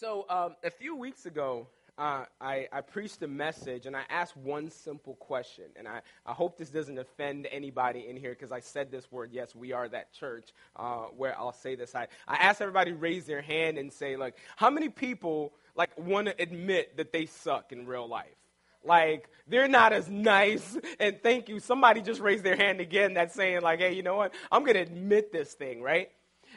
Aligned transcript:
So, 0.00 0.26
um, 0.28 0.56
a 0.64 0.70
few 0.70 0.96
weeks 0.96 1.24
ago, 1.24 1.68
uh, 1.96 2.24
I, 2.40 2.66
I, 2.72 2.80
preached 2.80 3.22
a 3.22 3.28
message 3.28 3.86
and 3.86 3.96
I 3.96 4.02
asked 4.10 4.36
one 4.36 4.68
simple 4.68 5.14
question. 5.14 5.66
And 5.76 5.86
I, 5.86 6.00
I 6.26 6.32
hope 6.32 6.58
this 6.58 6.68
doesn't 6.68 6.98
offend 6.98 7.46
anybody 7.52 8.08
in 8.08 8.16
here 8.16 8.30
because 8.30 8.50
I 8.50 8.58
said 8.58 8.90
this 8.90 9.12
word. 9.12 9.30
Yes, 9.32 9.54
we 9.54 9.72
are 9.72 9.88
that 9.88 10.12
church 10.12 10.52
uh, 10.74 11.04
where 11.16 11.38
I'll 11.38 11.52
say 11.52 11.76
this. 11.76 11.94
I, 11.94 12.08
I 12.26 12.34
asked 12.36 12.60
everybody 12.60 12.90
raise 12.90 13.26
their 13.26 13.40
hand 13.40 13.78
and 13.78 13.92
say, 13.92 14.16
like, 14.16 14.36
how 14.56 14.68
many 14.68 14.88
people 14.88 15.52
like 15.76 15.96
want 15.96 16.26
to 16.26 16.42
admit 16.42 16.96
that 16.96 17.12
they 17.12 17.26
suck 17.26 17.70
in 17.70 17.86
real 17.86 18.08
life? 18.08 18.34
Like, 18.82 19.30
they're 19.46 19.68
not 19.68 19.92
as 19.92 20.10
nice. 20.10 20.76
And 20.98 21.22
thank 21.22 21.48
you. 21.48 21.60
Somebody 21.60 22.02
just 22.02 22.20
raised 22.20 22.42
their 22.42 22.56
hand 22.56 22.80
again 22.80 23.14
that's 23.14 23.34
saying, 23.34 23.62
like, 23.62 23.78
hey, 23.78 23.92
you 23.92 24.02
know 24.02 24.16
what? 24.16 24.34
I'm 24.50 24.62
going 24.64 24.74
to 24.74 24.80
admit 24.80 25.30
this 25.30 25.54
thing, 25.54 25.82
right? 25.82 26.10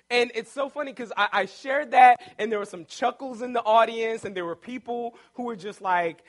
And 0.10 0.32
it's 0.36 0.52
so 0.52 0.70
funny 0.70 0.92
because 0.92 1.12
I, 1.18 1.28
I, 1.32 1.46
shared 1.46 1.92
that, 1.92 2.22
and 2.38 2.52
there 2.52 2.60
were 2.60 2.66
some 2.66 2.86
chuckles 2.86 3.42
in 3.42 3.54
the 3.54 3.62
audience, 3.62 4.24
and 4.24 4.36
there 4.36 4.46
were 4.46 4.56
people 4.56 5.16
who 5.34 5.44
were 5.44 5.56
just 5.56 5.82
like, 5.82 6.24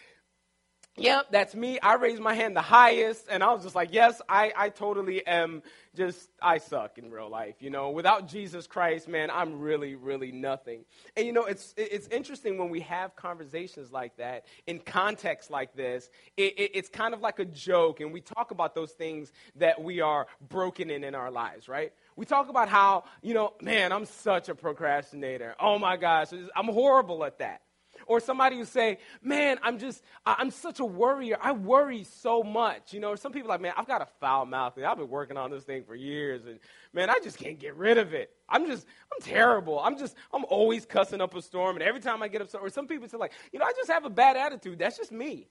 Yep, 0.96 1.26
that's 1.30 1.54
me. 1.54 1.78
I 1.78 1.94
raised 1.94 2.20
my 2.20 2.34
hand 2.34 2.56
the 2.56 2.60
highest, 2.60 3.26
and 3.30 3.42
I 3.42 3.52
was 3.52 3.62
just 3.62 3.76
like, 3.76 3.90
Yes, 3.92 4.20
I, 4.28 4.52
I 4.56 4.68
totally 4.68 5.24
am 5.26 5.62
just, 5.94 6.28
I 6.42 6.58
suck 6.58 6.98
in 6.98 7.10
real 7.10 7.28
life. 7.28 7.56
You 7.60 7.70
know, 7.70 7.90
without 7.90 8.26
Jesus 8.26 8.66
Christ, 8.66 9.06
man, 9.06 9.30
I'm 9.30 9.60
really, 9.60 9.94
really 9.94 10.32
nothing. 10.32 10.84
And 11.16 11.26
you 11.26 11.32
know, 11.32 11.44
it's, 11.44 11.72
it's 11.76 12.08
interesting 12.08 12.58
when 12.58 12.68
we 12.68 12.80
have 12.80 13.14
conversations 13.14 13.92
like 13.92 14.16
that 14.16 14.46
in 14.66 14.80
context 14.80 15.50
like 15.50 15.74
this, 15.74 16.10
it, 16.36 16.58
it, 16.58 16.70
it's 16.74 16.88
kind 16.88 17.14
of 17.14 17.20
like 17.20 17.38
a 17.38 17.44
joke, 17.44 18.00
and 18.00 18.12
we 18.12 18.20
talk 18.20 18.50
about 18.50 18.74
those 18.74 18.92
things 18.92 19.32
that 19.56 19.80
we 19.80 20.00
are 20.00 20.26
broken 20.48 20.90
in 20.90 21.04
in 21.04 21.14
our 21.14 21.30
lives, 21.30 21.68
right? 21.68 21.92
We 22.18 22.26
talk 22.26 22.48
about 22.48 22.68
how, 22.68 23.04
you 23.22 23.32
know, 23.32 23.52
man, 23.62 23.92
I'm 23.92 24.04
such 24.04 24.48
a 24.48 24.54
procrastinator. 24.56 25.54
Oh 25.60 25.78
my 25.78 25.96
gosh, 25.96 26.26
I'm 26.56 26.66
horrible 26.66 27.24
at 27.24 27.38
that. 27.38 27.62
Or 28.06 28.18
somebody 28.18 28.56
who 28.56 28.64
say, 28.64 28.98
man, 29.22 29.58
I'm 29.62 29.78
just, 29.78 30.02
I'm 30.26 30.50
such 30.50 30.80
a 30.80 30.84
worrier. 30.84 31.38
I 31.40 31.52
worry 31.52 32.02
so 32.02 32.42
much. 32.42 32.92
You 32.92 32.98
know, 32.98 33.14
some 33.14 33.30
people 33.30 33.48
like, 33.48 33.60
man, 33.60 33.72
I've 33.76 33.86
got 33.86 34.02
a 34.02 34.08
foul 34.18 34.46
mouth. 34.46 34.76
And 34.76 34.84
I've 34.84 34.96
been 34.98 35.08
working 35.08 35.36
on 35.36 35.52
this 35.52 35.62
thing 35.62 35.84
for 35.84 35.94
years. 35.94 36.44
And 36.46 36.58
man, 36.92 37.08
I 37.08 37.20
just 37.22 37.38
can't 37.38 37.58
get 37.58 37.76
rid 37.76 37.98
of 37.98 38.14
it. 38.14 38.30
I'm 38.48 38.66
just, 38.66 38.84
I'm 39.12 39.22
terrible. 39.22 39.78
I'm 39.78 39.96
just, 39.96 40.16
I'm 40.32 40.44
always 40.48 40.84
cussing 40.86 41.20
up 41.20 41.36
a 41.36 41.42
storm. 41.42 41.76
And 41.76 41.84
every 41.84 42.00
time 42.00 42.20
I 42.20 42.26
get 42.26 42.42
upset, 42.42 42.62
or 42.62 42.68
some 42.68 42.88
people 42.88 43.08
say 43.08 43.16
like, 43.16 43.32
you 43.52 43.60
know, 43.60 43.64
I 43.64 43.72
just 43.76 43.90
have 43.90 44.04
a 44.04 44.10
bad 44.10 44.36
attitude. 44.36 44.80
That's 44.80 44.96
just 44.96 45.12
me. 45.12 45.46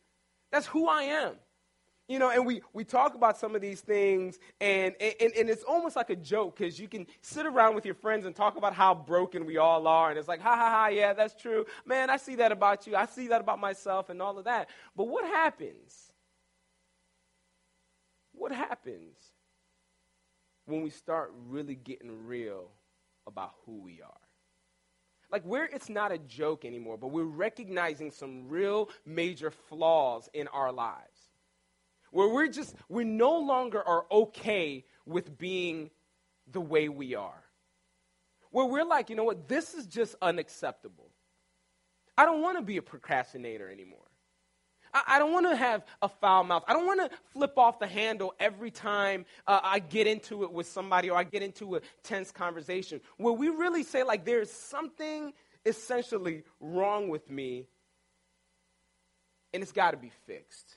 That's 0.52 0.66
who 0.66 0.89
I 0.89 1.03
am. 1.03 1.36
You 2.08 2.19
know, 2.19 2.30
and 2.30 2.45
we, 2.45 2.61
we 2.72 2.86
talk 2.86 3.16
about 3.16 3.38
some 3.38 3.53
of 3.53 3.61
these 3.61 3.81
things, 3.81 4.39
and, 4.61 4.95
and, 5.02 5.33
and 5.33 5.50
it's 5.50 5.63
almost 5.63 5.97
like 5.97 6.09
a 6.09 6.16
joke 6.16 6.58
because 6.58 6.80
you 6.80 6.88
can 6.88 7.05
sit 7.22 7.45
around 7.45 7.75
with 7.75 7.83
your 7.83 7.95
friends 7.95 8.25
and 8.25 8.33
talk 8.33 8.55
about 8.55 8.73
how 8.73 8.95
broken 8.95 9.45
we 9.45 9.58
all 9.58 9.86
are, 9.88 10.09
and 10.09 10.17
it's 10.17 10.28
like, 10.28 10.39
ha 10.39 10.55
ha 10.55 10.69
ha, 10.69 10.88
yeah, 10.88 11.11
that's 11.11 11.35
true. 11.35 11.66
Man, 11.85 12.09
I 12.09 12.16
see 12.16 12.35
that 12.35 12.53
about 12.53 12.88
you. 12.88 12.95
I 12.95 13.08
see 13.08 13.28
that 13.28 13.41
about 13.41 13.59
myself, 13.59 14.09
and 14.09 14.22
all 14.22 14.38
of 14.38 14.45
that. 14.45 14.69
But 14.95 15.09
what 15.09 15.25
happens? 15.25 16.13
What 18.31 18.53
happens 18.53 19.17
when 20.66 20.83
we 20.83 20.89
start 20.91 21.33
really 21.50 21.75
getting 21.75 22.25
real 22.25 22.69
about 23.25 23.52
who 23.66 23.81
we 23.81 24.02
are? 24.02 24.13
Like, 25.30 25.44
where 25.44 25.66
it's 25.66 25.89
not 25.89 26.13
a 26.13 26.19
joke 26.19 26.63
anymore, 26.63 26.97
but 26.97 27.08
we're 27.08 27.23
recognizing 27.23 28.11
some 28.11 28.47
real 28.47 28.89
major 29.05 29.52
flaws 29.52 30.30
in 30.33 30.47
our 30.47 30.72
lives 30.72 31.16
where 32.11 32.27
we're 32.27 32.47
just, 32.47 32.75
we 32.89 33.03
no 33.03 33.39
longer 33.39 33.81
are 33.81 34.05
okay 34.11 34.86
with 35.05 35.38
being 35.38 35.89
the 36.52 36.61
way 36.61 36.89
we 36.89 37.16
are. 37.16 37.44
Where 38.52 38.66
we're 38.66 38.86
like, 38.86 39.09
you 39.09 39.16
know 39.16 39.23
what, 39.23 39.47
this 39.47 39.73
is 39.73 39.86
just 39.86 40.16
unacceptable. 40.22 41.09
I 42.17 42.25
don't 42.25 42.41
want 42.41 42.58
to 42.58 42.63
be 42.63 42.78
a 42.78 42.81
procrastinator 42.81 43.69
anymore. 43.69 44.00
I, 44.94 45.19
don't 45.19 45.33
want 45.33 45.47
to 45.50 45.55
have 45.55 45.85
a 46.02 46.08
foul 46.08 46.44
mouth. 46.44 46.63
I 46.67 46.73
don't 46.73 46.88
want 46.88 47.00
to 47.02 47.16
flip 47.33 47.58
off 47.58 47.78
the 47.78 47.88
handle 47.88 48.34
every 48.39 48.72
time 48.72 49.25
uh, 49.45 49.59
I 49.62 49.79
get 49.79 50.07
into 50.07 50.44
it 50.44 50.51
with 50.51 50.68
somebody 50.68 51.09
or 51.09 51.18
I 51.18 51.24
get 51.24 51.44
into 51.44 51.75
a 51.75 51.81
tense 52.03 52.31
conversation. 52.31 53.01
Where 53.18 53.34
we 53.34 53.50
really 53.50 53.84
say, 53.84 54.03
like, 54.03 54.25
there's 54.25 54.51
something 54.51 55.34
essentially 55.66 56.44
wrong 56.59 57.09
with 57.09 57.29
me 57.29 57.68
and 59.53 59.62
it's 59.62 59.72
got 59.72 59.91
to 59.91 59.97
be 59.97 60.12
fixed. 60.25 60.76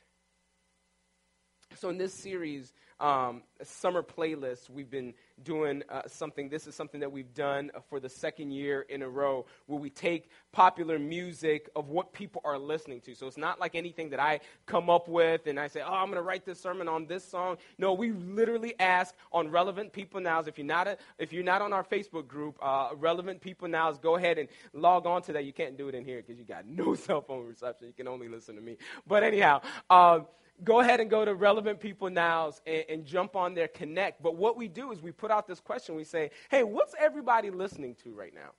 So, 1.80 1.88
in 1.88 1.96
this 1.96 2.12
series, 2.12 2.74
um, 3.00 3.40
summer 3.62 4.02
playlist, 4.02 4.68
we've 4.68 4.90
been 4.90 5.14
doing 5.42 5.82
uh, 5.88 6.02
something. 6.06 6.50
This 6.50 6.66
is 6.66 6.74
something 6.74 7.00
that 7.00 7.10
we've 7.10 7.32
done 7.32 7.70
for 7.88 7.98
the 7.98 8.08
second 8.10 8.50
year 8.50 8.82
in 8.90 9.00
a 9.00 9.08
row, 9.08 9.46
where 9.64 9.80
we 9.80 9.88
take 9.88 10.28
popular 10.52 10.98
music 10.98 11.70
of 11.74 11.88
what 11.88 12.12
people 12.12 12.42
are 12.44 12.58
listening 12.58 13.00
to. 13.00 13.14
So 13.14 13.26
it's 13.26 13.38
not 13.38 13.58
like 13.58 13.74
anything 13.74 14.10
that 14.10 14.20
I 14.20 14.40
come 14.66 14.90
up 14.90 15.08
with 15.08 15.46
and 15.46 15.58
I 15.58 15.68
say, 15.68 15.80
"Oh, 15.80 15.90
I'm 15.90 16.08
going 16.08 16.16
to 16.16 16.22
write 16.22 16.44
this 16.44 16.60
sermon 16.60 16.86
on 16.86 17.06
this 17.06 17.24
song." 17.24 17.56
No, 17.78 17.94
we 17.94 18.12
literally 18.12 18.74
ask 18.78 19.14
on 19.32 19.50
relevant 19.50 19.94
people 19.94 20.20
nows. 20.20 20.48
If 20.48 20.58
you're 20.58 20.66
not 20.66 20.86
a, 20.86 20.98
if 21.18 21.32
you're 21.32 21.42
not 21.42 21.62
on 21.62 21.72
our 21.72 21.82
Facebook 21.82 22.28
group, 22.28 22.58
uh, 22.60 22.90
relevant 22.94 23.40
people 23.40 23.68
nows, 23.68 23.96
go 23.96 24.16
ahead 24.16 24.36
and 24.36 24.50
log 24.74 25.06
on 25.06 25.22
to 25.22 25.32
that. 25.32 25.46
You 25.46 25.54
can't 25.54 25.78
do 25.78 25.88
it 25.88 25.94
in 25.94 26.04
here 26.04 26.18
because 26.18 26.38
you 26.38 26.44
got 26.44 26.66
no 26.66 26.94
cell 27.06 27.22
phone 27.22 27.46
reception. 27.46 27.86
You 27.86 27.94
can 27.94 28.06
only 28.06 28.28
listen 28.28 28.54
to 28.56 28.60
me. 28.60 28.76
But 29.06 29.22
anyhow. 29.22 29.62
Uh, 29.88 30.20
go 30.64 30.80
ahead 30.80 31.00
and 31.00 31.10
go 31.10 31.24
to 31.24 31.34
relevant 31.34 31.80
people 31.80 32.10
nows 32.10 32.60
and, 32.66 32.84
and, 32.88 33.04
jump 33.04 33.36
on 33.36 33.54
their 33.54 33.68
connect. 33.68 34.22
But 34.22 34.36
what 34.36 34.56
we 34.56 34.68
do 34.68 34.92
is 34.92 35.02
we 35.02 35.12
put 35.12 35.30
out 35.30 35.46
this 35.46 35.60
question. 35.60 35.94
We 35.94 36.04
say 36.04 36.30
hey 36.50 36.62
what's 36.62 36.94
everybody 36.98 37.50
listening 37.50 37.96
to 38.04 38.12
right 38.12 38.34
now? 38.34 38.50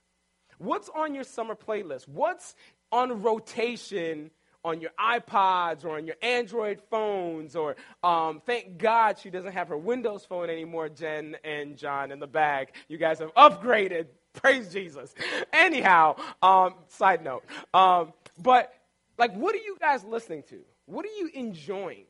What's 0.58 0.88
on 0.88 1.14
your 1.14 1.24
summer 1.24 1.54
playlist? 1.54 2.08
What's 2.08 2.54
on 2.90 3.22
rotation 3.22 4.30
on 4.64 4.80
your 4.80 4.92
ipods 5.00 5.84
or 5.84 5.96
on 5.96 6.06
your 6.06 6.16
android 6.22 6.80
phones? 6.90 7.56
Or 7.56 7.76
um, 8.02 8.42
thank 8.46 8.78
god 8.78 9.18
she 9.18 9.30
doesn't 9.30 9.52
have 9.52 9.68
her 9.68 9.78
windows 9.78 10.24
phone 10.24 10.50
anymore 10.50 10.88
jen 10.88 11.36
and 11.44 11.76
john 11.76 12.12
in 12.12 12.20
the 12.20 12.26
bag 12.26 12.72
you 12.88 12.98
guys 12.98 13.18
have 13.18 13.34
upgraded. 13.34 14.06
Praise 14.34 14.72
jesus. 14.72 15.14
Anyhow 15.52 16.16
um, 16.42 16.74
side 16.88 17.22
note. 17.22 17.44
Um, 17.74 18.12
but 18.38 18.72
like 19.18 19.34
what 19.34 19.54
are 19.54 19.58
you 19.58 19.76
guys 19.80 20.04
listening 20.04 20.42
to 20.44 20.60
what 20.92 21.04
are 21.04 21.16
you 21.18 21.30
enjoying? 21.34 22.04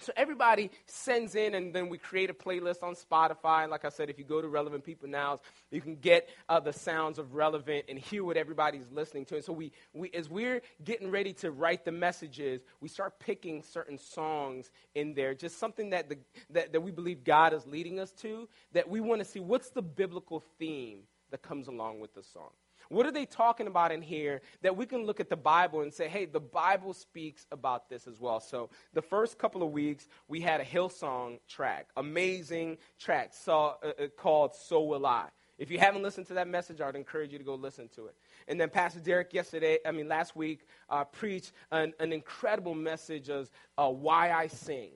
So 0.00 0.12
everybody 0.16 0.70
sends 0.86 1.36
in, 1.36 1.54
and 1.54 1.72
then 1.72 1.88
we 1.88 1.98
create 1.98 2.28
a 2.28 2.34
playlist 2.34 2.82
on 2.82 2.96
Spotify. 2.96 3.62
And 3.62 3.70
like 3.70 3.84
I 3.84 3.90
said, 3.90 4.10
if 4.10 4.18
you 4.18 4.24
go 4.24 4.42
to 4.42 4.48
Relevant 4.48 4.82
People 4.82 5.08
Now, 5.08 5.40
you 5.70 5.80
can 5.80 5.94
get 5.96 6.28
uh, 6.48 6.58
the 6.58 6.72
sounds 6.72 7.20
of 7.20 7.34
Relevant 7.34 7.84
and 7.88 7.96
hear 7.96 8.24
what 8.24 8.36
everybody's 8.36 8.90
listening 8.90 9.24
to. 9.26 9.36
And 9.36 9.44
so 9.44 9.52
we, 9.52 9.70
we, 9.92 10.10
as 10.10 10.28
we're 10.28 10.62
getting 10.82 11.10
ready 11.10 11.32
to 11.34 11.52
write 11.52 11.84
the 11.84 11.92
messages, 11.92 12.62
we 12.80 12.88
start 12.88 13.20
picking 13.20 13.62
certain 13.62 13.96
songs 13.96 14.72
in 14.96 15.14
there, 15.14 15.32
just 15.32 15.58
something 15.58 15.90
that, 15.90 16.08
the, 16.08 16.18
that, 16.50 16.72
that 16.72 16.80
we 16.80 16.90
believe 16.90 17.22
God 17.22 17.54
is 17.54 17.64
leading 17.64 18.00
us 18.00 18.10
to, 18.22 18.48
that 18.72 18.88
we 18.88 19.00
want 19.00 19.20
to 19.20 19.24
see 19.24 19.40
what's 19.40 19.70
the 19.70 19.82
biblical 19.82 20.42
theme 20.58 21.02
that 21.30 21.42
comes 21.42 21.68
along 21.68 22.00
with 22.00 22.14
the 22.14 22.22
song. 22.22 22.50
What 22.88 23.06
are 23.06 23.12
they 23.12 23.26
talking 23.26 23.66
about 23.66 23.92
in 23.92 24.02
here 24.02 24.42
that 24.62 24.76
we 24.76 24.86
can 24.86 25.04
look 25.04 25.20
at 25.20 25.28
the 25.28 25.36
Bible 25.36 25.80
and 25.80 25.92
say, 25.92 26.08
hey, 26.08 26.24
the 26.24 26.40
Bible 26.40 26.92
speaks 26.92 27.46
about 27.50 27.88
this 27.88 28.06
as 28.06 28.20
well? 28.20 28.40
So, 28.40 28.70
the 28.92 29.02
first 29.02 29.38
couple 29.38 29.62
of 29.62 29.70
weeks, 29.70 30.08
we 30.28 30.40
had 30.40 30.60
a 30.60 30.64
Hillsong 30.64 31.38
track, 31.48 31.88
amazing 31.96 32.78
track 32.98 33.32
uh, 33.48 33.52
uh, 33.52 33.92
called 34.16 34.54
So 34.54 34.82
Will 34.82 35.06
I. 35.06 35.28
If 35.56 35.70
you 35.70 35.78
haven't 35.78 36.02
listened 36.02 36.26
to 36.28 36.34
that 36.34 36.48
message, 36.48 36.80
I 36.80 36.86
would 36.86 36.96
encourage 36.96 37.32
you 37.32 37.38
to 37.38 37.44
go 37.44 37.54
listen 37.54 37.88
to 37.94 38.06
it. 38.06 38.16
And 38.48 38.60
then 38.60 38.70
Pastor 38.70 39.00
Derek 39.00 39.32
yesterday, 39.32 39.78
I 39.86 39.92
mean 39.92 40.08
last 40.08 40.34
week, 40.34 40.66
uh, 40.88 41.04
preached 41.04 41.52
an, 41.70 41.92
an, 42.00 42.12
incredible 42.12 42.74
message 42.74 43.28
of 43.28 43.50
uh, 43.78 43.88
why 43.88 44.32
I 44.32 44.48
sing. 44.48 44.90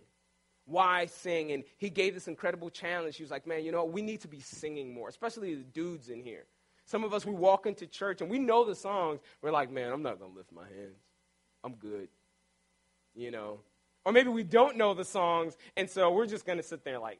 Why 0.66 1.00
I 1.00 1.06
sing. 1.06 1.52
And 1.52 1.62
he 1.76 1.90
gave 1.90 2.14
this 2.14 2.26
incredible 2.26 2.70
challenge. 2.70 3.16
He 3.16 3.22
was 3.22 3.30
like, 3.30 3.46
man, 3.46 3.64
you 3.64 3.70
know, 3.70 3.84
we 3.84 4.02
need 4.02 4.20
to 4.22 4.28
be 4.28 4.40
singing 4.40 4.92
more, 4.92 5.08
especially 5.08 5.54
the 5.54 5.62
dudes 5.62 6.08
in 6.08 6.22
here. 6.22 6.46
Some 6.88 7.04
of 7.04 7.12
us, 7.12 7.26
we 7.26 7.34
walk 7.34 7.66
into 7.66 7.86
church 7.86 8.22
and 8.22 8.30
we 8.30 8.38
know 8.38 8.64
the 8.64 8.74
songs. 8.74 9.20
We're 9.42 9.50
like, 9.50 9.70
man, 9.70 9.92
I'm 9.92 10.02
not 10.02 10.18
going 10.18 10.32
to 10.32 10.36
lift 10.38 10.50
my 10.52 10.62
hands. 10.62 10.96
I'm 11.62 11.74
good. 11.74 12.08
You 13.14 13.30
know? 13.30 13.60
Or 14.06 14.12
maybe 14.12 14.30
we 14.30 14.42
don't 14.42 14.78
know 14.78 14.94
the 14.94 15.04
songs, 15.04 15.58
and 15.76 15.90
so 15.90 16.10
we're 16.10 16.26
just 16.26 16.46
going 16.46 16.56
to 16.56 16.62
sit 16.62 16.84
there 16.84 16.98
like, 16.98 17.18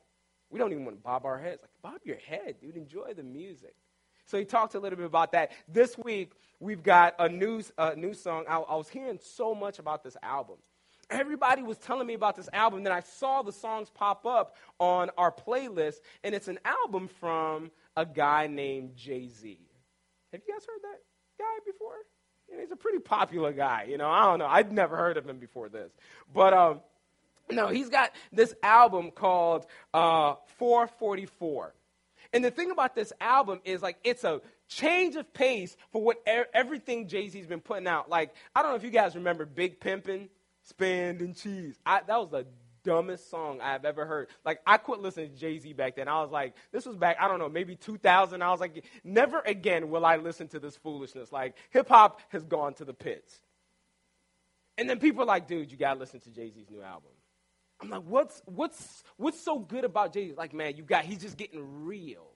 we 0.49 0.59
don't 0.59 0.73
even 0.73 0.87
want 0.87 0.97
to 0.97 1.03
bob 1.03 1.27
our 1.27 1.39
heads. 1.39 1.61
Like, 1.61 1.71
bob 1.83 2.01
your 2.03 2.17
head, 2.17 2.55
dude. 2.63 2.77
Enjoy 2.77 3.13
the 3.15 3.23
music. 3.23 3.75
So 4.25 4.39
he 4.39 4.47
talked 4.47 4.75
a 4.75 4.81
little 4.81 4.97
bit 4.97 5.05
about 5.05 5.33
that. 5.33 5.53
This 5.69 5.99
week, 5.99 6.33
we've 6.61 6.83
got 6.83 7.15
a 7.19 7.29
new, 7.29 7.63
uh, 7.77 7.93
new 7.95 8.15
song. 8.15 8.47
I, 8.49 8.57
I 8.57 8.77
was 8.77 8.89
hearing 8.89 9.19
so 9.23 9.55
much 9.55 9.79
about 9.79 10.03
this 10.03 10.17
album 10.23 10.57
everybody 11.11 11.63
was 11.63 11.79
telling 11.79 12.07
me 12.07 12.15
about 12.15 12.37
this 12.37 12.49
album. 12.53 12.83
Then 12.83 12.93
I 12.93 13.01
saw 13.01 13.43
the 13.43 13.53
songs 13.53 13.91
pop 13.91 14.27
up 14.27 14.57
on 14.79 15.11
our 15.17 15.33
playlist, 15.33 15.97
and 16.23 16.35
it's 16.35 16.49
an 16.49 16.59
album 16.65 17.09
from 17.09 17.71
a 17.99 18.07
guy 18.07 18.47
named 18.47 18.95
Jay 18.95 19.29
Z. 19.29 19.59
Have 20.31 20.41
you 20.47 20.55
guys 20.55 20.65
heard 20.65 20.81
that 20.83 21.01
guy 21.37 21.45
before? 21.67 21.97
He's 22.61 22.71
a 22.71 22.77
pretty 22.77 23.01
popular 23.01 23.53
guy. 23.53 23.87
You 23.89 23.99
know, 23.99 24.09
I 24.09 24.25
don't 24.27 24.39
know. 24.39 24.47
I'd 24.47 24.73
never 24.73 24.97
heard 24.97 25.17
of 25.17 25.29
him 25.29 25.39
before 25.39 25.69
this, 25.69 25.91
but 26.33 26.55
um, 26.55 26.81
no, 27.51 27.67
he's 27.67 27.89
got 27.89 28.13
this 28.33 28.55
album 28.63 29.11
called 29.11 29.67
uh, 29.93 30.35
444. 30.59 31.75
And 32.33 32.45
the 32.45 32.53
thing 32.53 32.71
about 32.71 32.95
this 32.95 33.13
album 33.21 33.61
is 33.65 33.83
like 33.83 33.97
it's 34.05 34.23
a 34.23 34.41
change 34.69 35.17
of 35.17 35.33
pace 35.35 35.77
for 35.91 36.01
what 36.01 36.19
er- 36.29 36.47
everything 36.55 37.09
Jay 37.09 37.29
Z's 37.29 37.47
been 37.47 37.61
putting 37.61 37.89
out. 37.89 38.09
Like, 38.09 38.33
I 38.55 38.63
don't 38.63 38.71
know 38.71 38.77
if 38.77 38.85
you 38.85 38.91
guys 38.91 39.17
remember 39.17 39.45
Big 39.45 39.81
Pimpin', 39.81 40.29
Spanding 40.63 41.35
Cheese. 41.35 41.79
I, 41.85 42.03
that 42.07 42.17
was 42.17 42.31
the 42.31 42.47
dumbest 42.89 43.29
song 43.31 43.61
I've 43.61 43.85
ever 43.85 44.07
heard. 44.07 44.29
Like, 44.47 44.61
I 44.67 44.79
quit 44.79 45.01
listening 45.01 45.31
to 45.31 45.37
Jay 45.37 45.59
Z 45.59 45.75
back 45.75 45.97
then. 45.97 46.09
I 46.09 46.23
was 46.23 46.31
like, 46.31 46.55
this 46.73 46.87
was 46.87 46.97
back, 46.97 47.19
I 47.21 47.29
don't 47.29 47.39
know, 47.39 47.51
maybe 47.51 47.77
2000. 47.77 48.41
I 48.41 48.51
was 48.51 48.61
like, 48.61 48.83
never 49.05 49.41
again 49.41 49.91
will 49.91 50.07
I 50.07 50.17
listen 50.17 50.49
to 50.49 50.59
this 50.59 50.75
foolishness. 50.77 51.31
Like, 51.31 51.55
hip 51.69 51.89
hop 51.89 52.23
has 52.31 52.45
gone 52.45 52.73
to 52.75 52.87
the 52.87 52.95
pits. 52.95 53.43
And 54.79 54.89
then 54.89 54.99
people 55.01 55.23
are 55.23 55.27
like, 55.27 55.47
dude, 55.47 55.71
you 55.71 55.77
got 55.77 55.95
to 55.95 56.01
listen 56.01 56.21
to 56.21 56.31
Jay 56.31 56.51
Z's 56.51 56.71
new 56.71 56.81
album. 56.81 57.11
I'm 57.83 57.91
like, 57.91 58.05
what's, 58.05 58.41
what's, 58.47 59.05
what's 59.19 59.39
so 59.39 59.59
good 59.59 59.85
about 59.85 60.15
Jay 60.15 60.29
Z? 60.29 60.35
Like, 60.39 60.55
man, 60.55 60.77
you 60.77 60.83
got, 60.83 61.05
he's 61.05 61.19
just 61.19 61.37
getting 61.37 61.85
real. 61.85 62.27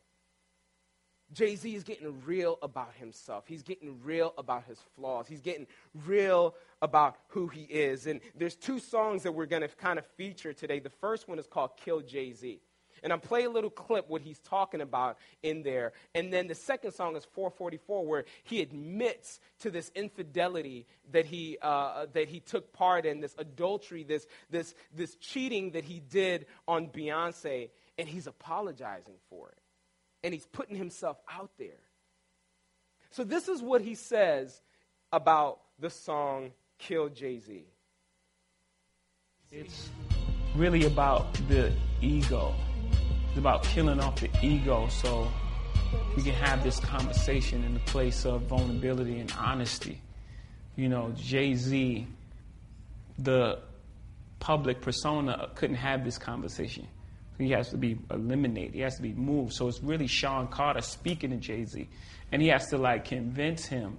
Jay 1.33 1.57
Z 1.57 1.75
is 1.75 1.85
getting 1.85 2.23
real 2.25 2.59
about 2.63 2.93
himself. 2.95 3.45
He's 3.47 3.63
getting 3.63 4.01
real 4.03 4.35
about 4.37 4.65
his 4.65 4.79
flaws. 4.95 5.27
He's 5.27 5.41
getting 5.41 5.67
real 6.07 6.55
about 6.81 7.17
who 7.29 7.49
he 7.49 7.63
is. 7.63 8.07
And 8.07 8.21
there's 8.37 8.57
two 8.57 8.79
songs 8.79 9.23
that 9.23 9.33
we're 9.33 9.47
going 9.47 9.63
to 9.63 9.69
kind 9.69 9.99
of 9.99 10.07
feature 10.17 10.53
today. 10.53 10.79
The 10.79 10.91
first 10.91 11.29
one 11.29 11.39
is 11.39 11.47
called 11.47 11.71
Kill 11.83 12.01
Jay 12.01 12.33
Z. 12.33 12.61
And 13.03 13.13
I'll 13.13 13.19
play 13.19 13.45
a 13.45 13.51
little 13.51 13.71
clip 13.71 14.09
what 14.09 14.23
he's 14.23 14.39
talking 14.39 14.81
about 14.81 15.19
in 15.43 15.63
there. 15.63 15.93
And 16.15 16.33
then 16.33 16.47
the 16.47 16.55
second 16.55 16.93
song 16.93 17.17
is 17.17 17.25
444, 17.25 18.07
where 18.07 18.25
he 18.45 18.61
admits 18.61 19.41
to 19.61 19.71
this 19.71 19.91
infidelity 19.97 20.87
that 21.11 21.27
he, 21.27 21.59
uh, 21.61 22.07
that 22.13 22.29
he 22.29 22.39
took 22.39 22.73
part 22.73 23.05
in, 23.05 23.21
this 23.21 23.35
adultery, 23.39 24.05
this, 24.05 24.27
this, 24.51 24.73
this 24.95 25.17
cheating 25.17 25.73
that 25.73 25.85
he 25.85 25.99
did 25.99 26.47
on 26.69 26.89
Beyonce, 26.89 27.71
and 27.99 28.07
he's 28.07 28.29
apologizing 28.29 29.17
for 29.29 29.49
it 29.49 29.62
and 30.23 30.33
he's 30.33 30.47
putting 30.47 30.77
himself 30.77 31.19
out 31.31 31.51
there. 31.59 31.81
So, 33.11 33.25
this 33.25 33.49
is 33.49 33.61
what 33.61 33.83
he 33.83 33.95
says 33.95 34.63
about 35.13 35.61
the 35.79 35.91
song 35.91 36.53
Kill 36.79 37.09
Jay 37.09 37.39
Z. 37.39 37.67
It's 39.51 39.91
really 40.57 40.85
about 40.87 41.35
the 41.49 41.73
ego. 42.01 42.55
It's 43.29 43.39
about 43.39 43.65
killing 43.65 44.01
off 44.01 44.21
the 44.21 44.31
ego 44.43 44.89
so 44.89 45.29
we 46.17 46.23
can 46.23 46.35
have 46.35 46.63
this 46.63 46.81
conversation 46.81 47.65
in 47.65 47.75
the 47.75 47.81
place 47.81 48.25
of 48.25 48.43
vulnerability 48.43 49.21
and 49.21 49.33
honesty. 49.39 50.01
You 50.77 50.89
know, 50.89 51.13
Jay 51.17 51.55
Z, 51.55 52.07
the 53.19 53.59
public 54.41 54.81
persona, 54.81 55.51
couldn't 55.55 55.77
have 55.77 56.05
this 56.05 56.17
conversation. 56.17 56.87
He 57.45 57.53
has 57.53 57.71
to 57.71 57.77
be 57.77 57.99
eliminated. 58.11 58.75
He 58.75 58.81
has 58.81 58.97
to 58.97 59.03
be 59.03 59.13
moved. 59.13 59.53
So 59.53 59.69
it's 59.69 59.83
really 59.83 60.07
Sean 60.07 60.49
Carter 60.49 60.81
speaking 60.81 61.31
to 61.31 61.37
Jay 61.37 61.65
Z. 61.65 61.89
And 62.31 62.41
he 62.41 62.49
has 62.49 62.69
to 62.69 62.79
like 62.79 63.05
convince 63.05 63.67
him 63.67 63.99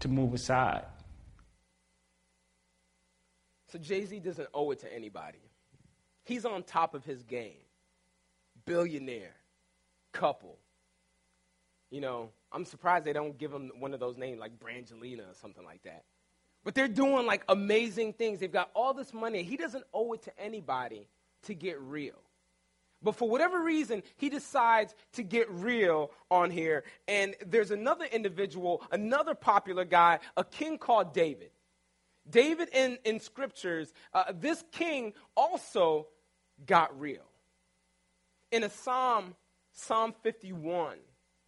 to 0.00 0.08
move 0.08 0.34
aside. 0.34 0.84
So 3.68 3.78
Jay 3.78 4.04
Z 4.04 4.18
doesn't 4.20 4.48
owe 4.54 4.70
it 4.70 4.80
to 4.80 4.92
anybody. 4.92 5.38
He's 6.24 6.44
on 6.44 6.62
top 6.62 6.94
of 6.94 7.04
his 7.04 7.22
game. 7.22 7.56
Billionaire, 8.64 9.34
couple. 10.12 10.58
You 11.90 12.00
know, 12.00 12.30
I'm 12.50 12.64
surprised 12.64 13.04
they 13.04 13.12
don't 13.12 13.36
give 13.36 13.52
him 13.52 13.70
one 13.78 13.92
of 13.94 14.00
those 14.00 14.16
names 14.16 14.40
like 14.40 14.58
Brangelina 14.58 15.30
or 15.30 15.34
something 15.34 15.64
like 15.64 15.82
that. 15.82 16.04
But 16.64 16.74
they're 16.74 16.88
doing 16.88 17.26
like 17.26 17.44
amazing 17.48 18.14
things. 18.14 18.40
They've 18.40 18.50
got 18.50 18.70
all 18.74 18.94
this 18.94 19.12
money. 19.12 19.42
He 19.42 19.56
doesn't 19.56 19.84
owe 19.92 20.12
it 20.14 20.22
to 20.22 20.40
anybody 20.40 21.08
to 21.44 21.54
get 21.54 21.80
real. 21.80 22.14
But 23.04 23.16
for 23.16 23.28
whatever 23.28 23.62
reason, 23.62 24.02
he 24.16 24.30
decides 24.30 24.94
to 25.12 25.22
get 25.22 25.50
real 25.50 26.10
on 26.30 26.50
here. 26.50 26.84
And 27.06 27.36
there's 27.46 27.70
another 27.70 28.06
individual, 28.06 28.82
another 28.90 29.34
popular 29.34 29.84
guy, 29.84 30.20
a 30.38 30.42
king 30.42 30.78
called 30.78 31.12
David. 31.12 31.50
David 32.28 32.70
in, 32.72 32.98
in 33.04 33.20
scriptures, 33.20 33.92
uh, 34.14 34.32
this 34.32 34.64
king 34.72 35.12
also 35.36 36.06
got 36.66 36.98
real. 36.98 37.26
In 38.50 38.64
a 38.64 38.70
psalm, 38.70 39.34
Psalm 39.72 40.14
51 40.22 40.96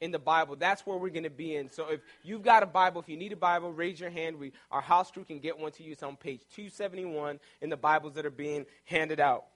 in 0.02 0.10
the 0.10 0.19
Bible, 0.19 0.56
that's 0.56 0.84
where 0.84 0.98
we're 0.98 1.08
going 1.08 1.22
to 1.22 1.31
be 1.31 1.56
in. 1.56 1.70
So 1.70 1.88
if 1.88 2.00
you've 2.22 2.43
got 2.43 2.62
a 2.62 2.66
Bible, 2.66 3.00
if 3.00 3.08
you 3.08 3.16
need 3.16 3.32
a 3.32 3.37
Bible, 3.37 3.72
raise 3.72 3.98
your 3.98 4.10
hand. 4.10 4.38
We, 4.38 4.52
our 4.70 4.82
house 4.82 5.10
crew 5.10 5.25
can 5.25 5.38
get 5.38 5.58
one 5.58 5.72
to 5.72 5.82
you. 5.82 5.93
It's 5.93 6.02
on 6.02 6.16
page 6.16 6.43
271 6.54 7.40
in 7.62 7.70
the 7.70 7.78
Bibles 7.78 8.14
that 8.14 8.26
are 8.26 8.31
being 8.31 8.66
handed 8.84 9.20
out. 9.20 9.46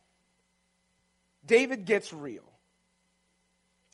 David 1.44 1.84
gets 1.84 2.12
real. 2.12 2.50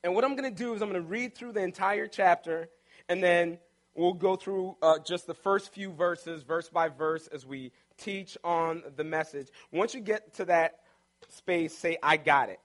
And 0.04 0.14
what 0.14 0.24
I'm 0.24 0.36
going 0.36 0.50
to 0.50 0.56
do 0.56 0.74
is 0.74 0.82
I'm 0.82 0.90
going 0.90 1.02
to 1.02 1.08
read 1.08 1.34
through 1.34 1.52
the 1.52 1.62
entire 1.62 2.06
chapter, 2.06 2.68
and 3.08 3.22
then 3.22 3.58
we'll 3.94 4.12
go 4.12 4.36
through 4.36 4.76
uh, 4.82 4.98
just 4.98 5.26
the 5.26 5.34
first 5.34 5.72
few 5.72 5.92
verses, 5.92 6.42
verse 6.42 6.68
by 6.68 6.88
verse, 6.88 7.26
as 7.28 7.44
we 7.46 7.72
teach 7.98 8.36
on 8.44 8.82
the 8.96 9.04
message. 9.04 9.48
Once 9.72 9.94
you 9.94 10.00
get 10.00 10.34
to 10.34 10.44
that 10.44 10.80
space, 11.28 11.76
say, 11.76 11.96
I 12.02 12.18
got 12.18 12.50
it. 12.50 12.60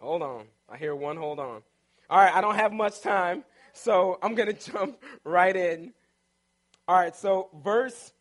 Hold 0.00 0.22
on. 0.22 0.46
I 0.68 0.76
hear 0.76 0.94
one 0.94 1.16
hold 1.16 1.38
on. 1.38 1.62
All 2.08 2.18
right, 2.18 2.34
I 2.34 2.40
don't 2.40 2.54
have 2.54 2.72
much 2.72 3.00
time, 3.00 3.44
so 3.72 4.18
I'm 4.22 4.34
going 4.34 4.48
to 4.54 4.72
jump 4.72 5.02
right 5.24 5.54
in. 5.54 5.92
All 6.88 6.96
right, 6.96 7.14
so 7.14 7.50
verse 7.62 8.12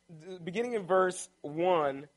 beginning 0.44 0.74
in 0.74 0.86
verse 0.86 1.30
1, 1.42 2.08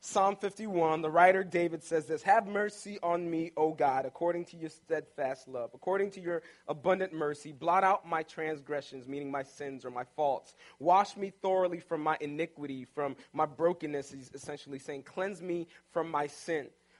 Psalm 0.00 0.36
51, 0.36 1.02
the 1.02 1.10
writer 1.10 1.42
David 1.42 1.82
says 1.82 2.06
this 2.06 2.22
Have 2.22 2.46
mercy 2.46 2.98
on 3.02 3.28
me, 3.28 3.50
O 3.56 3.72
God, 3.72 4.06
according 4.06 4.44
to 4.46 4.56
your 4.56 4.70
steadfast 4.70 5.48
love, 5.48 5.70
according 5.74 6.12
to 6.12 6.20
your 6.20 6.42
abundant 6.68 7.12
mercy. 7.12 7.50
Blot 7.50 7.82
out 7.82 8.06
my 8.06 8.22
transgressions, 8.22 9.08
meaning 9.08 9.30
my 9.30 9.42
sins 9.42 9.84
or 9.84 9.90
my 9.90 10.04
faults. 10.14 10.54
Wash 10.78 11.16
me 11.16 11.32
thoroughly 11.42 11.80
from 11.80 12.02
my 12.02 12.16
iniquity, 12.20 12.84
from 12.84 13.16
my 13.32 13.46
brokenness, 13.46 14.12
he's 14.12 14.30
essentially 14.32 14.78
saying. 14.78 15.02
Cleanse 15.02 15.42
me 15.42 15.66
from 15.90 16.10
my 16.10 16.28
sin. 16.28 16.68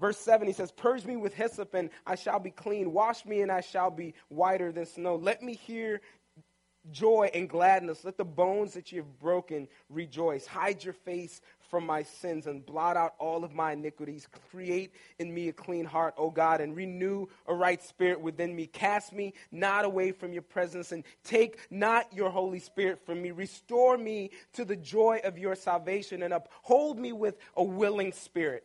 Verse 0.00 0.16
7, 0.16 0.46
he 0.46 0.54
says, 0.54 0.72
Purge 0.72 1.04
me 1.04 1.16
with 1.16 1.34
hyssop, 1.34 1.74
and 1.74 1.90
I 2.06 2.14
shall 2.14 2.40
be 2.40 2.50
clean. 2.50 2.92
Wash 2.92 3.26
me, 3.26 3.42
and 3.42 3.52
I 3.52 3.60
shall 3.60 3.90
be 3.90 4.14
whiter 4.28 4.72
than 4.72 4.86
snow. 4.86 5.16
Let 5.16 5.42
me 5.42 5.54
hear 5.54 6.00
joy 6.90 7.30
and 7.34 7.48
gladness. 7.48 8.02
Let 8.02 8.16
the 8.16 8.24
bones 8.24 8.72
that 8.72 8.90
you 8.90 9.00
have 9.02 9.18
broken 9.18 9.68
rejoice. 9.90 10.46
Hide 10.46 10.82
your 10.82 10.94
face 10.94 11.42
from 11.68 11.84
my 11.84 12.02
sins 12.02 12.46
and 12.46 12.64
blot 12.64 12.96
out 12.96 13.14
all 13.18 13.44
of 13.44 13.52
my 13.52 13.72
iniquities. 13.72 14.26
Create 14.50 14.94
in 15.18 15.32
me 15.32 15.48
a 15.48 15.52
clean 15.52 15.84
heart, 15.84 16.14
O 16.16 16.30
God, 16.30 16.62
and 16.62 16.74
renew 16.74 17.26
a 17.46 17.54
right 17.54 17.82
spirit 17.82 18.22
within 18.22 18.56
me. 18.56 18.66
Cast 18.66 19.12
me 19.12 19.34
not 19.52 19.84
away 19.84 20.12
from 20.12 20.32
your 20.32 20.42
presence, 20.42 20.92
and 20.92 21.04
take 21.24 21.58
not 21.70 22.12
your 22.14 22.30
Holy 22.30 22.58
Spirit 22.58 23.04
from 23.04 23.20
me. 23.20 23.32
Restore 23.32 23.98
me 23.98 24.30
to 24.54 24.64
the 24.64 24.76
joy 24.76 25.20
of 25.24 25.36
your 25.38 25.54
salvation, 25.54 26.22
and 26.22 26.32
uphold 26.32 26.98
me 26.98 27.12
with 27.12 27.36
a 27.54 27.62
willing 27.62 28.12
spirit. 28.12 28.64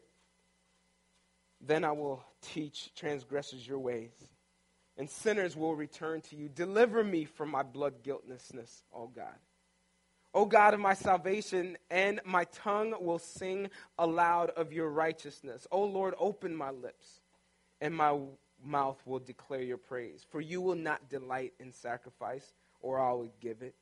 Then 1.65 1.83
I 1.83 1.91
will 1.91 2.23
teach 2.41 2.93
transgressors 2.95 3.67
your 3.67 3.79
ways, 3.79 4.11
and 4.97 5.09
sinners 5.09 5.55
will 5.55 5.75
return 5.75 6.21
to 6.21 6.35
you. 6.35 6.47
Deliver 6.47 7.03
me 7.03 7.25
from 7.25 7.49
my 7.49 7.63
blood 7.63 8.03
guiltlessness, 8.03 8.83
O 8.93 9.07
God. 9.07 9.35
O 10.33 10.45
God 10.45 10.73
of 10.73 10.79
my 10.79 10.93
salvation, 10.93 11.77
and 11.89 12.19
my 12.25 12.43
tongue 12.45 12.93
will 12.99 13.19
sing 13.19 13.69
aloud 13.97 14.49
of 14.51 14.73
your 14.73 14.89
righteousness. 14.89 15.65
O 15.71 15.85
Lord, 15.85 16.13
open 16.19 16.55
my 16.55 16.71
lips, 16.71 17.21
and 17.79 17.95
my 17.95 18.19
mouth 18.63 19.01
will 19.05 19.19
declare 19.19 19.61
your 19.61 19.77
praise. 19.77 20.25
For 20.29 20.41
you 20.41 20.61
will 20.61 20.75
not 20.75 21.09
delight 21.09 21.53
in 21.59 21.71
sacrifice, 21.71 22.53
or 22.81 22.99
I 22.99 23.13
will 23.13 23.31
give 23.39 23.61
it. 23.61 23.75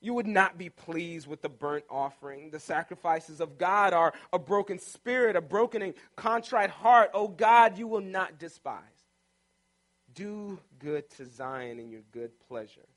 You 0.00 0.14
would 0.14 0.26
not 0.26 0.56
be 0.56 0.70
pleased 0.70 1.26
with 1.26 1.42
the 1.42 1.48
burnt 1.48 1.84
offering. 1.90 2.50
The 2.50 2.60
sacrifices 2.60 3.40
of 3.40 3.58
God 3.58 3.92
are 3.92 4.14
a 4.32 4.38
broken 4.38 4.78
spirit, 4.78 5.36
a 5.36 5.42
broken 5.42 5.82
and 5.82 5.94
contrite 6.16 6.70
heart. 6.70 7.10
Oh 7.12 7.28
God, 7.28 7.76
you 7.76 7.86
will 7.86 8.00
not 8.00 8.38
despise. 8.38 8.80
Do 10.14 10.58
good 10.78 11.08
to 11.10 11.26
Zion 11.26 11.78
in 11.78 11.90
your 11.90 12.02
good 12.12 12.32
pleasure. 12.48 12.88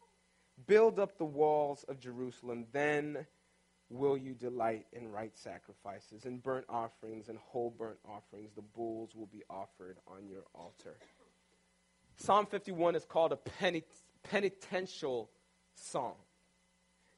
Build 0.65 1.00
up 1.00 1.17
the 1.17 1.25
walls 1.25 1.83
of 1.89 2.00
Jerusalem. 2.00 2.65
Then 2.72 3.25
will 3.89 4.17
you 4.17 4.33
delight 4.33 4.86
in 4.91 5.12
right 5.12 5.38
sacrifices, 5.38 6.25
and 6.25 6.41
burnt 6.41 6.65
offerings 6.67 7.29
and 7.29 7.38
whole 7.38 7.69
burnt 7.69 8.00
offerings. 8.07 8.51
The 8.55 8.62
bulls 8.62 9.15
will 9.15 9.27
be 9.27 9.43
offered 9.50 9.98
on 10.07 10.27
your 10.27 10.43
altar. 10.55 10.95
Psalm 12.17 12.45
51 12.45 12.95
is 12.95 13.05
called 13.05 13.31
a 13.31 13.39
penitential 14.24 15.29
psalm. 15.75 16.13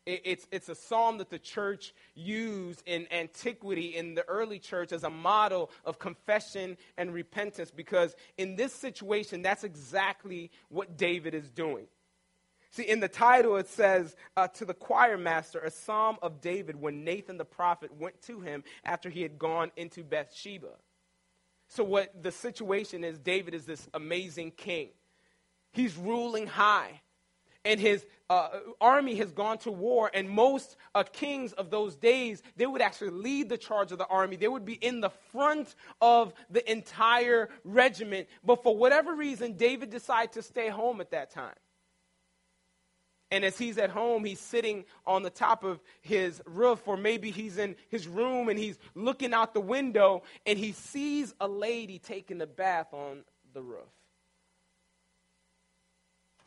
It's, 0.05 0.47
it's 0.51 0.69
a 0.69 0.75
psalm 0.75 1.17
that 1.17 1.31
the 1.31 1.39
church 1.39 1.93
used 2.13 2.83
in 2.85 3.07
antiquity, 3.11 3.95
in 3.95 4.13
the 4.13 4.27
early 4.27 4.59
church, 4.59 4.91
as 4.91 5.03
a 5.03 5.09
model 5.09 5.71
of 5.83 5.97
confession 5.97 6.77
and 6.95 7.11
repentance, 7.11 7.71
because 7.71 8.15
in 8.37 8.55
this 8.55 8.71
situation, 8.71 9.41
that's 9.41 9.63
exactly 9.63 10.51
what 10.69 10.95
David 10.95 11.33
is 11.33 11.49
doing. 11.49 11.87
See, 12.69 12.83
in 12.83 12.99
the 12.99 13.07
title, 13.07 13.55
it 13.55 13.67
says, 13.67 14.15
uh, 14.37 14.47
To 14.49 14.65
the 14.65 14.73
choir 14.75 15.17
master, 15.17 15.59
a 15.59 15.71
psalm 15.71 16.17
of 16.21 16.39
David 16.39 16.75
when 16.75 17.03
Nathan 17.03 17.37
the 17.37 17.45
prophet 17.45 17.89
went 17.97 18.21
to 18.23 18.41
him 18.41 18.63
after 18.83 19.09
he 19.09 19.23
had 19.23 19.39
gone 19.39 19.71
into 19.75 20.03
Bathsheba. 20.03 20.71
So, 21.67 21.83
what 21.83 22.21
the 22.21 22.31
situation 22.31 23.03
is, 23.03 23.17
David 23.17 23.55
is 23.55 23.65
this 23.65 23.87
amazing 23.93 24.51
king. 24.51 24.89
He's 25.71 25.97
ruling 25.97 26.47
high 26.47 27.01
and 27.65 27.79
his 27.79 28.05
uh, 28.29 28.49
army 28.79 29.15
has 29.15 29.31
gone 29.31 29.57
to 29.59 29.71
war, 29.71 30.09
and 30.13 30.29
most 30.29 30.77
uh, 30.93 31.03
kings 31.03 31.51
of 31.53 31.69
those 31.69 31.95
days, 31.95 32.41
they 32.55 32.65
would 32.65 32.81
actually 32.81 33.09
lead 33.09 33.49
the 33.49 33.57
charge 33.57 33.91
of 33.91 33.97
the 33.97 34.07
army. 34.07 34.35
They 34.35 34.47
would 34.47 34.65
be 34.65 34.73
in 34.73 35.01
the 35.01 35.09
front 35.31 35.75
of 35.99 36.33
the 36.49 36.69
entire 36.71 37.49
regiment. 37.63 38.27
But 38.43 38.63
for 38.63 38.75
whatever 38.75 39.13
reason, 39.15 39.57
David 39.57 39.89
decided 39.89 40.33
to 40.33 40.43
stay 40.43 40.69
home 40.69 41.01
at 41.01 41.11
that 41.11 41.31
time. 41.31 41.55
And 43.31 43.43
as 43.43 43.57
he's 43.57 43.79
at 43.79 43.89
home, 43.89 44.23
he's 44.23 44.39
sitting 44.39 44.85
on 45.05 45.23
the 45.23 45.31
top 45.31 45.63
of 45.63 45.81
his 46.01 46.41
roof, 46.45 46.87
or 46.87 46.95
maybe 46.95 47.31
he's 47.31 47.57
in 47.57 47.75
his 47.89 48.07
room 48.07 48.49
and 48.49 48.57
he's 48.57 48.77
looking 48.93 49.33
out 49.33 49.53
the 49.53 49.59
window 49.59 50.21
and 50.45 50.59
he 50.59 50.71
sees 50.71 51.33
a 51.41 51.47
lady 51.47 51.97
taking 51.97 52.39
a 52.41 52.47
bath 52.47 52.93
on 52.93 53.23
the 53.53 53.63
roof 53.63 53.94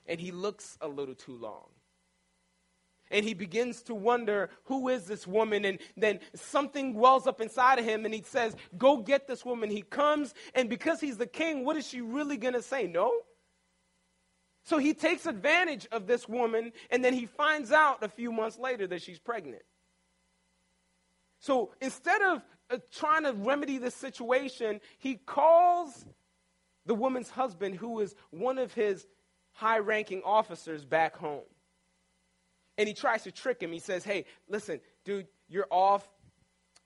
and 0.08 0.18
he 0.20 0.32
looks 0.32 0.76
a 0.80 0.88
little 0.88 1.14
too 1.14 1.36
long. 1.36 1.66
And 3.10 3.24
he 3.24 3.34
begins 3.34 3.82
to 3.82 3.94
wonder, 3.94 4.50
who 4.64 4.88
is 4.88 5.06
this 5.06 5.26
woman? 5.26 5.64
And 5.64 5.78
then 5.96 6.20
something 6.34 6.94
wells 6.94 7.26
up 7.26 7.40
inside 7.40 7.78
of 7.78 7.84
him, 7.84 8.04
and 8.04 8.12
he 8.12 8.22
says, 8.22 8.54
Go 8.76 8.98
get 8.98 9.26
this 9.26 9.44
woman. 9.44 9.70
He 9.70 9.82
comes, 9.82 10.34
and 10.54 10.68
because 10.68 11.00
he's 11.00 11.16
the 11.16 11.26
king, 11.26 11.64
what 11.64 11.76
is 11.76 11.86
she 11.86 12.00
really 12.00 12.36
going 12.36 12.54
to 12.54 12.62
say? 12.62 12.86
No? 12.86 13.12
So 14.64 14.76
he 14.76 14.92
takes 14.92 15.24
advantage 15.24 15.86
of 15.90 16.06
this 16.06 16.28
woman, 16.28 16.72
and 16.90 17.02
then 17.02 17.14
he 17.14 17.24
finds 17.24 17.72
out 17.72 18.02
a 18.02 18.08
few 18.08 18.30
months 18.30 18.58
later 18.58 18.86
that 18.88 19.00
she's 19.00 19.18
pregnant. 19.18 19.62
So 21.40 21.70
instead 21.80 22.20
of 22.20 22.42
uh, 22.70 22.78
trying 22.92 23.22
to 23.22 23.32
remedy 23.32 23.78
the 23.78 23.90
situation, 23.90 24.80
he 24.98 25.14
calls 25.14 26.04
the 26.84 26.94
woman's 26.94 27.30
husband, 27.30 27.76
who 27.76 28.00
is 28.00 28.14
one 28.30 28.58
of 28.58 28.74
his 28.74 29.06
high 29.58 29.78
ranking 29.78 30.22
officers 30.24 30.84
back 30.84 31.16
home. 31.16 31.42
And 32.78 32.86
he 32.86 32.94
tries 32.94 33.24
to 33.24 33.32
trick 33.32 33.60
him. 33.60 33.72
He 33.72 33.80
says, 33.80 34.04
Hey, 34.04 34.24
listen, 34.48 34.80
dude, 35.04 35.26
you're 35.48 35.66
off. 35.68 36.08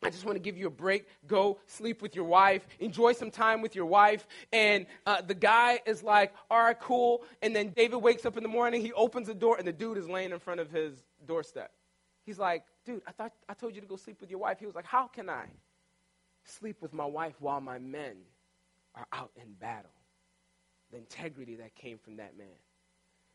I 0.03 0.09
just 0.09 0.25
want 0.25 0.37
to 0.37 0.41
give 0.41 0.57
you 0.57 0.67
a 0.67 0.71
break. 0.71 1.07
Go 1.27 1.59
sleep 1.67 2.01
with 2.01 2.17
your 2.17 2.25
wife. 2.25 2.67
Enjoy 2.81 3.13
some 3.13 3.31
time 3.31 3.61
with 3.61 3.77
your 3.77 3.85
wife. 3.85 4.27
And 4.53 4.87
uh, 5.07 5.21
the 5.21 5.35
guy 5.35 5.81
is 5.85 6.03
like, 6.03 6.33
All 6.51 6.63
right, 6.63 6.81
cool. 6.81 7.25
And 7.43 7.55
then 7.55 7.75
David 7.77 7.99
wakes 7.99 8.25
up 8.25 8.39
in 8.39 8.43
the 8.43 8.49
morning. 8.49 8.81
He 8.81 8.93
opens 8.95 9.27
the 9.27 9.35
door, 9.35 9.57
and 9.59 9.69
the 9.69 9.73
dude 9.73 9.99
is 9.99 10.09
laying 10.09 10.33
in 10.33 10.39
front 10.39 10.59
of 10.59 10.71
his 10.71 11.05
doorstep. 11.27 11.71
He's 12.25 12.39
like, 12.39 12.65
Dude, 12.87 13.03
I 13.07 13.13
thought 13.13 13.33
I 13.51 13.53
told 13.53 13.75
you 13.75 13.83
to 13.83 13.87
go 13.87 13.97
sleep 13.97 14.19
with 14.19 14.31
your 14.31 14.41
wife. 14.41 14.59
He 14.59 14.67
was 14.67 14.75
like, 14.75 14.87
How 14.87 15.09
can 15.09 15.29
I 15.29 15.45
sleep 16.45 16.79
with 16.81 16.95
my 16.95 17.07
wife 17.07 17.35
while 17.39 17.61
my 17.61 17.79
men 17.79 18.17
are 18.95 19.07
out 19.13 19.31
in 19.37 19.53
battle? 19.61 19.91
The 20.93 20.99
integrity 20.99 21.57
that 21.57 21.75
came 21.75 21.99
from 21.99 22.17
that 22.17 22.37
man. 22.37 22.47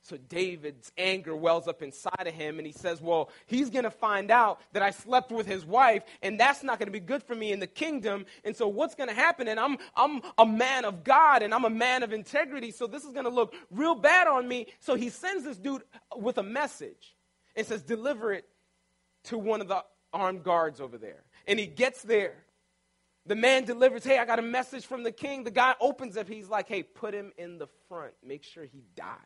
So 0.04 0.16
David's 0.16 0.90
anger 0.98 1.36
wells 1.36 1.68
up 1.68 1.82
inside 1.82 2.28
of 2.28 2.34
him, 2.34 2.60
and 2.60 2.66
he 2.66 2.72
says, 2.72 3.02
Well, 3.02 3.30
he's 3.46 3.70
going 3.70 3.84
to 3.84 3.92
find 3.92 4.32
out 4.32 4.62
that 4.72 4.82
I 4.82 4.92
slept 4.92 5.34
with 5.34 5.46
his 5.46 5.66
wife, 5.66 6.04
and 6.22 6.40
that's 6.40 6.64
not 6.64 6.80
going 6.80 6.88
to 6.88 6.94
be 6.94 7.02
good 7.02 7.24
for 7.24 7.36
me 7.36 7.52
in 7.52 7.60
the 7.60 7.68
kingdom. 7.68 8.26
And 8.46 8.56
so 8.56 8.70
what's 8.70 8.96
going 8.96 9.10
to 9.10 9.16
happen? 9.16 9.50
And 9.50 9.60
I'm, 9.60 9.78
I'm 9.98 10.22
a 10.38 10.46
man 10.46 10.86
of 10.86 11.04
God, 11.04 11.42
and 11.44 11.54
I'm 11.54 11.66
a 11.66 11.70
man 11.70 12.04
of 12.04 12.14
integrity, 12.14 12.72
so 12.72 12.88
this 12.88 13.04
is 13.04 13.12
going 13.12 13.26
to 13.26 13.32
look 13.32 13.54
real 13.70 13.96
bad 13.96 14.28
on 14.28 14.48
me. 14.48 14.68
So 14.80 14.96
he 14.96 15.10
sends 15.10 15.44
this 15.44 15.58
dude 15.58 15.84
with 16.16 16.38
a 16.38 16.44
message 16.44 17.18
and 17.58 17.68
says, 17.68 17.82
Deliver 17.82 18.32
it 18.32 18.46
to 19.26 19.38
one 19.38 19.60
of 19.60 19.68
the 19.68 19.84
armed 20.14 20.44
guards 20.44 20.80
over 20.80 20.98
there. 20.98 21.24
And 21.48 21.60
he 21.60 21.66
gets 21.66 22.02
there, 22.02 22.36
the 23.28 23.36
man 23.36 23.66
delivers, 23.66 24.04
hey, 24.04 24.18
I 24.18 24.26
got 24.26 24.40
a 24.40 24.44
message 24.44 24.86
from 24.86 25.04
the 25.04 25.12
king. 25.12 25.44
The 25.44 25.52
guy 25.52 25.76
opens 25.82 26.18
up. 26.18 26.28
He's 26.28 26.50
like, 26.50 26.68
hey, 26.68 26.84
put 26.84 27.14
him 27.14 27.32
in 27.38 27.58
the 27.58 27.68
front. 27.88 28.14
Make 28.24 28.44
sure 28.44 28.66
he 28.66 28.84
dies. 28.96 29.18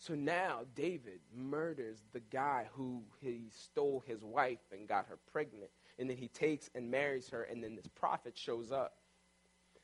So 0.00 0.14
now 0.14 0.60
David 0.74 1.20
murders 1.34 1.98
the 2.12 2.20
guy 2.20 2.66
who 2.72 3.02
he 3.20 3.50
stole 3.50 4.02
his 4.06 4.22
wife 4.22 4.58
and 4.72 4.88
got 4.88 5.06
her 5.06 5.18
pregnant. 5.32 5.70
And 5.98 6.08
then 6.08 6.16
he 6.16 6.28
takes 6.28 6.70
and 6.74 6.90
marries 6.90 7.28
her. 7.30 7.42
And 7.42 7.62
then 7.62 7.74
this 7.74 7.88
prophet 7.88 8.36
shows 8.36 8.70
up. 8.70 8.94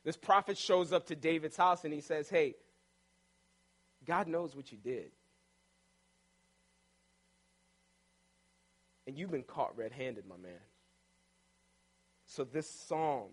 This 0.05 0.17
prophet 0.17 0.59
shows 0.59 0.93
up 0.93 1.07
to 1.07 1.17
David's 1.17 1.57
house 1.57 1.85
and 1.85 1.93
he 1.93 2.01
says, 2.01 2.29
hey, 2.29 2.55
God 4.05 4.29
knows 4.29 4.55
what 4.55 4.71
you 4.71 4.79
did. 4.79 5.11
And 9.07 9.19
you've 9.19 9.31
been 9.31 9.43
caught 9.43 9.77
red 9.77 9.93
handed, 9.93 10.27
my 10.27 10.37
man. 10.37 10.53
So 12.35 12.43
this 12.43 12.69
psalm 12.69 13.29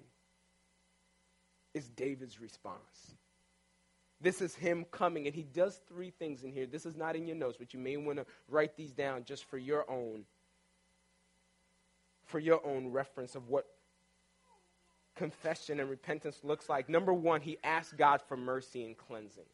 is 1.74 1.90
David's 1.90 2.40
response. 2.40 3.16
This 4.20 4.42
is 4.42 4.54
him 4.54 4.86
coming, 4.92 5.26
and 5.26 5.36
he 5.36 5.42
does 5.42 5.82
three 5.88 6.12
things 6.12 6.44
in 6.44 6.52
here. 6.52 6.68
This 6.68 6.86
is 6.86 6.96
not 6.96 7.16
in 7.16 7.26
your 7.26 7.36
notes, 7.36 7.58
but 7.58 7.74
you 7.74 7.80
may 7.80 7.98
want 7.98 8.20
to 8.20 8.28
write 8.48 8.78
these 8.78 8.92
down 8.92 9.24
just 9.24 9.46
for 9.46 9.58
your 9.58 9.90
own 9.90 10.26
for 12.28 12.38
your 12.40 12.66
own 12.66 12.90
reference 12.92 13.36
of 13.36 13.50
what 13.50 13.66
confession 15.16 15.80
and 15.80 15.90
repentance 15.90 16.40
looks 16.44 16.70
like. 16.70 16.88
Number 16.88 17.12
one, 17.12 17.42
he 17.42 17.58
asks 17.64 17.94
God 17.94 18.22
for 18.22 18.38
mercy 18.38 18.86
and 18.86 18.96
cleansing. 18.96 19.50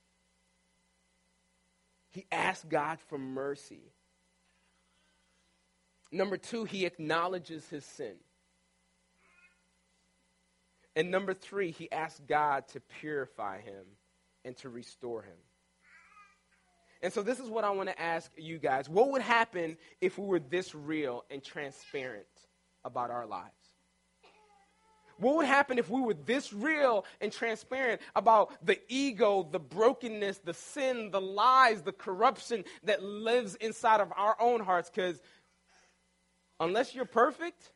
He 2.11 2.25
asks 2.31 2.65
God 2.69 2.99
for 3.07 3.17
mercy. 3.17 3.93
Number 6.11 6.37
two, 6.37 6.65
he 6.65 6.85
acknowledges 6.85 7.67
his 7.69 7.85
sin. 7.85 8.17
And 10.97 11.11
number 11.11 11.35
three, 11.35 11.69
he 11.69 11.91
asked 11.91 12.25
God 12.25 12.67
to 12.69 12.79
purify 12.79 13.61
him 13.61 13.85
and 14.43 14.57
to 14.57 14.69
restore 14.69 15.21
him. 15.21 15.37
And 17.03 17.13
so, 17.13 17.21
this 17.21 17.39
is 17.39 17.51
what 17.51 17.63
I 17.63 17.69
want 17.69 17.89
to 17.89 18.01
ask 18.01 18.31
you 18.35 18.57
guys. 18.57 18.89
What 18.89 19.11
would 19.11 19.21
happen 19.21 19.77
if 20.01 20.17
we 20.17 20.25
were 20.25 20.39
this 20.39 20.73
real 20.73 21.23
and 21.29 21.43
transparent 21.43 22.25
about 22.83 23.11
our 23.11 23.27
lives? 23.27 23.51
What 25.19 25.35
would 25.35 25.45
happen 25.45 25.77
if 25.77 25.87
we 25.87 26.01
were 26.01 26.15
this 26.15 26.51
real 26.51 27.05
and 27.21 27.31
transparent 27.31 28.01
about 28.15 28.65
the 28.65 28.79
ego, 28.87 29.47
the 29.51 29.59
brokenness, 29.59 30.39
the 30.39 30.55
sin, 30.55 31.11
the 31.11 31.21
lies, 31.21 31.83
the 31.83 31.91
corruption 31.91 32.65
that 32.85 33.03
lives 33.03 33.53
inside 33.53 34.01
of 34.01 34.11
our 34.17 34.35
own 34.39 34.61
hearts? 34.61 34.89
Because 34.89 35.21
unless 36.59 36.95
you're 36.95 37.05
perfect, 37.05 37.71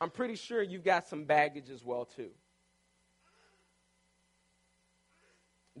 I'm 0.00 0.10
pretty 0.10 0.36
sure 0.36 0.62
you've 0.62 0.84
got 0.84 1.08
some 1.08 1.24
baggage 1.24 1.70
as 1.70 1.84
well 1.84 2.04
too. 2.04 2.30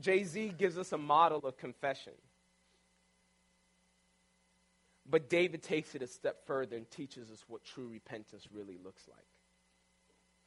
Jay-Z 0.00 0.54
gives 0.58 0.78
us 0.78 0.92
a 0.92 0.98
model 0.98 1.38
of 1.38 1.56
confession. 1.56 2.12
But 5.08 5.30
David 5.30 5.62
takes 5.62 5.94
it 5.94 6.02
a 6.02 6.06
step 6.06 6.44
further 6.46 6.76
and 6.76 6.90
teaches 6.90 7.30
us 7.30 7.44
what 7.46 7.64
true 7.64 7.88
repentance 7.88 8.48
really 8.52 8.78
looks 8.82 9.06
like. 9.08 9.24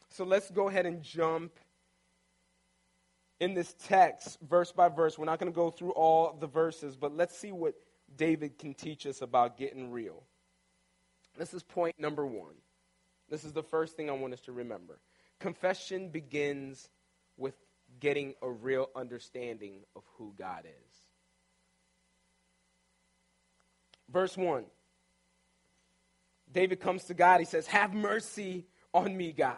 So 0.10 0.26
let's 0.26 0.50
go 0.52 0.68
ahead 0.68 0.86
and 0.86 1.02
jump 1.02 1.52
in 3.40 3.54
this 3.54 3.74
text, 3.86 4.38
verse 4.42 4.72
by 4.72 4.90
verse. 4.90 5.18
We're 5.18 5.26
not 5.26 5.40
going 5.40 5.52
to 5.52 5.56
go 5.56 5.70
through 5.70 5.92
all 5.92 6.36
the 6.38 6.48
verses, 6.48 6.98
but 6.98 7.16
let's 7.16 7.38
see 7.38 7.52
what 7.52 7.76
David 8.18 8.58
can 8.58 8.74
teach 8.74 9.06
us 9.06 9.22
about 9.22 9.58
getting 9.58 9.92
real. 9.92 10.24
This 11.38 11.54
is 11.54 11.64
point 11.64 11.98
number 12.00 12.26
one. 12.26 12.56
This 13.30 13.44
is 13.44 13.54
the 13.54 13.64
first 13.64 13.96
thing 13.96 14.10
I 14.10 14.14
want 14.14 14.34
us 14.34 14.42
to 14.42 14.52
remember. 14.52 15.00
Confession 15.40 16.10
begins 16.10 16.90
with 17.38 17.56
getting 18.00 18.34
a 18.42 18.50
real 18.50 18.90
understanding 18.96 19.82
of 19.96 20.04
who 20.18 20.34
God 20.38 20.66
is. 20.66 20.96
Verse 24.12 24.36
1 24.36 24.66
David 26.52 26.80
comes 26.80 27.06
to 27.06 27.14
God. 27.14 27.40
He 27.40 27.46
says, 27.46 27.68
Have 27.68 27.94
mercy 27.94 28.66
on 28.94 29.16
me, 29.16 29.32
God. 29.32 29.56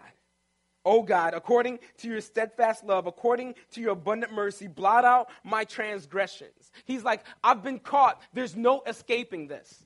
Oh 0.84 1.04
God, 1.04 1.36
according 1.36 1.80
to 2.00 2.08
your 2.08 2.22
steadfast 2.22 2.84
love, 2.84 3.06
according 3.06 3.54
to 3.72 3.82
your 3.82 3.92
abundant 3.92 4.34
mercy, 4.34 4.68
blot 4.68 5.06
out 5.06 5.30
my 5.44 5.64
transgressions. 5.64 6.72
He's 6.86 7.04
like, 7.04 7.24
I've 7.44 7.62
been 7.62 7.80
caught. 7.80 8.20
There's 8.34 8.56
no 8.56 8.82
escaping 8.88 9.48
this 9.48 9.86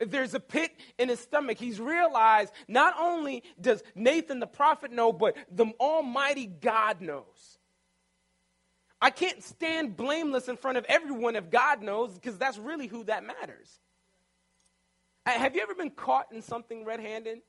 there's 0.00 0.34
a 0.34 0.40
pit 0.40 0.72
in 0.98 1.08
his 1.08 1.20
stomach. 1.20 1.58
He's 1.58 1.80
realized 1.80 2.52
not 2.68 2.94
only 2.98 3.42
does 3.60 3.82
Nathan 3.94 4.40
the 4.40 4.46
prophet 4.46 4.92
know, 4.92 5.12
but 5.12 5.36
the 5.50 5.66
Almighty 5.78 6.46
God 6.46 7.00
knows. 7.00 7.58
I 9.00 9.10
can't 9.10 9.42
stand 9.42 9.96
blameless 9.96 10.48
in 10.48 10.56
front 10.56 10.76
of 10.76 10.84
everyone 10.88 11.36
if 11.36 11.50
God 11.50 11.82
knows, 11.82 12.14
because 12.14 12.36
that's 12.36 12.58
really 12.58 12.86
who 12.86 13.04
that 13.04 13.24
matters. 13.24 13.80
Uh, 15.24 15.30
have 15.30 15.54
you 15.54 15.62
ever 15.62 15.74
been 15.74 15.90
caught 15.90 16.32
in 16.32 16.42
something 16.42 16.84
red 16.84 17.00
handed? 17.00 17.40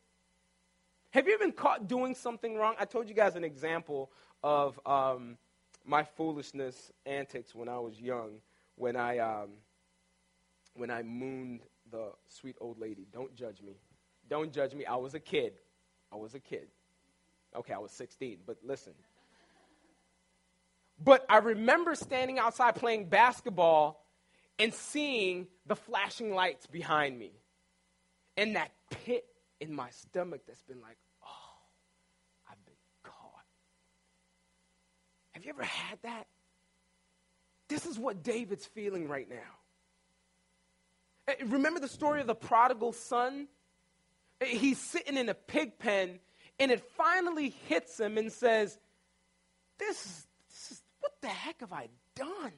Have 1.11 1.27
you 1.27 1.33
ever 1.33 1.43
been 1.43 1.51
caught 1.51 1.87
doing 1.87 2.15
something 2.15 2.55
wrong? 2.55 2.75
I 2.79 2.85
told 2.85 3.09
you 3.09 3.15
guys 3.15 3.35
an 3.35 3.43
example 3.43 4.11
of 4.43 4.79
um, 4.85 5.37
my 5.85 6.03
foolishness 6.03 6.91
antics 7.05 7.53
when 7.53 7.67
I 7.67 7.79
was 7.79 7.99
young, 7.99 8.39
when 8.75 8.95
I, 8.95 9.17
um, 9.17 9.49
when 10.73 10.89
I 10.89 11.03
mooned 11.03 11.61
the 11.91 12.11
sweet 12.27 12.55
old 12.59 12.79
lady. 12.79 13.05
Don't 13.11 13.35
judge 13.35 13.61
me. 13.61 13.73
Don't 14.29 14.51
judge 14.53 14.73
me. 14.73 14.85
I 14.85 14.95
was 14.95 15.13
a 15.13 15.19
kid. 15.19 15.53
I 16.11 16.15
was 16.15 16.35
a 16.35 16.39
kid. 16.39 16.67
Okay, 17.55 17.73
I 17.73 17.79
was 17.79 17.91
16, 17.91 18.39
but 18.45 18.57
listen. 18.63 18.93
But 21.03 21.25
I 21.29 21.37
remember 21.37 21.95
standing 21.95 22.39
outside 22.39 22.75
playing 22.75 23.09
basketball 23.09 24.05
and 24.59 24.73
seeing 24.73 25.47
the 25.65 25.75
flashing 25.75 26.33
lights 26.33 26.67
behind 26.67 27.17
me 27.17 27.31
and 28.37 28.55
that 28.55 28.71
pit 28.89 29.25
in 29.59 29.73
my 29.73 29.89
stomach 29.89 30.41
that's 30.47 30.63
been 30.63 30.81
like, 30.81 30.97
oh, 31.23 31.59
I've 32.49 32.63
been 32.65 32.75
caught. 33.03 33.45
Have 35.31 35.43
you 35.43 35.49
ever 35.49 35.63
had 35.63 35.97
that? 36.03 36.27
This 37.67 37.85
is 37.85 37.97
what 37.97 38.23
David's 38.23 38.65
feeling 38.65 39.07
right 39.07 39.29
now. 39.29 39.60
Eh, 41.27 41.35
remember 41.45 41.79
the 41.79 41.87
story 41.87 42.21
of 42.21 42.27
the 42.27 42.35
prodigal 42.35 42.93
son? 42.93 43.47
Eh, 44.39 44.45
he's 44.45 44.79
sitting 44.79 45.17
in 45.17 45.29
a 45.29 45.33
pig 45.33 45.77
pen, 45.79 46.19
and 46.59 46.71
it 46.71 46.81
finally 46.95 47.49
hits 47.67 47.99
him 47.99 48.17
and 48.17 48.31
says, 48.31 48.77
This 49.77 50.05
is 50.05 50.81
what 50.99 51.13
the 51.21 51.27
heck 51.27 51.59
have 51.61 51.73
I 51.73 51.89
done? 52.15 52.53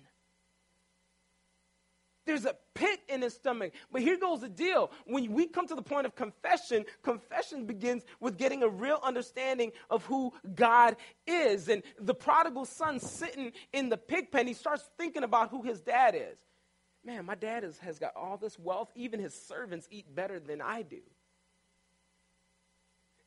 There's 2.26 2.46
a 2.46 2.56
pit 2.74 3.02
in 3.10 3.22
his 3.22 3.34
stomach. 3.34 3.74
But 3.92 4.02
here 4.02 4.18
goes 4.18 4.42
the 4.42 4.50
deal. 4.50 4.92
When 5.06 5.34
we 5.34 5.48
come 5.48 5.68
to 5.68 5.76
the 5.76 5.82
point 5.82 6.06
of 6.06 6.16
confession, 6.16 6.86
confession 7.02 7.66
begins 7.66 8.04
with 8.22 8.38
getting 8.38 8.64
a 8.64 8.70
real 8.70 9.00
understanding 9.04 9.72
of 9.90 10.06
who 10.06 10.32
God 10.56 10.96
is. 11.28 11.68
And 11.68 11.84
the 12.00 12.14
prodigal 12.14 12.66
son 12.66 13.00
sitting 13.00 13.52
in 13.74 13.90
the 13.90 13.98
pig 13.98 14.32
pen, 14.32 14.48
he 14.48 14.54
starts 14.54 14.90
thinking 14.98 15.24
about 15.24 15.50
who 15.50 15.64
his 15.64 15.82
dad 15.82 16.16
is. 16.16 16.38
Man, 17.06 17.26
my 17.26 17.36
dad 17.36 17.64
is, 17.64 17.78
has 17.80 18.00
got 18.00 18.16
all 18.16 18.38
this 18.38 18.58
wealth. 18.58 18.90
Even 18.96 19.20
his 19.20 19.34
servants 19.34 19.88
eat 19.92 20.14
better 20.14 20.40
than 20.40 20.62
I 20.62 20.84
do. 20.84 21.02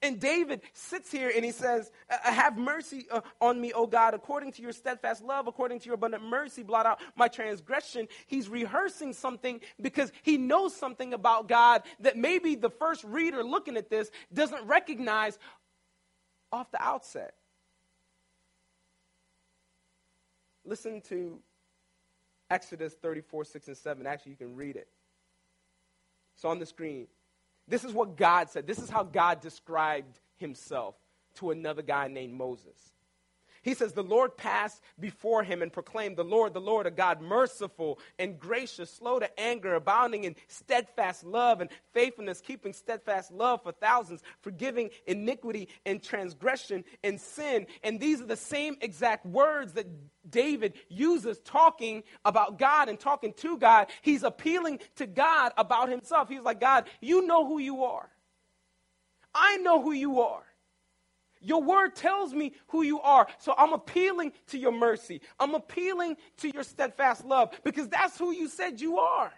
And 0.03 0.21
David 0.21 0.61
sits 0.73 1.11
here 1.11 1.33
and 1.35 1.45
he 1.45 1.51
says, 1.51 1.91
uh, 2.11 2.17
uh, 2.25 2.33
Have 2.33 2.57
mercy 2.57 3.07
uh, 3.11 3.23
on 3.41 3.61
me, 3.61 3.73
O 3.73 3.87
God, 3.87 4.15
according 4.15 4.53
to 4.53 4.63
your 4.63 4.73
steadfast 4.73 5.23
love, 5.23 5.47
according 5.47 5.81
to 5.81 5.87
your 5.87 5.95
abundant 5.95 6.23
mercy, 6.23 6.63
blot 6.63 6.87
out 6.87 7.01
my 7.17 7.29
transgression. 7.29 8.07
He's 8.27 8.49
rehearsing 8.49 9.15
something 9.15 9.61
because 9.81 10.13
he 10.23 10.37
knows 10.37 10.77
something 10.77 11.15
about 11.15 11.49
God 11.49 11.83
that 12.01 12.17
maybe 12.17 12.55
the 12.55 12.71
first 12.71 13.05
reader 13.05 13.43
looking 13.43 13.77
at 13.77 13.91
this 13.91 14.11
doesn't 14.33 14.67
recognize 14.67 15.39
off 16.53 16.71
the 16.71 16.83
outset. 16.83 17.35
Listen 20.65 21.01
to 21.09 21.41
Exodus 22.51 22.95
34, 22.95 23.45
6, 23.45 23.69
and 23.69 23.77
7. 23.77 24.07
Actually, 24.07 24.33
you 24.33 24.37
can 24.37 24.55
read 24.57 24.77
it. 24.77 24.89
It's 26.35 26.45
on 26.45 26.59
the 26.59 26.67
screen. 26.67 27.07
This 27.67 27.85
is 27.85 27.93
what 27.93 28.17
God 28.17 28.51
said. 28.51 28.67
This 28.67 28.79
is 28.79 28.91
how 28.91 29.03
God 29.03 29.41
described 29.41 30.21
himself 30.37 30.95
to 31.37 31.51
another 31.51 31.83
guy 31.83 32.09
named 32.09 32.35
Moses. 32.35 32.93
He 33.67 33.75
says, 33.75 33.93
The 33.93 34.05
Lord 34.05 34.37
passed 34.37 34.81
before 35.01 35.43
him 35.43 35.61
and 35.61 35.73
proclaimed, 35.73 36.17
The 36.17 36.23
Lord, 36.23 36.55
the 36.55 36.61
Lord, 36.61 36.87
a 36.87 36.91
God 36.93 37.21
merciful 37.21 37.99
and 38.17 38.39
gracious, 38.39 38.93
slow 38.93 39.19
to 39.19 39.41
anger, 39.41 39.75
abounding 39.75 40.23
in 40.23 40.37
steadfast 40.47 41.25
love 41.25 41.61
and 41.61 41.69
faithfulness, 41.93 42.41
keeping 42.41 42.73
steadfast 42.73 43.33
love 43.33 43.65
for 43.65 43.73
thousands, 43.73 44.23
forgiving 44.41 44.91
iniquity 45.09 45.69
and 45.85 46.01
transgression 46.01 46.85
and 47.03 47.21
sin. 47.21 47.67
And 47.83 47.99
these 47.99 48.21
are 48.21 48.27
the 48.27 48.37
same 48.37 48.77
exact 48.83 49.27
words 49.27 49.73
that 49.73 49.89
David 50.31 50.75
uses 50.89 51.41
talking 51.41 52.05
about 52.25 52.61
God 52.61 52.89
and 52.89 53.01
talking 53.01 53.33
to 53.39 53.59
God. 53.59 53.89
He's 54.01 54.23
appealing 54.23 54.79
to 54.95 55.09
God 55.09 55.51
about 55.59 55.89
himself. 55.89 56.29
He's 56.29 56.43
like, 56.43 56.61
God, 56.61 56.85
you 57.01 57.27
know 57.27 57.45
who 57.45 57.59
you 57.59 57.83
are. 57.83 58.09
I 59.35 59.57
know 59.57 59.83
who 59.83 59.91
you 59.91 60.21
are. 60.21 60.46
Your 61.41 61.63
word 61.63 61.95
tells 61.95 62.33
me 62.33 62.53
who 62.69 62.83
you 62.83 63.01
are. 63.01 63.27
So 63.39 63.55
I'm 63.57 63.73
appealing 63.73 64.33
to 64.49 64.59
your 64.59 64.73
mercy. 64.73 65.21
I'm 65.39 65.55
appealing 65.55 66.17
to 66.39 66.51
your 66.51 66.63
steadfast 66.63 67.25
love 67.25 67.51
because 67.65 67.89
that's 67.89 68.19
who 68.19 68.33
you 68.33 68.49
said 68.49 68.81
you 68.81 68.99
are. 68.99 69.33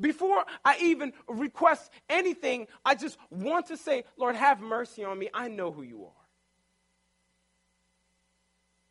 Before 0.00 0.44
I 0.64 0.78
even 0.80 1.12
request 1.28 1.90
anything, 2.08 2.66
I 2.84 2.94
just 2.94 3.18
want 3.30 3.66
to 3.66 3.76
say, 3.76 4.04
Lord, 4.16 4.36
have 4.36 4.60
mercy 4.60 5.04
on 5.04 5.18
me. 5.18 5.28
I 5.32 5.48
know 5.48 5.70
who 5.70 5.82
you 5.82 6.04
are. 6.04 6.12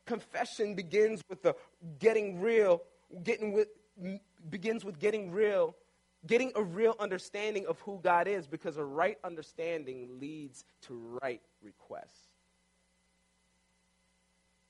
Confession 0.06 0.76
begins 0.76 1.22
with 1.30 1.42
the 1.42 1.56
getting 2.00 2.40
real, 2.40 2.82
getting 3.24 3.54
with 3.54 3.68
begins 4.50 4.84
with 4.84 5.00
getting 5.00 5.32
real 5.32 5.76
getting 6.26 6.52
a 6.56 6.62
real 6.62 6.96
understanding 7.00 7.66
of 7.66 7.80
who 7.82 8.00
God 8.04 8.28
is 8.28 8.48
because 8.48 8.78
a 8.78 8.84
right 8.84 9.18
understanding 9.24 10.20
leads 10.20 10.64
to 10.84 11.18
right 11.22 11.42
requests. 11.64 12.30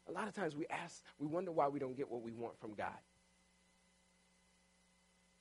A 0.08 0.12
lot 0.12 0.28
of 0.28 0.36
times 0.36 0.56
we 0.56 0.66
ask, 0.68 1.04
we 1.20 1.28
wonder 1.28 1.52
why 1.52 1.68
we 1.68 1.80
don't 1.80 1.96
get 1.96 2.10
what 2.10 2.22
we 2.22 2.32
want 2.32 2.60
from 2.60 2.74
God. 2.74 2.98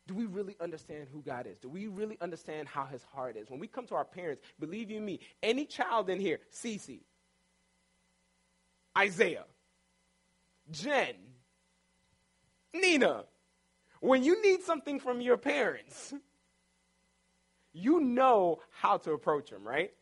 Do 0.07 0.15
we 0.15 0.27
really 0.27 0.57
understand 0.61 1.07
who 1.13 1.23
God 1.23 1.47
is? 1.47 1.59
Do 1.59 1.69
we 1.69 1.87
really 1.87 2.19
understand 2.21 2.67
how 2.67 2.85
his 2.85 3.03
heart 3.05 3.37
is? 3.37 3.49
When 3.49 3.61
we 3.61 3.69
come 3.69 3.87
to 3.87 3.95
our 3.95 4.05
parents, 4.05 4.43
believe 4.59 4.91
you 4.91 5.01
me, 5.01 5.21
any 5.43 5.65
child 5.65 6.11
in 6.11 6.19
here, 6.19 6.41
Cece, 6.53 7.01
Isaiah, 8.99 9.45
Jen, 10.73 11.15
Nina, 12.75 13.25
when 14.01 14.25
you 14.25 14.43
need 14.43 14.63
something 14.63 14.99
from 14.99 15.21
your 15.21 15.37
parents, 15.37 16.15
you 17.73 18.01
know 18.01 18.61
how 18.71 18.97
to 18.99 19.13
approach 19.13 19.51
them, 19.51 19.67
right? 19.67 19.93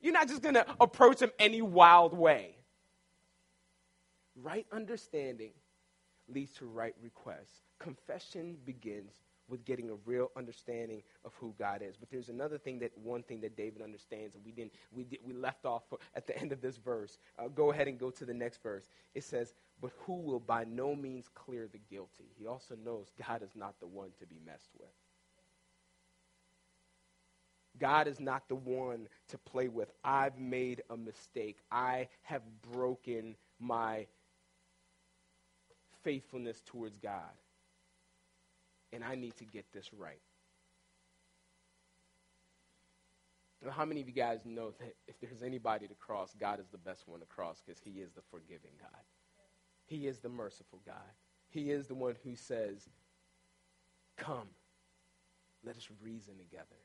You're 0.00 0.12
not 0.12 0.28
just 0.28 0.42
going 0.42 0.54
to 0.54 0.66
approach 0.80 1.18
them 1.18 1.32
any 1.38 1.62
wild 1.62 2.14
way. 2.14 2.56
Right 4.40 4.66
understanding 4.70 5.52
leads 6.28 6.52
to 6.54 6.66
right 6.66 6.94
requests. 7.02 7.62
Confession 7.78 8.56
begins 8.64 9.12
with 9.48 9.64
getting 9.64 9.90
a 9.90 9.94
real 10.04 10.30
understanding 10.36 11.02
of 11.24 11.32
who 11.34 11.54
God 11.58 11.82
is. 11.82 11.96
But 11.96 12.10
there's 12.10 12.28
another 12.28 12.58
thing 12.58 12.78
that 12.80 12.90
one 12.98 13.22
thing 13.22 13.40
that 13.42 13.56
David 13.56 13.80
understands, 13.80 14.34
and 14.34 14.44
we 14.44 14.52
didn't 14.52 14.72
we 14.92 15.04
did, 15.04 15.20
we 15.24 15.32
left 15.32 15.64
off 15.64 15.82
at 16.14 16.26
the 16.26 16.36
end 16.38 16.52
of 16.52 16.60
this 16.60 16.76
verse. 16.76 17.18
Uh, 17.38 17.48
go 17.48 17.70
ahead 17.70 17.88
and 17.88 17.98
go 17.98 18.10
to 18.10 18.24
the 18.24 18.34
next 18.34 18.62
verse. 18.62 18.88
It 19.14 19.24
says, 19.24 19.54
"But 19.80 19.92
who 20.00 20.14
will 20.14 20.40
by 20.40 20.64
no 20.64 20.94
means 20.94 21.28
clear 21.34 21.68
the 21.68 21.78
guilty?" 21.78 22.30
He 22.38 22.46
also 22.46 22.76
knows 22.76 23.10
God 23.26 23.42
is 23.42 23.54
not 23.54 23.78
the 23.80 23.86
one 23.86 24.12
to 24.18 24.26
be 24.26 24.38
messed 24.44 24.70
with. 24.78 24.90
God 27.78 28.08
is 28.08 28.20
not 28.20 28.48
the 28.48 28.54
one 28.54 29.08
to 29.28 29.38
play 29.38 29.68
with. 29.68 29.90
I've 30.02 30.38
made 30.38 30.82
a 30.88 30.96
mistake. 30.96 31.58
I 31.70 32.08
have 32.22 32.42
broken 32.62 33.36
my 33.58 34.06
faithfulness 36.02 36.62
towards 36.64 36.96
God 36.98 37.32
and 38.92 39.04
I 39.04 39.14
need 39.14 39.36
to 39.36 39.44
get 39.44 39.64
this 39.72 39.92
right. 39.92 40.20
Now, 43.64 43.72
how 43.72 43.84
many 43.84 44.00
of 44.00 44.08
you 44.08 44.14
guys 44.14 44.40
know 44.44 44.70
that 44.78 44.94
if 45.08 45.18
there's 45.20 45.42
anybody 45.42 45.88
to 45.88 45.94
cross, 45.94 46.34
God 46.38 46.60
is 46.60 46.66
the 46.70 46.78
best 46.78 47.08
one 47.08 47.20
to 47.20 47.26
cross 47.26 47.62
because 47.64 47.80
He 47.80 48.00
is 48.00 48.12
the 48.12 48.22
forgiving 48.30 48.72
God? 48.80 49.15
He 49.86 50.06
is 50.06 50.18
the 50.18 50.28
merciful 50.28 50.80
God. 50.84 50.96
He 51.48 51.70
is 51.70 51.86
the 51.86 51.94
one 51.94 52.16
who 52.24 52.34
says, 52.34 52.88
Come, 54.16 54.48
let 55.64 55.76
us 55.76 55.88
reason 56.02 56.34
together 56.38 56.76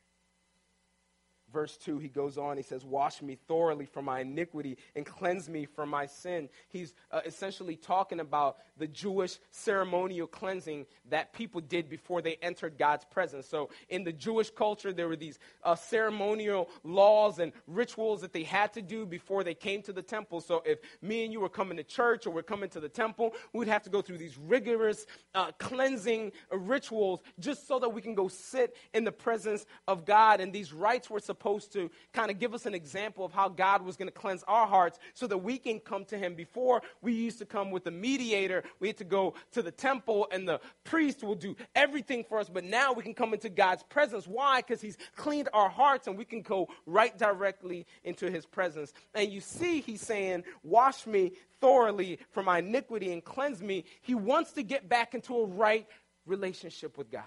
verse 1.52 1.76
2, 1.76 1.98
he 1.98 2.08
goes 2.08 2.38
on, 2.38 2.56
he 2.56 2.62
says, 2.62 2.84
Wash 2.84 3.22
me 3.22 3.36
thoroughly 3.46 3.84
from 3.84 4.06
my 4.06 4.20
iniquity 4.20 4.78
and 4.96 5.04
cleanse 5.04 5.48
me 5.48 5.66
from 5.66 5.88
my 5.90 6.06
sin. 6.06 6.48
He's 6.68 6.94
uh, 7.10 7.20
essentially 7.26 7.76
talking 7.76 8.20
about 8.20 8.58
the 8.78 8.86
Jewish 8.86 9.38
ceremonial 9.50 10.26
cleansing 10.26 10.86
that 11.10 11.32
people 11.32 11.60
did 11.60 11.88
before 11.88 12.22
they 12.22 12.36
entered 12.42 12.78
God's 12.78 13.04
presence. 13.04 13.46
So, 13.46 13.70
in 13.88 14.04
the 14.04 14.12
Jewish 14.12 14.50
culture, 14.50 14.92
there 14.92 15.08
were 15.08 15.16
these 15.16 15.38
uh, 15.62 15.74
ceremonial 15.74 16.68
laws 16.82 17.38
and 17.38 17.52
rituals 17.66 18.22
that 18.22 18.32
they 18.32 18.44
had 18.44 18.72
to 18.72 18.82
do 18.82 19.04
before 19.04 19.44
they 19.44 19.54
came 19.54 19.82
to 19.82 19.92
the 19.92 20.02
temple. 20.02 20.40
So, 20.40 20.62
if 20.64 20.78
me 21.02 21.24
and 21.24 21.32
you 21.32 21.40
were 21.40 21.48
coming 21.48 21.76
to 21.76 21.84
church 21.84 22.26
or 22.26 22.30
we're 22.30 22.42
coming 22.42 22.70
to 22.70 22.80
the 22.80 22.88
temple, 22.88 23.34
we'd 23.52 23.68
have 23.68 23.82
to 23.82 23.90
go 23.90 24.00
through 24.00 24.18
these 24.18 24.38
rigorous 24.38 25.06
uh, 25.34 25.52
cleansing 25.58 26.32
rituals 26.50 27.20
just 27.38 27.68
so 27.68 27.78
that 27.78 27.90
we 27.90 28.00
can 28.00 28.14
go 28.14 28.28
sit 28.28 28.76
in 28.94 29.04
the 29.04 29.12
presence 29.12 29.66
of 29.86 30.04
God. 30.04 30.40
And 30.40 30.52
these 30.52 30.72
rites 30.72 31.10
were 31.10 31.20
supposed 31.20 31.41
supposed 31.42 31.72
to 31.72 31.90
kind 32.12 32.30
of 32.30 32.38
give 32.38 32.54
us 32.54 32.66
an 32.66 32.74
example 32.74 33.24
of 33.24 33.32
how 33.32 33.48
God 33.48 33.82
was 33.82 33.96
going 33.96 34.06
to 34.06 34.14
cleanse 34.14 34.44
our 34.46 34.64
hearts 34.64 35.00
so 35.12 35.26
that 35.26 35.38
we 35.38 35.58
can 35.58 35.80
come 35.80 36.04
to 36.04 36.16
Him. 36.16 36.36
Before, 36.36 36.82
we 37.00 37.12
used 37.14 37.38
to 37.38 37.44
come 37.44 37.72
with 37.72 37.84
a 37.88 37.90
mediator. 37.90 38.62
We 38.78 38.86
had 38.86 38.98
to 38.98 39.04
go 39.04 39.34
to 39.52 39.62
the 39.62 39.72
temple, 39.72 40.28
and 40.30 40.48
the 40.48 40.60
priest 40.84 41.24
will 41.24 41.34
do 41.34 41.56
everything 41.74 42.22
for 42.22 42.38
us. 42.38 42.48
But 42.48 42.62
now 42.62 42.92
we 42.92 43.02
can 43.02 43.14
come 43.14 43.34
into 43.34 43.48
God's 43.48 43.82
presence. 43.82 44.28
Why? 44.28 44.60
Because 44.60 44.80
He's 44.80 44.96
cleaned 45.16 45.48
our 45.52 45.68
hearts, 45.68 46.06
and 46.06 46.16
we 46.16 46.24
can 46.24 46.42
go 46.42 46.68
right 46.86 47.16
directly 47.18 47.86
into 48.04 48.30
His 48.30 48.46
presence. 48.46 48.92
And 49.12 49.32
you 49.32 49.40
see, 49.40 49.80
He's 49.80 50.02
saying, 50.02 50.44
Wash 50.62 51.06
me 51.08 51.32
thoroughly 51.60 52.20
from 52.30 52.44
my 52.44 52.58
iniquity 52.58 53.12
and 53.12 53.24
cleanse 53.24 53.60
me. 53.60 53.84
He 54.00 54.14
wants 54.14 54.52
to 54.52 54.62
get 54.62 54.88
back 54.88 55.14
into 55.14 55.36
a 55.36 55.46
right 55.46 55.88
relationship 56.24 56.96
with 56.96 57.10
God. 57.10 57.24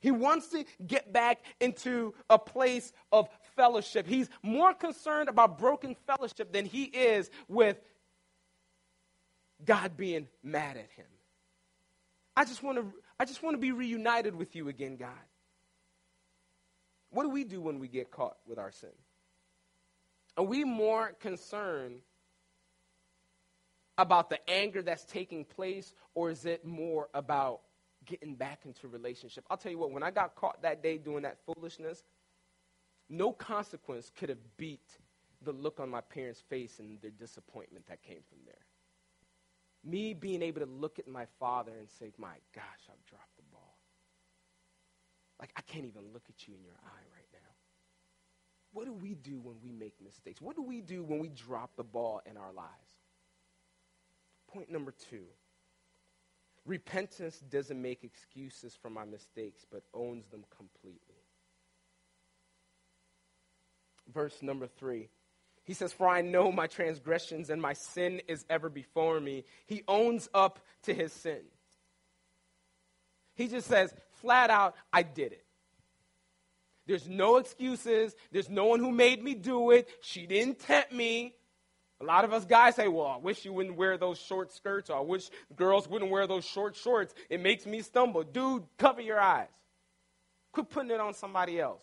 He 0.00 0.10
wants 0.10 0.48
to 0.48 0.64
get 0.86 1.12
back 1.12 1.44
into 1.60 2.14
a 2.28 2.38
place 2.38 2.92
of 3.12 3.28
fellowship. 3.54 4.06
He's 4.06 4.28
more 4.42 4.72
concerned 4.72 5.28
about 5.28 5.58
broken 5.58 5.94
fellowship 6.06 6.52
than 6.52 6.64
he 6.64 6.84
is 6.84 7.30
with 7.48 7.78
God 9.64 9.96
being 9.96 10.26
mad 10.42 10.76
at 10.76 10.90
him. 10.96 11.06
I 12.36 12.44
just 12.44 12.62
want 12.62 12.78
to 12.78 12.92
I 13.18 13.26
just 13.26 13.42
want 13.42 13.54
to 13.54 13.58
be 13.58 13.72
reunited 13.72 14.34
with 14.34 14.56
you 14.56 14.68
again, 14.68 14.96
God. 14.96 15.10
What 17.10 17.24
do 17.24 17.28
we 17.28 17.44
do 17.44 17.60
when 17.60 17.78
we 17.78 17.88
get 17.88 18.10
caught 18.10 18.38
with 18.46 18.58
our 18.58 18.70
sin? 18.70 18.90
Are 20.38 20.44
we 20.44 20.64
more 20.64 21.12
concerned 21.20 22.00
about 23.98 24.30
the 24.30 24.38
anger 24.48 24.80
that's 24.80 25.04
taking 25.04 25.44
place, 25.44 25.92
or 26.14 26.30
is 26.30 26.46
it 26.46 26.64
more 26.64 27.10
about 27.12 27.60
getting 28.06 28.34
back 28.34 28.60
into 28.64 28.88
relationship? 28.88 29.44
I'll 29.50 29.56
tell 29.56 29.72
you 29.72 29.78
what, 29.78 29.90
when 29.90 30.02
I 30.02 30.10
got 30.10 30.34
caught 30.34 30.62
that 30.62 30.82
day 30.82 30.98
doing 30.98 31.22
that 31.22 31.38
foolishness, 31.46 32.04
no 33.08 33.32
consequence 33.32 34.10
could 34.16 34.28
have 34.28 34.38
beat 34.56 34.98
the 35.42 35.52
look 35.52 35.80
on 35.80 35.88
my 35.88 36.00
parents' 36.00 36.42
face 36.48 36.78
and 36.78 37.00
their 37.00 37.10
disappointment 37.10 37.86
that 37.88 38.02
came 38.02 38.20
from 38.28 38.38
there. 38.46 38.54
Me 39.82 40.12
being 40.12 40.42
able 40.42 40.60
to 40.60 40.66
look 40.66 40.98
at 40.98 41.08
my 41.08 41.26
father 41.38 41.72
and 41.78 41.88
say, 41.88 42.12
My 42.18 42.34
gosh, 42.54 42.82
I've 42.88 43.04
dropped 43.06 43.36
the 43.36 43.42
ball. 43.50 43.78
Like, 45.38 45.50
I 45.56 45.62
can't 45.62 45.86
even 45.86 46.12
look 46.12 46.24
at 46.28 46.46
you 46.46 46.54
in 46.54 46.62
your 46.62 46.74
eye 46.84 47.06
right 47.14 47.28
now. 47.32 47.38
What 48.72 48.84
do 48.84 48.92
we 48.92 49.14
do 49.14 49.40
when 49.40 49.56
we 49.62 49.72
make 49.72 49.94
mistakes? 50.04 50.40
What 50.40 50.54
do 50.54 50.62
we 50.62 50.82
do 50.82 51.02
when 51.02 51.18
we 51.18 51.28
drop 51.28 51.76
the 51.76 51.84
ball 51.84 52.20
in 52.26 52.36
our 52.36 52.52
lives? 52.52 52.68
Point 54.52 54.70
number 54.70 54.92
two 55.10 55.24
repentance 56.70 57.40
doesn't 57.50 57.82
make 57.82 58.04
excuses 58.04 58.78
for 58.80 58.88
my 58.88 59.04
mistakes, 59.04 59.66
but 59.70 59.82
owns 59.92 60.24
them 60.28 60.44
completely. 60.56 61.00
Verse 64.14 64.40
number 64.40 64.68
three. 64.68 65.08
He 65.64 65.74
says, 65.74 65.92
For 65.92 66.08
I 66.08 66.22
know 66.22 66.50
my 66.52 66.68
transgressions 66.68 67.50
and 67.50 67.60
my 67.60 67.72
sin 67.72 68.22
is 68.28 68.44
ever 68.48 68.68
before 68.68 69.20
me. 69.20 69.44
He 69.66 69.82
owns 69.88 70.28
up 70.32 70.60
to 70.84 70.94
his 70.94 71.12
sin. 71.12 71.40
He 73.34 73.48
just 73.48 73.66
says, 73.66 73.92
flat 74.20 74.50
out, 74.50 74.74
I 74.92 75.02
did 75.02 75.32
it. 75.32 75.44
There's 76.86 77.08
no 77.08 77.36
excuses. 77.38 78.14
There's 78.30 78.48
no 78.48 78.66
one 78.66 78.80
who 78.80 78.90
made 78.90 79.22
me 79.22 79.34
do 79.34 79.70
it. 79.70 79.88
She 80.02 80.26
didn't 80.26 80.60
tempt 80.60 80.92
me. 80.92 81.34
A 82.00 82.04
lot 82.04 82.24
of 82.24 82.32
us 82.32 82.44
guys 82.44 82.76
say, 82.76 82.88
Well, 82.88 83.06
I 83.06 83.18
wish 83.18 83.44
you 83.44 83.52
wouldn't 83.52 83.76
wear 83.76 83.98
those 83.98 84.18
short 84.18 84.52
skirts, 84.52 84.88
or 84.88 84.96
I 84.96 85.00
wish 85.00 85.28
girls 85.54 85.88
wouldn't 85.88 86.10
wear 86.10 86.26
those 86.26 86.44
short 86.44 86.74
shorts. 86.76 87.14
It 87.28 87.40
makes 87.40 87.66
me 87.66 87.82
stumble. 87.82 88.22
Dude, 88.22 88.64
cover 88.78 89.02
your 89.02 89.20
eyes. 89.20 89.48
Quit 90.52 90.70
putting 90.70 90.90
it 90.90 91.00
on 91.00 91.14
somebody 91.14 91.60
else. 91.60 91.82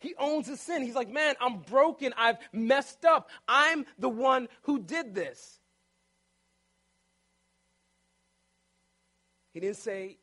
He 0.00 0.14
owns 0.16 0.46
his 0.46 0.60
sin. 0.60 0.82
He's 0.82 0.94
like, 0.94 1.10
Man, 1.10 1.34
I'm 1.40 1.58
broken. 1.58 2.14
I've 2.16 2.36
messed 2.52 3.04
up. 3.04 3.28
I'm 3.48 3.84
the 3.98 4.08
one 4.08 4.48
who 4.62 4.78
did 4.78 5.14
this. 5.14 5.58
He 9.52 9.60
didn't 9.60 9.78
say, 9.78 10.18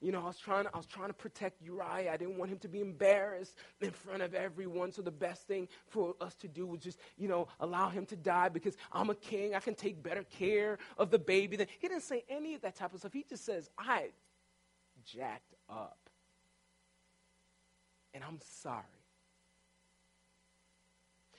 you 0.00 0.12
know, 0.12 0.20
I 0.20 0.26
was 0.26 0.38
trying 0.38 0.64
to, 0.64 0.70
I 0.72 0.76
was 0.76 0.86
trying 0.86 1.08
to 1.08 1.14
protect 1.14 1.60
Uriah. 1.60 2.12
I 2.12 2.16
didn't 2.16 2.38
want 2.38 2.52
him 2.52 2.58
to 2.58 2.68
be 2.68 2.80
embarrassed 2.80 3.54
in 3.80 3.90
front 3.90 4.22
of 4.22 4.32
everyone. 4.32 4.92
So 4.92 5.02
the 5.02 5.10
best 5.10 5.48
thing 5.48 5.66
for 5.88 6.14
us 6.20 6.34
to 6.36 6.48
do 6.48 6.66
was 6.66 6.80
just, 6.80 7.00
you 7.16 7.26
know, 7.26 7.48
allow 7.58 7.88
him 7.88 8.06
to 8.06 8.16
die 8.16 8.48
because 8.48 8.76
I'm 8.92 9.10
a 9.10 9.14
king. 9.16 9.56
I 9.56 9.60
can 9.60 9.74
take 9.74 10.00
better 10.00 10.22
care 10.22 10.78
of 10.98 11.10
the 11.10 11.18
baby. 11.18 11.56
Than, 11.56 11.66
he 11.80 11.88
didn't 11.88 12.04
say 12.04 12.24
any 12.28 12.54
of 12.54 12.60
that 12.62 12.76
type 12.76 12.92
of 12.94 13.00
stuff. 13.00 13.12
He 13.12 13.24
just 13.28 13.44
says, 13.44 13.70
I 13.76 14.10
jacked 15.04 15.54
up. 15.68 15.98
And 18.14 18.22
I'm 18.22 18.38
sorry. 18.62 18.84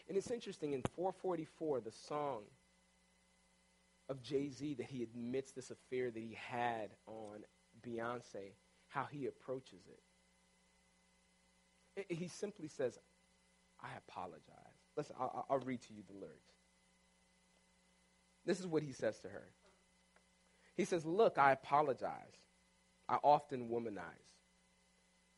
And 0.10 0.17
it's 0.17 0.32
interesting 0.32 0.74
in 0.74 0.82
444, 0.95 1.82
the 1.82 1.91
song 1.91 2.41
of 4.10 4.22
Jay 4.22 4.50
Z, 4.50 4.74
that 4.74 4.88
he 4.88 5.04
admits 5.04 5.52
this 5.52 5.72
affair 5.72 6.12
that 6.12 6.19
he 6.19 6.36
had 6.36 6.89
on 7.06 7.43
Beyonce, 7.82 8.54
how 8.88 9.08
he 9.12 9.28
approaches 9.28 9.82
it. 9.88 10.00
He 12.10 12.28
simply 12.28 12.68
says, 12.68 12.98
I 13.82 13.88
apologize. 14.08 14.44
Listen, 14.96 15.15
I'll, 15.20 15.46
I'll 15.50 15.60
read 15.60 15.82
to 15.84 15.94
you 15.94 16.04
the 16.08 16.13
lyrics. 16.13 16.54
This 18.46 18.60
is 18.60 18.68
what 18.68 18.84
he 18.84 18.92
says 18.92 19.20
to 19.20 19.30
her. 19.30 19.48
He 20.76 20.86
says, 20.86 21.06
Look, 21.06 21.38
I 21.38 21.52
apologize. 21.52 22.12
I 23.08 23.18
often 23.24 23.70
womanize. 23.70 24.04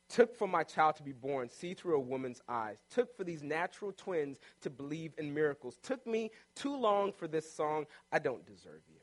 Took 0.10 0.36
for 0.36 0.47
my 0.47 0.63
child 0.63 0.97
to 0.97 1.04
be 1.04 1.13
born, 1.13 1.47
see 1.47 1.73
through 1.73 1.95
a 1.95 1.99
woman's 1.99 2.41
eyes. 2.49 2.80
Took 2.89 3.15
for 3.15 3.23
these 3.23 3.43
natural 3.43 3.93
twins 3.93 4.39
to 4.62 4.69
believe 4.69 5.13
in 5.17 5.34
miracles. 5.34 5.77
Took 5.82 6.06
me 6.06 6.32
too 6.54 6.75
long 6.75 7.13
for 7.13 7.30
this 7.30 7.51
song. 7.51 7.86
I 8.12 8.19
don't 8.19 8.45
deserve 8.45 8.82
you. 8.89 8.99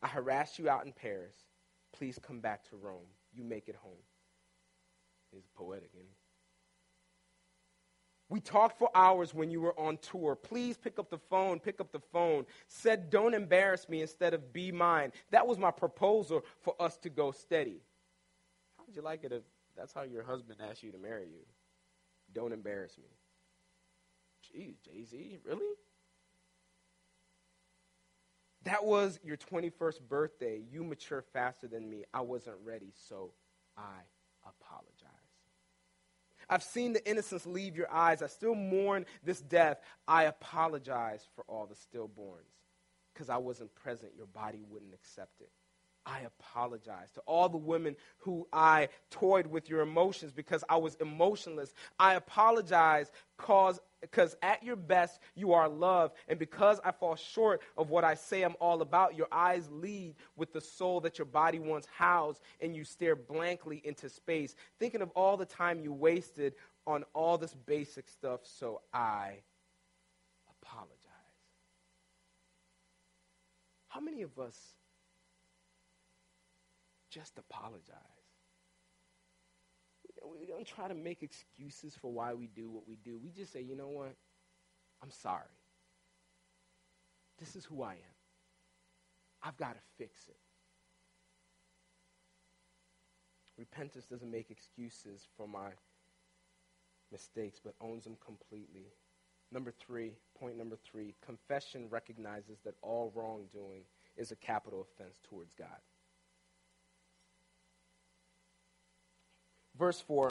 I 0.00 0.06
harassed 0.06 0.60
you 0.60 0.68
out 0.68 0.86
in 0.86 0.92
Paris. 0.92 1.34
Please 1.98 2.18
come 2.18 2.40
back 2.40 2.62
to 2.70 2.76
Rome. 2.76 3.08
You 3.34 3.42
make 3.42 3.68
it 3.68 3.74
home. 3.74 4.04
He's 5.32 5.48
poetic, 5.54 5.90
he? 5.92 6.06
We 8.30 8.40
talked 8.40 8.78
for 8.78 8.90
hours 8.94 9.34
when 9.34 9.50
you 9.50 9.60
were 9.60 9.78
on 9.78 9.96
tour. 9.98 10.36
Please 10.36 10.76
pick 10.76 10.98
up 10.98 11.10
the 11.10 11.18
phone, 11.18 11.58
pick 11.58 11.80
up 11.80 11.92
the 11.92 12.00
phone. 12.12 12.44
Said, 12.68 13.10
don't 13.10 13.34
embarrass 13.34 13.88
me 13.88 14.02
instead 14.02 14.34
of 14.34 14.52
be 14.52 14.70
mine. 14.70 15.12
That 15.30 15.46
was 15.46 15.58
my 15.58 15.70
proposal 15.70 16.44
for 16.60 16.74
us 16.78 16.98
to 16.98 17.08
go 17.08 17.32
steady. 17.32 17.80
How 18.76 18.84
would 18.86 18.94
you 18.94 19.02
like 19.02 19.24
it 19.24 19.32
if 19.32 19.42
that's 19.76 19.94
how 19.94 20.02
your 20.02 20.22
husband 20.22 20.58
asked 20.70 20.82
you 20.82 20.92
to 20.92 20.98
marry 20.98 21.24
you? 21.24 21.44
Don't 22.34 22.52
embarrass 22.52 22.98
me. 22.98 23.08
Jeez, 24.44 24.74
Jay 24.82 25.04
Z, 25.04 25.38
really? 25.44 25.74
That 28.64 28.84
was 28.84 29.18
your 29.22 29.36
21st 29.36 30.00
birthday. 30.08 30.60
You 30.70 30.82
mature 30.84 31.22
faster 31.32 31.68
than 31.68 31.88
me. 31.88 32.04
I 32.12 32.20
wasn't 32.20 32.56
ready, 32.64 32.92
so 33.08 33.32
I 33.76 34.02
apologize. 34.42 35.08
I've 36.50 36.62
seen 36.62 36.92
the 36.92 37.08
innocence 37.08 37.46
leave 37.46 37.76
your 37.76 37.90
eyes. 37.90 38.22
I 38.22 38.26
still 38.26 38.54
mourn 38.54 39.04
this 39.22 39.40
death. 39.40 39.80
I 40.06 40.24
apologize 40.24 41.26
for 41.34 41.44
all 41.46 41.66
the 41.66 41.74
stillborns. 41.74 42.54
Because 43.12 43.28
I 43.28 43.36
wasn't 43.36 43.74
present, 43.74 44.12
your 44.16 44.26
body 44.26 44.62
wouldn't 44.68 44.94
accept 44.94 45.40
it. 45.40 45.50
I 46.08 46.20
apologize 46.20 47.10
to 47.14 47.20
all 47.20 47.48
the 47.48 47.58
women 47.58 47.94
who 48.18 48.48
I 48.52 48.88
toyed 49.10 49.46
with 49.46 49.68
your 49.68 49.80
emotions 49.82 50.32
because 50.32 50.64
I 50.68 50.76
was 50.76 50.94
emotionless. 50.96 51.74
I 51.98 52.14
apologize 52.14 53.12
cause 53.36 53.78
because 54.00 54.36
at 54.42 54.62
your 54.62 54.76
best 54.76 55.20
you 55.34 55.52
are 55.52 55.68
love 55.68 56.12
and 56.28 56.38
because 56.38 56.80
I 56.84 56.92
fall 56.92 57.16
short 57.16 57.60
of 57.76 57.90
what 57.90 58.04
I 58.04 58.14
say 58.14 58.42
I'm 58.42 58.54
all 58.60 58.80
about 58.80 59.16
your 59.16 59.26
eyes 59.30 59.68
lead 59.70 60.14
with 60.36 60.52
the 60.52 60.60
soul 60.60 61.00
that 61.00 61.18
your 61.18 61.26
body 61.26 61.58
once 61.58 61.86
housed 61.94 62.40
and 62.60 62.74
you 62.74 62.84
stare 62.84 63.16
blankly 63.16 63.82
into 63.84 64.08
space 64.08 64.54
thinking 64.78 65.02
of 65.02 65.10
all 65.10 65.36
the 65.36 65.44
time 65.44 65.80
you 65.80 65.92
wasted 65.92 66.54
on 66.86 67.04
all 67.12 67.38
this 67.38 67.54
basic 67.66 68.08
stuff 68.08 68.40
so 68.44 68.80
I 68.94 69.34
apologize. 70.62 70.94
How 73.88 74.00
many 74.00 74.22
of 74.22 74.38
us 74.38 74.56
just 77.18 77.38
apologize. 77.38 77.98
We 80.40 80.46
don't 80.46 80.66
try 80.66 80.88
to 80.88 80.94
make 80.94 81.22
excuses 81.22 81.96
for 82.00 82.12
why 82.12 82.34
we 82.34 82.46
do 82.46 82.70
what 82.70 82.88
we 82.88 82.96
do. 83.04 83.18
We 83.22 83.30
just 83.30 83.52
say, 83.52 83.60
you 83.60 83.76
know 83.76 83.88
what? 83.88 84.14
I'm 85.02 85.10
sorry. 85.10 85.44
This 87.38 87.56
is 87.56 87.64
who 87.64 87.82
I 87.82 87.92
am. 87.92 88.16
I've 89.42 89.56
got 89.56 89.74
to 89.74 89.80
fix 89.96 90.28
it. 90.28 90.36
Repentance 93.56 94.06
doesn't 94.06 94.30
make 94.30 94.50
excuses 94.50 95.26
for 95.36 95.48
my 95.48 95.70
mistakes, 97.10 97.60
but 97.62 97.74
owns 97.80 98.04
them 98.04 98.16
completely. 98.24 98.86
Number 99.50 99.72
three, 99.72 100.12
point 100.38 100.56
number 100.56 100.76
three, 100.84 101.14
confession 101.24 101.86
recognizes 101.90 102.58
that 102.64 102.74
all 102.82 103.12
wrongdoing 103.14 103.82
is 104.16 104.30
a 104.30 104.36
capital 104.36 104.86
offense 104.92 105.18
towards 105.28 105.54
God. 105.54 105.78
Verse 109.78 110.00
4. 110.00 110.30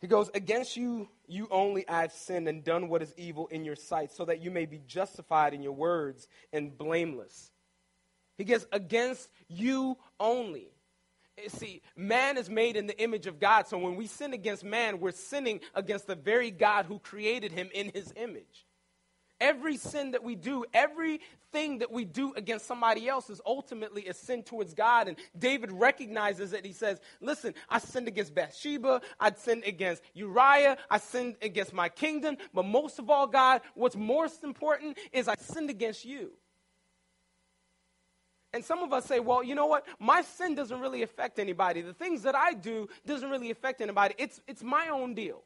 He 0.00 0.08
goes, 0.08 0.30
Against 0.34 0.76
you, 0.76 1.08
you 1.28 1.46
only 1.50 1.88
I 1.88 2.02
have 2.02 2.12
sinned 2.12 2.48
and 2.48 2.64
done 2.64 2.88
what 2.88 3.02
is 3.02 3.14
evil 3.16 3.46
in 3.46 3.64
your 3.64 3.76
sight, 3.76 4.10
so 4.10 4.24
that 4.24 4.42
you 4.42 4.50
may 4.50 4.66
be 4.66 4.80
justified 4.86 5.54
in 5.54 5.62
your 5.62 5.72
words 5.72 6.26
and 6.52 6.76
blameless. 6.76 7.50
He 8.36 8.44
gets 8.44 8.66
against 8.72 9.30
you 9.48 9.96
only. 10.18 10.68
Eh, 11.38 11.48
see, 11.48 11.82
man 11.96 12.36
is 12.36 12.50
made 12.50 12.76
in 12.76 12.88
the 12.88 13.00
image 13.00 13.26
of 13.26 13.38
God, 13.38 13.68
so 13.68 13.78
when 13.78 13.94
we 13.94 14.08
sin 14.08 14.32
against 14.32 14.64
man, 14.64 14.98
we're 14.98 15.12
sinning 15.12 15.60
against 15.74 16.08
the 16.08 16.16
very 16.16 16.50
God 16.50 16.86
who 16.86 16.98
created 16.98 17.52
him 17.52 17.70
in 17.72 17.90
his 17.94 18.12
image. 18.16 18.66
Every 19.42 19.76
sin 19.76 20.12
that 20.12 20.22
we 20.22 20.36
do, 20.36 20.64
everything 20.72 21.78
that 21.80 21.90
we 21.90 22.04
do 22.04 22.32
against 22.34 22.64
somebody 22.64 23.08
else 23.08 23.28
is 23.28 23.40
ultimately 23.44 24.06
a 24.06 24.14
sin 24.14 24.44
towards 24.44 24.72
God. 24.72 25.08
And 25.08 25.16
David 25.36 25.72
recognizes 25.72 26.52
it. 26.52 26.64
He 26.64 26.72
says, 26.72 27.00
Listen, 27.20 27.52
I 27.68 27.80
sinned 27.80 28.06
against 28.06 28.36
Bathsheba. 28.36 29.00
I 29.18 29.32
sinned 29.32 29.64
against 29.64 30.00
Uriah. 30.14 30.78
I 30.88 30.98
sinned 30.98 31.38
against 31.42 31.72
my 31.72 31.88
kingdom. 31.88 32.36
But 32.54 32.66
most 32.66 33.00
of 33.00 33.10
all, 33.10 33.26
God, 33.26 33.62
what's 33.74 33.96
most 33.96 34.44
important 34.44 34.96
is 35.12 35.26
I 35.26 35.34
sinned 35.34 35.70
against 35.70 36.04
you. 36.04 36.30
And 38.52 38.64
some 38.64 38.84
of 38.84 38.92
us 38.92 39.06
say, 39.06 39.18
well, 39.18 39.42
you 39.42 39.56
know 39.56 39.66
what? 39.66 39.86
My 39.98 40.22
sin 40.22 40.54
doesn't 40.54 40.78
really 40.78 41.02
affect 41.02 41.40
anybody. 41.40 41.80
The 41.80 41.94
things 41.94 42.22
that 42.22 42.36
I 42.36 42.52
do 42.52 42.88
doesn't 43.04 43.28
really 43.28 43.50
affect 43.50 43.80
anybody. 43.80 44.14
It's, 44.18 44.40
it's 44.46 44.62
my 44.62 44.88
own 44.88 45.14
deal. 45.14 45.42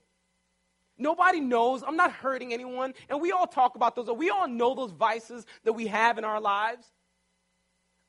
Nobody 0.99 1.41
knows. 1.41 1.83
I'm 1.87 1.97
not 1.97 2.13
hurting 2.13 2.53
anyone. 2.53 2.95
And 3.09 3.21
we 3.21 3.33
all 3.33 3.47
talk 3.47 3.77
about 3.77 3.95
those. 3.95 4.11
We 4.11 4.31
all 4.31 4.49
know 4.49 4.75
those 4.75 4.93
vices 4.93 5.47
that 5.65 5.73
we 5.73 5.87
have 5.89 6.19
in 6.19 6.25
our 6.25 6.41
lives. 6.41 6.87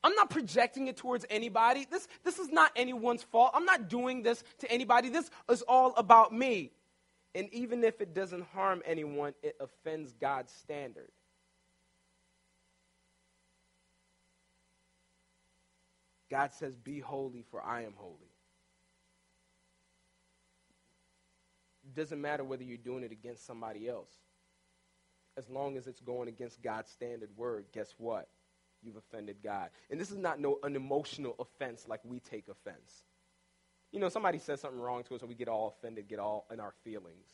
I'm 0.02 0.14
not 0.14 0.30
projecting 0.30 0.86
it 0.86 0.96
towards 0.96 1.26
anybody. 1.28 1.86
This, 1.90 2.06
this 2.24 2.38
is 2.38 2.50
not 2.50 2.70
anyone's 2.76 3.22
fault. 3.22 3.50
I'm 3.54 3.64
not 3.64 3.88
doing 3.88 4.22
this 4.22 4.42
to 4.60 4.70
anybody. 4.70 5.08
This 5.08 5.30
is 5.50 5.62
all 5.62 5.92
about 5.96 6.32
me. 6.32 6.70
And 7.34 7.52
even 7.52 7.84
if 7.84 8.00
it 8.00 8.14
doesn't 8.14 8.44
harm 8.54 8.82
anyone, 8.86 9.34
it 9.42 9.56
offends 9.60 10.12
God's 10.14 10.52
standard. 10.52 11.10
God 16.30 16.52
says, 16.52 16.76
Be 16.76 17.00
holy, 17.00 17.44
for 17.50 17.62
I 17.62 17.82
am 17.82 17.94
holy. 17.96 18.27
Doesn't 21.94 22.20
matter 22.20 22.44
whether 22.44 22.62
you're 22.62 22.76
doing 22.76 23.04
it 23.04 23.12
against 23.12 23.46
somebody 23.46 23.88
else. 23.88 24.12
As 25.36 25.48
long 25.48 25.76
as 25.76 25.86
it's 25.86 26.00
going 26.00 26.28
against 26.28 26.62
God's 26.62 26.90
standard 26.90 27.30
word, 27.36 27.66
guess 27.72 27.94
what? 27.98 28.28
You've 28.82 28.96
offended 28.96 29.36
God. 29.42 29.70
And 29.90 30.00
this 30.00 30.10
is 30.10 30.16
not 30.16 30.40
no 30.40 30.58
an 30.62 30.76
emotional 30.76 31.36
offense 31.38 31.86
like 31.88 32.00
we 32.04 32.20
take 32.20 32.48
offense. 32.48 33.04
You 33.92 34.00
know, 34.00 34.08
somebody 34.08 34.38
says 34.38 34.60
something 34.60 34.80
wrong 34.80 35.02
to 35.04 35.14
us 35.14 35.20
and 35.20 35.28
we 35.28 35.34
get 35.34 35.48
all 35.48 35.74
offended, 35.78 36.08
get 36.08 36.18
all 36.18 36.46
in 36.52 36.60
our 36.60 36.72
feelings. 36.84 37.26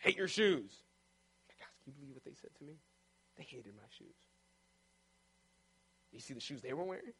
hate 0.00 0.16
your 0.16 0.28
shoes. 0.28 0.72
Guys, 1.58 1.68
can 1.84 1.92
you 1.92 2.00
believe 2.00 2.14
what 2.14 2.24
they 2.24 2.34
said 2.40 2.50
to 2.58 2.64
me? 2.64 2.74
They 3.36 3.44
hated 3.44 3.74
my 3.74 3.88
shoes. 3.96 4.14
You 6.12 6.20
see 6.20 6.34
the 6.34 6.40
shoes 6.40 6.60
they 6.60 6.74
were 6.74 6.84
wearing? 6.84 7.14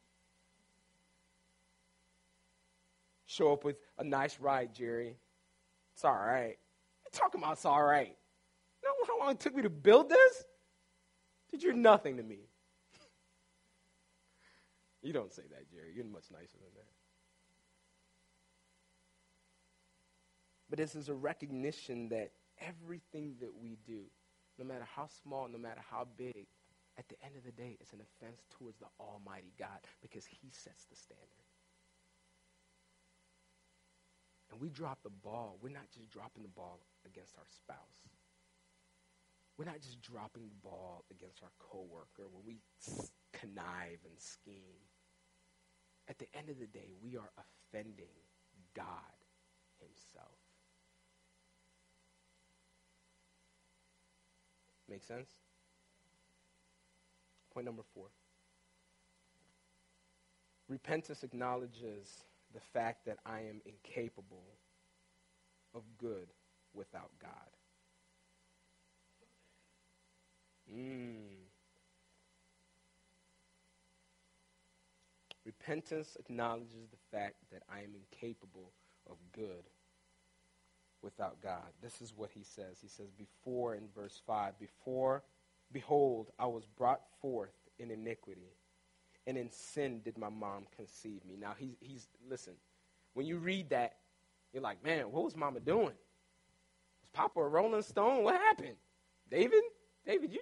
Show 3.33 3.53
up 3.53 3.63
with 3.63 3.77
a 3.97 4.03
nice 4.03 4.39
ride, 4.39 4.73
Jerry. 4.73 5.17
It's 5.93 6.05
all 6.05 6.13
right. 6.13 6.57
You're 7.03 7.11
talking 7.11 7.41
about 7.41 7.53
it's 7.53 7.65
all 7.65 7.83
right. 7.83 8.15
You 8.81 8.89
know 8.89 9.07
how 9.07 9.19
long 9.19 9.31
it 9.31 9.39
took 9.39 9.55
me 9.55 9.63
to 9.63 9.69
build 9.69 10.09
this? 10.09 10.43
Did 11.51 11.63
you're 11.63 11.73
nothing 11.73 12.17
to 12.17 12.23
me. 12.23 12.39
you 15.01 15.13
don't 15.13 15.31
say 15.31 15.43
that, 15.51 15.69
Jerry. 15.71 15.93
You're 15.95 16.05
much 16.05 16.25
nicer 16.31 16.57
than 16.57 16.73
that. 16.75 16.87
But 20.69 20.79
this 20.79 20.95
is 20.95 21.09
a 21.09 21.13
recognition 21.13 22.09
that 22.09 22.31
everything 22.59 23.35
that 23.41 23.53
we 23.53 23.77
do, 23.85 24.01
no 24.57 24.65
matter 24.65 24.87
how 24.95 25.07
small, 25.21 25.47
no 25.47 25.59
matter 25.59 25.81
how 25.91 26.07
big, 26.17 26.47
at 26.97 27.07
the 27.09 27.15
end 27.23 27.35
of 27.35 27.43
the 27.43 27.51
day, 27.51 27.77
it's 27.79 27.93
an 27.93 28.01
offense 28.01 28.43
towards 28.57 28.77
the 28.77 28.87
Almighty 28.99 29.53
God 29.57 29.79
because 30.01 30.25
He 30.25 30.49
sets 30.51 30.85
the 30.85 30.95
standard. 30.95 31.52
And 34.53 34.61
we 34.61 34.69
drop 34.69 34.99
the 35.03 35.09
ball, 35.09 35.57
we're 35.61 35.73
not 35.73 35.89
just 35.91 36.11
dropping 36.11 36.43
the 36.43 36.49
ball 36.49 36.79
against 37.07 37.35
our 37.37 37.45
spouse. 37.49 37.77
We're 39.57 39.65
not 39.65 39.81
just 39.81 39.99
dropping 40.01 40.43
the 40.43 40.67
ball 40.69 41.05
against 41.11 41.41
our 41.41 41.49
coworker 41.57 42.29
when 42.31 42.43
we 42.45 42.59
connive 43.33 43.99
and 44.05 44.19
scheme. 44.19 44.77
At 46.07 46.19
the 46.19 46.27
end 46.37 46.49
of 46.49 46.59
the 46.59 46.67
day, 46.67 46.91
we 47.03 47.17
are 47.17 47.29
offending 47.37 48.13
God 48.75 48.85
himself. 49.79 50.37
Make 54.89 55.03
sense? 55.03 55.29
Point 57.53 57.65
number 57.65 57.83
four. 57.93 58.07
Repentance 60.69 61.23
acknowledges 61.23 62.23
the 62.53 62.61
fact 62.73 63.05
that 63.05 63.17
I 63.25 63.39
am 63.39 63.61
incapable 63.65 64.57
of 65.73 65.83
good 65.97 66.27
without 66.73 67.11
God. 67.21 67.31
Mm. 70.71 71.43
Repentance 75.45 76.15
acknowledges 76.19 76.87
the 76.89 77.17
fact 77.17 77.35
that 77.51 77.63
I 77.71 77.79
am 77.79 77.91
incapable 77.95 78.71
of 79.09 79.17
good 79.33 79.69
without 81.01 81.41
God. 81.41 81.73
This 81.81 82.01
is 82.01 82.13
what 82.15 82.31
he 82.33 82.43
says. 82.43 82.77
He 82.81 82.87
says, 82.87 83.11
before 83.11 83.75
in 83.75 83.83
verse 83.93 84.21
5, 84.25 84.57
before, 84.57 85.23
behold, 85.71 86.29
I 86.39 86.45
was 86.45 86.63
brought 86.77 87.01
forth 87.21 87.53
in 87.77 87.91
iniquity 87.91 88.55
and 89.25 89.37
in 89.37 89.49
sin 89.49 90.01
did 90.03 90.17
my 90.17 90.29
mom 90.29 90.65
conceive 90.75 91.23
me. 91.25 91.35
Now, 91.39 91.53
he's, 91.57 91.75
he's 91.79 92.07
listen, 92.29 92.53
when 93.13 93.25
you 93.25 93.37
read 93.37 93.69
that, 93.69 93.95
you're 94.53 94.63
like, 94.63 94.83
man, 94.83 95.11
what 95.11 95.23
was 95.23 95.35
mama 95.35 95.59
doing? 95.59 95.85
Was 95.85 97.09
Papa 97.13 97.39
a 97.39 97.47
Rolling 97.47 97.81
Stone? 97.81 98.23
What 98.23 98.35
happened? 98.35 98.75
David? 99.29 99.63
David, 100.05 100.31
you 100.31 100.39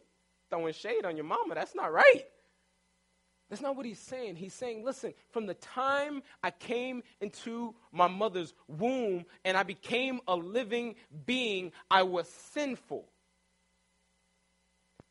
throwing 0.50 0.74
shade 0.74 1.06
on 1.06 1.16
your 1.16 1.26
mama. 1.26 1.56
That's 1.56 1.76
not 1.76 1.92
right. 1.94 2.26
That's 3.50 3.62
not 3.62 3.76
what 3.76 3.86
he's 3.86 4.00
saying. 4.00 4.38
He's 4.38 4.54
saying, 4.54 4.86
listen, 4.86 5.14
from 5.32 5.46
the 5.46 5.56
time 5.56 6.24
I 6.42 6.52
came 6.52 7.04
into 7.20 7.76
my 7.92 8.08
mother's 8.08 8.54
womb 8.68 9.26
and 9.44 9.58
I 9.58 9.64
became 9.64 10.22
a 10.26 10.36
living 10.36 10.96
being, 11.26 11.74
I 11.90 12.04
was 12.04 12.30
sinful. 12.30 13.06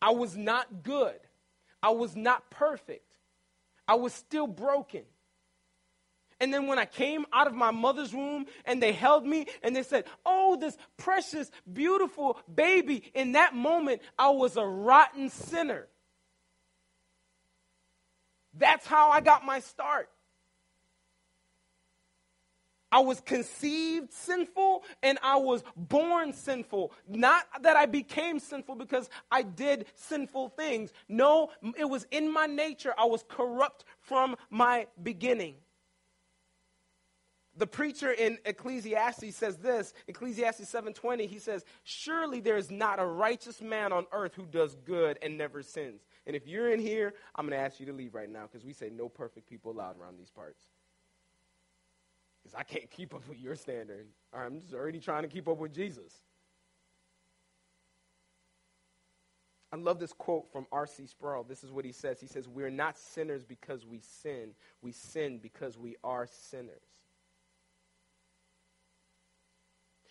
I 0.00 0.12
was 0.12 0.38
not 0.38 0.82
good. 0.82 1.20
I 1.82 1.90
was 1.90 2.16
not 2.16 2.50
perfect. 2.50 3.04
I 3.90 3.94
was 3.94 4.14
still 4.14 4.46
broken. 4.46 5.02
And 6.38 6.54
then 6.54 6.68
when 6.68 6.78
I 6.78 6.84
came 6.84 7.26
out 7.32 7.48
of 7.48 7.54
my 7.54 7.72
mother's 7.72 8.14
womb 8.14 8.46
and 8.64 8.80
they 8.80 8.92
held 8.92 9.26
me 9.26 9.46
and 9.64 9.74
they 9.74 9.82
said, 9.82 10.04
Oh, 10.24 10.54
this 10.54 10.78
precious, 10.96 11.50
beautiful 11.70 12.38
baby, 12.52 13.02
in 13.14 13.32
that 13.32 13.52
moment, 13.52 14.00
I 14.16 14.30
was 14.30 14.56
a 14.56 14.64
rotten 14.64 15.28
sinner. 15.28 15.88
That's 18.56 18.86
how 18.86 19.10
I 19.10 19.22
got 19.22 19.44
my 19.44 19.58
start. 19.58 20.08
I 22.92 23.00
was 23.00 23.20
conceived 23.20 24.12
sinful 24.12 24.84
and 25.02 25.18
I 25.22 25.36
was 25.36 25.62
born 25.76 26.32
sinful. 26.32 26.92
Not 27.08 27.46
that 27.62 27.76
I 27.76 27.86
became 27.86 28.38
sinful 28.38 28.74
because 28.76 29.08
I 29.30 29.42
did 29.42 29.86
sinful 29.94 30.50
things. 30.50 30.92
No, 31.08 31.50
it 31.78 31.88
was 31.88 32.06
in 32.10 32.32
my 32.32 32.46
nature. 32.46 32.94
I 32.98 33.04
was 33.04 33.24
corrupt 33.28 33.84
from 34.00 34.36
my 34.50 34.86
beginning. 35.02 35.56
The 37.56 37.66
preacher 37.66 38.10
in 38.12 38.38
Ecclesiastes 38.44 39.36
says 39.36 39.58
this, 39.58 39.92
Ecclesiastes 40.06 40.72
7:20, 40.72 41.26
he 41.26 41.38
says, 41.38 41.64
"Surely 41.82 42.40
there 42.40 42.56
is 42.56 42.70
not 42.70 43.00
a 43.00 43.04
righteous 43.04 43.60
man 43.60 43.92
on 43.92 44.06
earth 44.12 44.34
who 44.34 44.46
does 44.46 44.76
good 44.76 45.18
and 45.20 45.36
never 45.36 45.62
sins." 45.62 46.06
And 46.26 46.34
if 46.34 46.46
you're 46.46 46.70
in 46.70 46.80
here, 46.80 47.12
I'm 47.34 47.46
going 47.46 47.58
to 47.58 47.62
ask 47.62 47.78
you 47.78 47.86
to 47.86 47.92
leave 47.92 48.14
right 48.14 48.30
now 48.30 48.46
because 48.46 48.64
we 48.64 48.72
say 48.72 48.88
no 48.88 49.08
perfect 49.08 49.46
people 49.46 49.72
allowed 49.72 49.98
around 49.98 50.16
these 50.16 50.30
parts 50.30 50.68
because 52.50 52.58
I 52.58 52.62
can't 52.62 52.90
keep 52.90 53.14
up 53.14 53.26
with 53.28 53.40
your 53.40 53.56
standard. 53.56 54.06
I'm 54.32 54.60
just 54.60 54.74
already 54.74 55.00
trying 55.00 55.22
to 55.22 55.28
keep 55.28 55.48
up 55.48 55.58
with 55.58 55.74
Jesus. 55.74 56.12
I 59.72 59.76
love 59.76 60.00
this 60.00 60.12
quote 60.12 60.50
from 60.52 60.66
R.C. 60.72 61.06
Sproul. 61.06 61.44
This 61.44 61.62
is 61.62 61.70
what 61.70 61.84
he 61.84 61.92
says. 61.92 62.20
He 62.20 62.26
says, 62.26 62.48
We're 62.48 62.70
not 62.70 62.98
sinners 62.98 63.44
because 63.44 63.86
we 63.86 64.00
sin, 64.00 64.50
we 64.82 64.92
sin 64.92 65.38
because 65.40 65.78
we 65.78 65.96
are 66.02 66.26
sinners. 66.26 66.82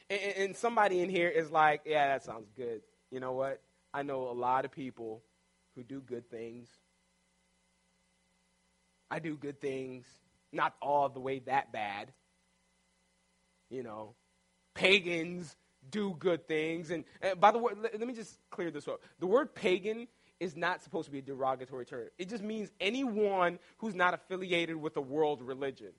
And, 0.10 0.19
and 0.38 0.56
somebody 0.56 1.02
in 1.02 1.10
here 1.10 1.30
is 1.30 1.52
like, 1.52 1.82
Yeah, 1.86 2.08
that 2.08 2.23
sounds 2.23 2.49
good. 2.56 2.82
You 3.12 3.19
know 3.19 3.34
what? 3.34 3.62
I 3.93 4.04
know 4.04 4.30
a 4.30 4.32
lot 4.32 4.63
of 4.63 4.71
people 4.71 5.23
who 5.75 5.84
do 5.84 5.99
good 5.99 6.30
things. 6.30 6.69
I 9.12 9.19
do 9.19 9.36
good 9.36 9.60
things 9.60 10.06
not 10.52 10.75
all 10.82 11.10
the 11.10 11.19
way 11.19 11.39
that 11.39 11.71
bad. 11.71 12.12
You 13.70 13.84
know, 13.84 14.16
pagans 14.74 15.56
do 15.90 16.16
good 16.20 16.48
things. 16.48 16.92
And, 16.92 17.04
and 17.22 17.40
by 17.40 17.52
the 17.52 17.58
way, 17.60 17.74
let, 17.80 17.98
let 17.98 18.08
me 18.08 18.14
just 18.14 18.40
clear 18.50 18.72
this 18.72 18.88
up. 18.88 19.02
The 19.20 19.28
word 19.28 19.54
pagan 19.54 20.08
is 20.40 20.56
not 20.56 20.82
supposed 20.82 21.06
to 21.06 21.12
be 21.12 21.20
a 21.20 21.22
derogatory 21.22 21.86
term. 21.86 22.08
It 22.18 22.30
just 22.30 22.44
means 22.44 22.72
anyone 22.80 23.60
who's 23.78 23.96
not 23.96 24.14
affiliated 24.14 24.76
with 24.76 24.98
a 24.98 25.02
world 25.02 25.42
religion. 25.42 25.92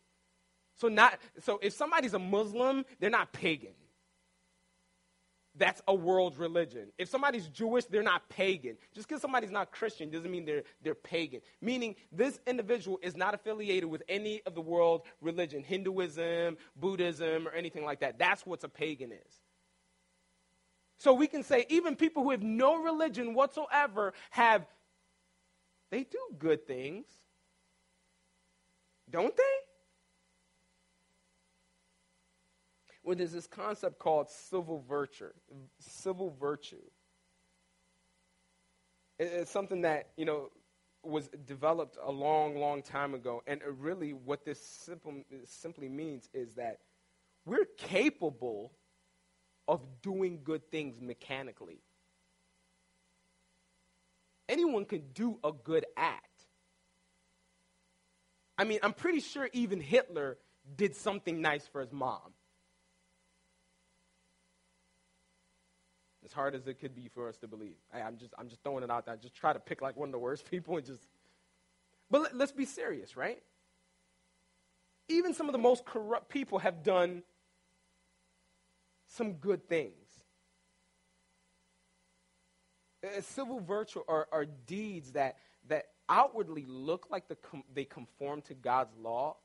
So 0.76 0.88
not 0.88 1.18
so 1.42 1.58
if 1.62 1.74
somebody's 1.74 2.14
a 2.14 2.18
Muslim, 2.18 2.84
they're 2.98 3.10
not 3.10 3.32
pagan. 3.32 3.74
That's 5.60 5.82
a 5.86 5.94
world 5.94 6.38
religion. 6.38 6.88
If 6.96 7.10
somebody's 7.10 7.46
Jewish, 7.48 7.84
they're 7.84 8.02
not 8.02 8.26
pagan. 8.30 8.78
Just 8.94 9.06
because 9.06 9.20
somebody's 9.20 9.50
not 9.50 9.70
Christian 9.70 10.08
doesn't 10.08 10.30
mean 10.30 10.46
they're, 10.46 10.62
they're 10.82 10.94
pagan. 10.94 11.42
Meaning, 11.60 11.96
this 12.10 12.40
individual 12.46 12.98
is 13.02 13.14
not 13.14 13.34
affiliated 13.34 13.84
with 13.84 14.02
any 14.08 14.40
of 14.46 14.54
the 14.54 14.62
world 14.62 15.02
religion, 15.20 15.62
Hinduism, 15.62 16.56
Buddhism, 16.76 17.46
or 17.46 17.50
anything 17.50 17.84
like 17.84 18.00
that. 18.00 18.18
That's 18.18 18.46
what 18.46 18.64
a 18.64 18.70
pagan 18.70 19.12
is. 19.12 19.42
So 20.96 21.12
we 21.12 21.26
can 21.26 21.42
say 21.42 21.66
even 21.68 21.94
people 21.94 22.22
who 22.22 22.30
have 22.30 22.42
no 22.42 22.82
religion 22.82 23.34
whatsoever 23.34 24.14
have, 24.30 24.66
they 25.90 26.04
do 26.04 26.18
good 26.38 26.66
things. 26.66 27.04
Don't 29.10 29.36
they? 29.36 29.69
Well, 33.10 33.16
there's 33.16 33.32
this 33.32 33.48
concept 33.48 33.98
called 33.98 34.30
civil 34.30 34.84
virtue. 34.88 35.32
Civil 35.80 36.32
virtue. 36.38 36.76
It's 39.18 39.50
something 39.50 39.80
that, 39.80 40.10
you 40.16 40.24
know, 40.24 40.50
was 41.02 41.28
developed 41.44 41.98
a 42.00 42.12
long, 42.12 42.56
long 42.56 42.82
time 42.82 43.14
ago. 43.14 43.42
And 43.48 43.62
really, 43.80 44.12
what 44.12 44.44
this 44.44 44.64
simple, 44.64 45.24
simply 45.44 45.88
means 45.88 46.28
is 46.32 46.54
that 46.54 46.78
we're 47.44 47.66
capable 47.78 48.70
of 49.66 49.80
doing 50.02 50.42
good 50.44 50.70
things 50.70 51.00
mechanically. 51.00 51.80
Anyone 54.48 54.84
can 54.84 55.02
do 55.14 55.40
a 55.42 55.50
good 55.50 55.84
act. 55.96 56.44
I 58.56 58.62
mean, 58.62 58.78
I'm 58.84 58.92
pretty 58.92 59.18
sure 59.18 59.48
even 59.52 59.80
Hitler 59.80 60.38
did 60.76 60.94
something 60.94 61.40
nice 61.40 61.66
for 61.66 61.80
his 61.80 61.90
mom. 61.90 62.34
As 66.30 66.34
hard 66.34 66.54
as 66.54 66.68
it 66.68 66.74
could 66.78 66.94
be 66.94 67.08
for 67.08 67.28
us 67.28 67.36
to 67.38 67.48
believe. 67.48 67.74
I, 67.92 68.00
am 68.00 68.16
just, 68.16 68.32
I'm 68.38 68.48
just 68.48 68.62
throwing 68.62 68.84
it 68.84 68.90
out 68.90 69.04
there. 69.04 69.14
I 69.14 69.16
just 69.16 69.34
try 69.34 69.52
to 69.52 69.58
pick 69.58 69.82
like 69.82 69.96
one 69.96 70.10
of 70.10 70.12
the 70.12 70.18
worst 70.18 70.44
people 70.50 70.76
and 70.76 70.86
just. 70.86 71.02
But 72.08 72.22
let, 72.22 72.36
let's 72.36 72.52
be 72.52 72.64
serious, 72.64 73.16
right? 73.16 73.42
Even 75.08 75.34
some 75.34 75.48
of 75.48 75.52
the 75.52 75.58
most 75.58 75.84
corrupt 75.84 76.28
people 76.28 76.60
have 76.60 76.84
done 76.84 77.24
some 79.08 79.32
good 79.32 79.68
things. 79.68 79.92
A 83.16 83.22
civil 83.22 83.58
virtue 83.58 84.02
are, 84.06 84.28
are 84.30 84.44
deeds 84.44 85.12
that, 85.12 85.36
that 85.68 85.86
outwardly 86.08 86.64
look 86.68 87.08
like 87.10 87.26
the 87.26 87.34
com- 87.34 87.64
they 87.74 87.84
conform 87.84 88.42
to 88.42 88.54
God's 88.54 88.96
law, 88.96 89.36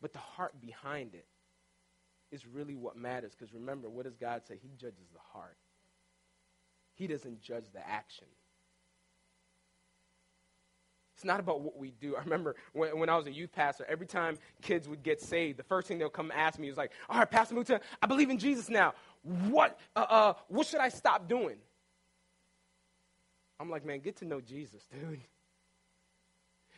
but 0.00 0.12
the 0.12 0.18
heart 0.18 0.60
behind 0.60 1.14
it 1.14 1.26
is 2.32 2.46
really 2.46 2.74
what 2.74 2.96
matters. 2.96 3.32
Because 3.38 3.54
remember, 3.54 3.88
what 3.88 4.04
does 4.04 4.16
God 4.16 4.42
say? 4.46 4.58
He 4.60 4.70
judges 4.76 5.08
the 5.12 5.20
heart, 5.32 5.56
He 6.94 7.06
doesn't 7.06 7.40
judge 7.40 7.66
the 7.72 7.86
action. 7.86 8.26
It's 11.14 11.24
not 11.24 11.38
about 11.38 11.60
what 11.60 11.78
we 11.78 11.92
do. 11.92 12.16
I 12.16 12.20
remember 12.20 12.56
when, 12.72 12.98
when 12.98 13.08
I 13.08 13.16
was 13.16 13.28
a 13.28 13.32
youth 13.32 13.52
pastor, 13.52 13.86
every 13.88 14.06
time 14.06 14.38
kids 14.60 14.88
would 14.88 15.04
get 15.04 15.20
saved, 15.20 15.56
the 15.56 15.62
first 15.62 15.86
thing 15.86 15.98
they'll 15.98 16.08
come 16.08 16.32
ask 16.34 16.58
me 16.58 16.68
is 16.68 16.76
like, 16.76 16.90
all 17.08 17.18
right, 17.18 17.30
Pastor 17.30 17.54
Muta, 17.54 17.80
I 18.02 18.06
believe 18.08 18.28
in 18.28 18.38
Jesus 18.38 18.68
now. 18.68 18.94
What, 19.22 19.78
uh, 19.94 20.06
uh, 20.08 20.32
what 20.48 20.66
should 20.66 20.80
I 20.80 20.88
stop 20.88 21.28
doing? 21.28 21.58
I'm 23.60 23.70
like, 23.70 23.86
man, 23.86 24.00
get 24.00 24.16
to 24.16 24.24
know 24.24 24.40
Jesus, 24.40 24.84
dude. 24.90 25.20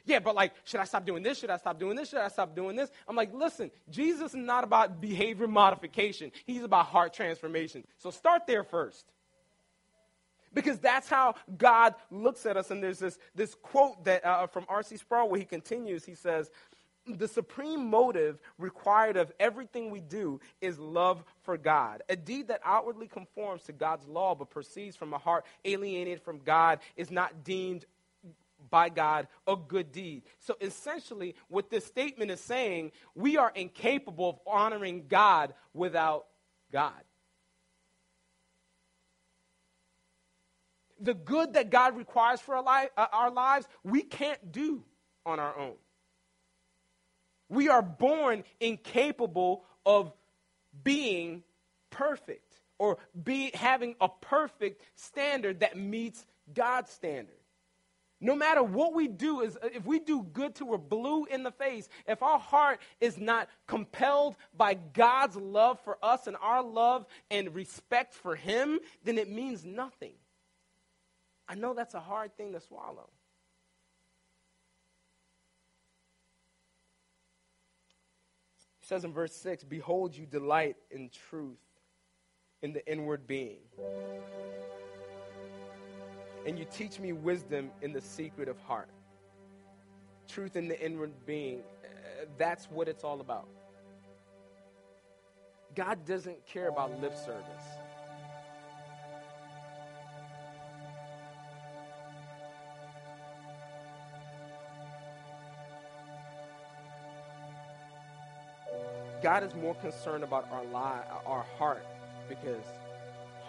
Yeah, 0.07 0.19
but 0.19 0.35
like, 0.35 0.53
should 0.65 0.81
I 0.81 0.85
stop 0.85 1.07
doing 1.07 1.23
this? 1.23 1.39
Should 1.39 1.51
I 1.51 1.57
stop 1.57 1.79
doing 1.79 1.97
this? 1.97 2.11
Should 2.11 2.21
I 2.21 2.29
stop 2.29 2.55
doing 2.55 2.77
this? 2.77 2.91
I'm 3.09 3.17
like, 3.17 3.33
listen, 3.33 3.71
Jesus 3.91 4.33
is 4.33 4.37
not 4.37 4.65
about 4.65 5.01
behavior 5.01 5.49
modification. 5.49 6.31
He's 6.47 6.63
about 6.63 6.87
heart 6.87 7.15
transformation. 7.15 7.85
So 7.99 8.11
start 8.11 8.47
there 8.47 8.65
first 8.65 9.07
because 10.53 10.79
that's 10.79 11.09
how 11.09 11.35
God 11.57 11.95
looks 12.11 12.45
at 12.47 12.57
us. 12.57 12.71
And 12.71 12.83
there's 12.83 12.99
this, 12.99 13.19
this 13.35 13.55
quote 13.55 14.05
that, 14.05 14.25
uh, 14.25 14.47
from 14.47 14.67
R.C. 14.69 14.97
Sproul 14.99 15.29
where 15.29 15.41
he 15.41 15.47
continues. 15.47 16.05
He 16.05 16.15
says, 16.15 16.51
the 17.07 17.29
supreme 17.29 17.91
motive 17.91 18.39
required 18.59 19.17
of 19.17 19.31
everything 19.39 19.91
we 19.91 20.01
do 20.01 20.41
is 20.61 20.79
love 20.79 21.23
for 21.43 21.59
God. 21.59 22.03
A 22.09 22.17
deed 22.17 22.49
that 22.49 22.61
outwardly 22.65 23.09
conforms 23.09 23.65
to 23.65 23.73
God's 23.73 24.07
law 24.07 24.35
but 24.35 24.51
proceeds 24.51 24.97
from 24.97 25.13
a 25.13 25.19
heart 25.19 25.45
alienated 25.65 26.23
from 26.23 26.39
God 26.39 26.81
is 26.97 27.11
not 27.11 27.45
deemed 27.45 27.85
by 28.71 28.89
God 28.89 29.29
a 29.47 29.57
good 29.57 29.93
deed. 29.93 30.23
So 30.41 30.57
essentially, 30.61 31.35
what 31.49 31.71
this 31.71 31.85
statement 31.85 32.31
is 32.31 32.41
saying, 32.41 32.93
we 33.15 33.37
are 33.37 33.53
incapable 33.55 34.29
of 34.31 34.39
honoring 34.47 35.07
God 35.09 35.55
without 35.73 36.27
God. 36.73 37.03
the 41.05 41.15
good 41.15 41.55
that 41.55 41.71
God 41.71 41.97
requires 41.97 42.41
for 42.41 42.57
our, 42.57 42.63
life, 42.63 42.89
uh, 42.97 43.07
our 43.13 43.31
lives, 43.31 43.67
we 43.83 44.03
can't 44.03 44.53
do 44.53 44.83
on 45.27 45.39
our 45.39 45.57
own. 45.57 45.75
We 47.49 47.69
are 47.69 47.83
born 47.83 48.45
incapable 48.59 49.65
of 49.85 50.13
being 50.83 51.43
perfect 51.91 52.61
or 52.79 52.99
be, 53.23 53.51
having 53.55 53.95
a 54.01 54.09
perfect 54.09 54.83
standard 54.97 55.61
that 55.61 55.77
meets 55.77 56.25
God's 56.53 56.91
standard. 56.91 57.37
No 58.25 58.35
matter 58.35 58.63
what 58.63 58.95
we 58.95 59.07
do, 59.07 59.43
is 59.43 59.59
uh, 59.63 59.69
if 59.75 59.85
we 59.85 59.99
do 59.99 60.23
good 60.23 60.55
till 60.55 60.69
we're 60.69 60.79
blue 60.79 61.27
in 61.27 61.43
the 61.43 61.51
face, 61.51 61.91
if 62.09 62.23
our 62.23 62.39
heart 62.39 62.81
is 62.99 63.19
not 63.19 63.51
compelled 63.67 64.37
by 64.57 64.73
God's 64.73 65.37
love 65.37 65.79
for 65.81 65.99
us 66.03 66.27
and 66.27 66.35
our 66.41 66.63
love 66.63 67.05
and 67.31 67.55
respect 67.55 68.15
for 68.15 68.35
Him, 68.35 68.81
then 69.05 69.19
it 69.19 69.31
means 69.31 69.67
nothing. 69.67 70.15
I 71.47 71.55
know 71.55 71.75
that's 71.75 71.93
a 71.93 72.01
hard 72.01 72.35
thing 72.35 72.55
to 72.55 72.61
swallow. 72.61 73.11
He 78.81 78.87
says 78.87 79.05
in 79.05 79.13
verse 79.13 79.35
6 79.35 79.65
Behold, 79.65 80.17
you 80.17 80.25
delight 80.25 80.77
in 80.91 81.11
truth 81.29 81.59
in 82.63 82.73
the 82.73 82.91
inward 82.91 83.27
being. 83.27 83.59
And 86.47 86.59
you 86.59 86.67
teach 86.71 87.01
me 87.01 87.13
wisdom 87.13 87.71
in 87.81 87.93
the 87.93 88.01
secret 88.01 88.49
of 88.49 88.59
heart. 88.61 88.91
Truth 90.29 90.57
in 90.57 90.69
the 90.69 90.79
inward 90.85 91.13
being. 91.27 91.61
That's 92.39 92.67
what 92.67 92.89
it's 92.89 93.05
all 93.05 93.21
about. 93.21 93.49
God 95.75 96.05
doesn't 96.05 96.45
care 96.47 96.69
about 96.69 97.01
lip 97.01 97.17
service. 97.17 97.65
God 109.23 109.43
is 109.43 109.55
more 109.55 109.75
concerned 109.77 110.23
about 110.23 110.47
our 110.53 110.65
life, 110.67 111.05
our 111.25 111.47
heart, 111.59 111.87
because 112.29 112.63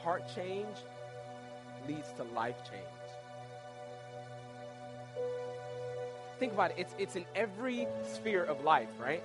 heart 0.01 0.23
change 0.33 0.77
leads 1.87 2.11
to 2.13 2.23
life 2.35 2.57
change. 2.69 2.83
Think 6.39 6.53
about 6.53 6.71
it. 6.71 6.75
It's, 6.77 6.95
it's 6.97 7.15
in 7.15 7.25
every 7.35 7.87
sphere 8.13 8.43
of 8.43 8.63
life, 8.63 8.89
right? 8.99 9.23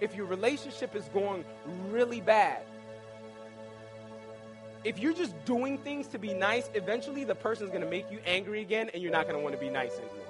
If 0.00 0.14
your 0.14 0.26
relationship 0.26 0.94
is 0.94 1.04
going 1.14 1.44
really 1.90 2.20
bad, 2.20 2.62
if 4.84 4.98
you're 4.98 5.12
just 5.12 5.34
doing 5.44 5.78
things 5.78 6.06
to 6.08 6.18
be 6.18 6.32
nice, 6.32 6.70
eventually 6.74 7.24
the 7.24 7.34
person's 7.34 7.70
going 7.70 7.82
to 7.82 7.90
make 7.90 8.10
you 8.10 8.18
angry 8.24 8.62
again 8.62 8.90
and 8.92 9.02
you're 9.02 9.12
not 9.12 9.26
going 9.26 9.36
to 9.36 9.42
want 9.42 9.54
to 9.54 9.60
be 9.60 9.68
nice 9.68 9.92
anymore. 9.92 10.29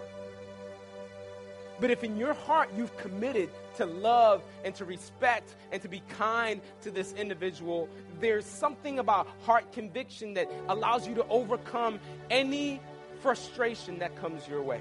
But 1.80 1.90
if 1.90 2.04
in 2.04 2.16
your 2.16 2.34
heart 2.34 2.68
you've 2.76 2.94
committed 2.98 3.50
to 3.76 3.86
love 3.86 4.42
and 4.64 4.74
to 4.74 4.84
respect 4.84 5.56
and 5.72 5.80
to 5.80 5.88
be 5.88 6.02
kind 6.10 6.60
to 6.82 6.90
this 6.90 7.14
individual, 7.14 7.88
there's 8.20 8.44
something 8.44 8.98
about 8.98 9.28
heart 9.42 9.72
conviction 9.72 10.34
that 10.34 10.50
allows 10.68 11.08
you 11.08 11.14
to 11.14 11.26
overcome 11.28 11.98
any 12.30 12.80
frustration 13.20 13.98
that 14.00 14.14
comes 14.16 14.46
your 14.46 14.62
way. 14.62 14.80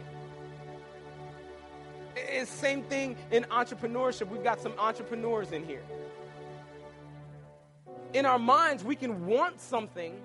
It's 2.16 2.52
same 2.52 2.84
thing 2.84 3.16
in 3.32 3.43
entrepreneurship. 3.45 4.28
We've 4.28 4.43
got 4.43 4.60
some 4.60 4.74
entrepreneurs 4.78 5.52
in 5.52 5.66
here. 5.66 5.84
In 8.14 8.26
our 8.26 8.39
minds, 8.39 8.84
we 8.84 8.95
can 8.95 9.26
want 9.26 9.62
something, 9.62 10.20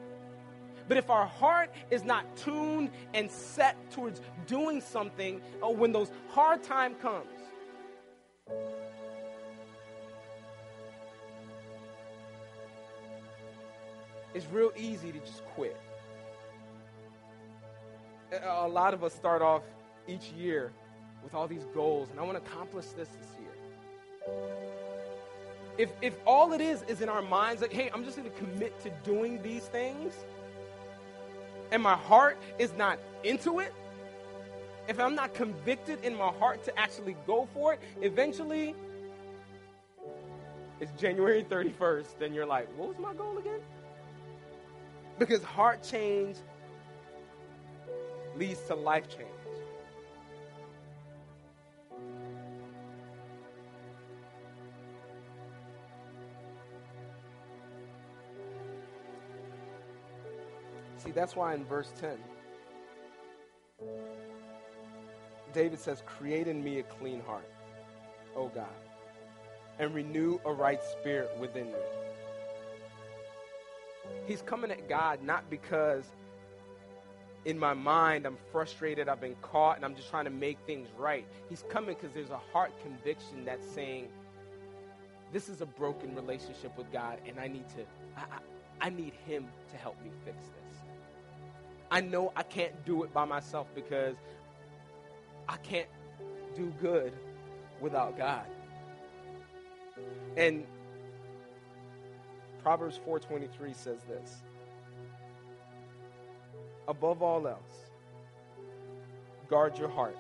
But 0.89 0.97
if 0.99 1.09
our 1.11 1.27
heart 1.27 1.71
is 1.91 2.05
not 2.05 2.37
tuned 2.37 2.91
and 3.15 3.31
set 3.31 3.91
towards 3.91 4.21
doing 4.47 4.81
something, 4.81 5.41
or 5.63 5.75
when 5.75 5.93
those 5.93 6.11
hard 6.29 6.63
time 6.63 6.95
comes, 6.97 7.27
it's 14.35 14.47
real 14.53 14.73
easy 14.77 15.13
to 15.13 15.19
just 15.21 15.45
quit. 15.55 15.77
A 18.43 18.69
lot 18.69 18.93
of 18.93 19.05
us 19.05 19.15
start 19.15 19.41
off 19.43 19.63
each 20.07 20.33
year 20.33 20.73
with 21.23 21.35
all 21.35 21.49
these 21.49 21.65
goals, 21.73 22.11
and 22.11 22.21
I 22.21 22.25
want 22.25 22.45
to 22.45 22.51
accomplish 22.51 22.87
this 22.97 23.09
this 23.09 23.29
year. 23.41 23.51
If, 25.79 25.91
if 26.03 26.15
all 26.27 26.53
it 26.53 26.61
is 26.61 26.83
is 26.83 27.01
in 27.01 27.09
our 27.09 27.23
minds, 27.23 27.63
like, 27.63 27.73
hey, 27.73 27.91
I'm 27.93 28.05
just 28.05 28.17
going 28.17 28.31
to 28.31 28.37
commit 28.37 28.79
to 28.83 28.91
doing 29.03 29.43
these 29.43 29.65
things, 29.65 30.15
and 31.75 31.83
my 31.83 31.97
heart 31.97 32.39
is 32.61 32.73
not 32.75 33.01
into 33.25 33.59
it, 33.59 33.75
if 34.87 35.01
I'm 35.01 35.17
not 35.17 35.35
convicted 35.35 36.05
in 36.05 36.15
my 36.15 36.29
heart 36.29 36.65
to 36.67 36.79
actually 36.79 37.17
go 37.27 37.49
for 37.53 37.73
it, 37.73 37.81
eventually 38.01 38.77
it's 40.79 40.93
January 40.93 41.43
31st, 41.43 42.21
and 42.21 42.33
you're 42.33 42.47
like, 42.47 42.69
what 42.79 42.91
was 42.91 42.99
my 43.01 43.13
goal 43.13 43.39
again? 43.39 43.59
Because 45.19 45.43
heart 45.43 45.83
change 45.83 46.37
leads 48.37 48.61
to 48.69 48.77
life 48.77 49.09
change. 49.09 49.34
That's 61.15 61.37
why 61.37 61.55
in 61.55 61.65
verse 61.65 61.93
10, 62.01 62.19
David 65.53 65.79
says, 65.79 66.03
Create 66.05 66.49
in 66.49 66.63
me 66.63 66.81
a 66.81 66.83
clean 66.83 67.21
heart, 67.21 67.49
O 68.37 68.49
God, 68.49 68.67
and 69.79 69.95
renew 69.95 70.39
a 70.45 70.53
right 70.53 70.83
spirit 70.83 71.31
within 71.39 71.67
me. 71.67 71.79
He's 74.27 74.43
coming 74.43 74.71
at 74.71 74.89
God 74.89 75.23
not 75.23 75.49
because 75.49 76.05
in 77.45 77.59
my 77.59 77.75
mind 77.75 78.27
I'm 78.27 78.39
frustrated, 78.51 79.09
I've 79.09 79.21
been 79.21 79.37
caught, 79.43 79.77
and 79.77 79.85
I'm 79.85 79.95
just 79.95 80.11
trying 80.11 80.25
to 80.25 80.31
make 80.31 80.59
things 80.67 80.89
right. 80.99 81.27
He's 81.49 81.65
coming 81.69 81.95
because 81.95 82.15
there's 82.15 82.31
a 82.31 82.41
heart 82.53 82.73
conviction 82.83 83.45
that's 83.45 83.69
saying, 83.69 84.09
This 85.33 85.49
is 85.49 85.61
a 85.61 85.67
broken 85.67 86.15
relationship 86.15 86.77
with 86.77 86.91
God, 86.93 87.19
and 87.27 87.39
I 87.39 87.49
need 87.49 87.69
to, 87.71 87.83
I, 88.17 88.21
I, 88.21 88.87
I 88.87 88.91
need 88.91 89.13
Him 89.27 89.47
to 89.71 89.77
help 89.77 90.03
me 90.03 90.11
fix 90.25 90.39
this. 90.39 90.64
I 91.95 92.01
know 92.01 92.33
I 92.35 92.43
can't 92.43 92.85
do 92.85 93.05
it 93.05 93.15
by 93.15 93.25
myself 93.25 93.69
because 93.73 94.17
I 95.49 95.57
can't 95.59 95.87
do 96.57 96.73
good 96.83 97.13
without 97.81 98.19
God. 98.19 98.47
And 100.37 100.67
Proverbs 102.65 102.99
4:23 103.07 103.73
says 103.73 104.03
this. 104.09 104.43
Above 106.89 107.23
all 107.23 107.47
else, 107.47 107.93
guard 109.49 109.79
your 109.79 109.89
heart. 109.89 110.19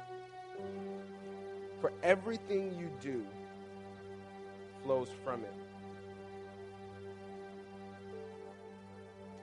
For 1.81 1.93
everything 2.05 2.79
you 2.79 2.89
do 3.01 3.27
flows 4.85 5.11
from 5.25 5.43
it. 5.43 5.55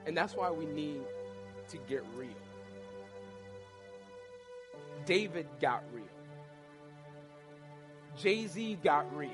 And 0.06 0.16
that's 0.16 0.34
why 0.34 0.50
we 0.50 0.64
need 0.64 1.02
to 1.72 1.78
get 1.88 2.04
real. 2.14 2.28
David 5.06 5.46
got 5.60 5.82
real. 5.92 6.04
Jay 8.16 8.46
Z 8.46 8.78
got 8.84 9.14
real. 9.16 9.30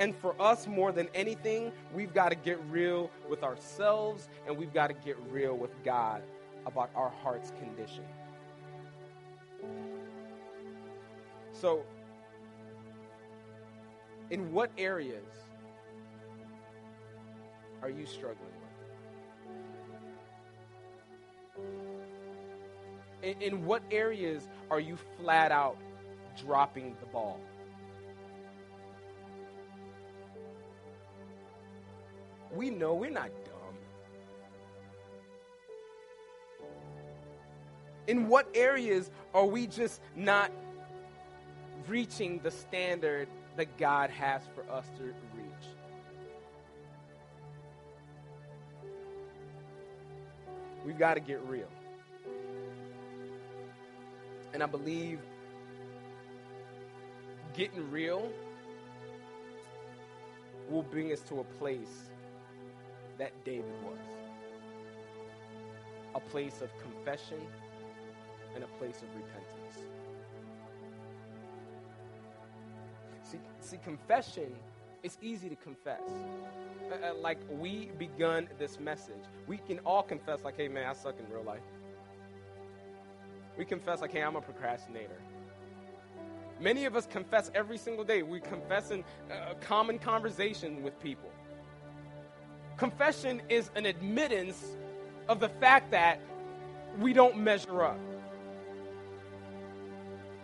And 0.00 0.14
for 0.14 0.40
us, 0.40 0.66
more 0.66 0.92
than 0.92 1.08
anything, 1.14 1.72
we've 1.92 2.12
got 2.12 2.28
to 2.28 2.34
get 2.34 2.60
real 2.68 3.10
with 3.28 3.42
ourselves 3.42 4.28
and 4.46 4.56
we've 4.56 4.72
got 4.72 4.88
to 4.88 4.92
get 4.92 5.16
real 5.30 5.56
with 5.56 5.70
God 5.84 6.22
about 6.66 6.90
our 6.94 7.10
heart's 7.22 7.52
condition. 7.52 8.04
So, 11.52 11.82
in 14.30 14.52
what 14.52 14.70
areas 14.76 15.24
are 17.82 17.90
you 17.90 18.04
struggling 18.04 18.57
In, 23.28 23.42
in 23.42 23.64
what 23.66 23.82
areas 23.90 24.48
are 24.70 24.80
you 24.80 24.96
flat 25.18 25.52
out 25.52 25.76
dropping 26.36 26.96
the 27.00 27.06
ball? 27.06 27.40
we 32.58 32.70
know 32.70 32.94
we're 32.94 33.10
not 33.10 33.30
dumb. 33.44 33.74
In 38.06 38.28
what 38.28 38.48
areas 38.54 39.10
are 39.34 39.44
we 39.44 39.66
just 39.66 40.00
not 40.16 40.50
reaching 41.86 42.40
the 42.42 42.50
standard 42.50 43.28
that 43.56 43.76
God 43.76 44.10
has 44.10 44.42
for 44.54 44.68
us 44.72 44.86
to 44.96 45.04
reach? 45.04 45.14
We've 50.84 50.98
got 50.98 51.14
to 51.14 51.20
get 51.20 51.40
real. 51.44 51.68
And 54.52 54.62
I 54.62 54.66
believe 54.66 55.20
getting 57.54 57.90
real 57.90 58.30
will 60.68 60.82
bring 60.82 61.12
us 61.12 61.20
to 61.20 61.40
a 61.40 61.44
place 61.44 62.10
that 63.18 63.32
David 63.44 63.64
was 63.84 63.98
a 66.14 66.20
place 66.20 66.62
of 66.62 66.70
confession 66.78 67.40
and 68.54 68.64
a 68.64 68.66
place 68.78 69.02
of 69.02 69.08
repentance. 69.14 69.84
See, 73.22 73.38
see 73.60 73.76
confession, 73.84 74.54
it's 75.02 75.18
easy 75.20 75.48
to 75.48 75.56
confess. 75.56 76.00
Uh, 76.90 76.94
uh, 76.94 77.14
like 77.14 77.38
we 77.50 77.90
begun 77.98 78.48
this 78.58 78.80
message, 78.80 79.22
we 79.46 79.58
can 79.58 79.78
all 79.80 80.02
confess, 80.02 80.42
like, 80.44 80.56
hey, 80.56 80.68
man, 80.68 80.86
I 80.86 80.94
suck 80.94 81.14
in 81.18 81.32
real 81.32 81.44
life. 81.44 81.60
We 83.58 83.64
confess, 83.64 84.00
like, 84.00 84.12
hey, 84.12 84.22
I'm 84.22 84.36
a 84.36 84.40
procrastinator. 84.40 85.18
Many 86.60 86.84
of 86.84 86.94
us 86.94 87.06
confess 87.06 87.50
every 87.56 87.76
single 87.76 88.04
day. 88.04 88.22
We 88.22 88.40
confess 88.40 88.92
in 88.92 89.04
a 89.30 89.34
uh, 89.34 89.54
common 89.60 89.98
conversation 89.98 90.82
with 90.84 90.98
people. 91.00 91.30
Confession 92.76 93.42
is 93.48 93.70
an 93.74 93.84
admittance 93.84 94.64
of 95.28 95.40
the 95.40 95.48
fact 95.48 95.90
that 95.90 96.20
we 97.00 97.12
don't 97.12 97.36
measure 97.36 97.82
up. 97.82 97.98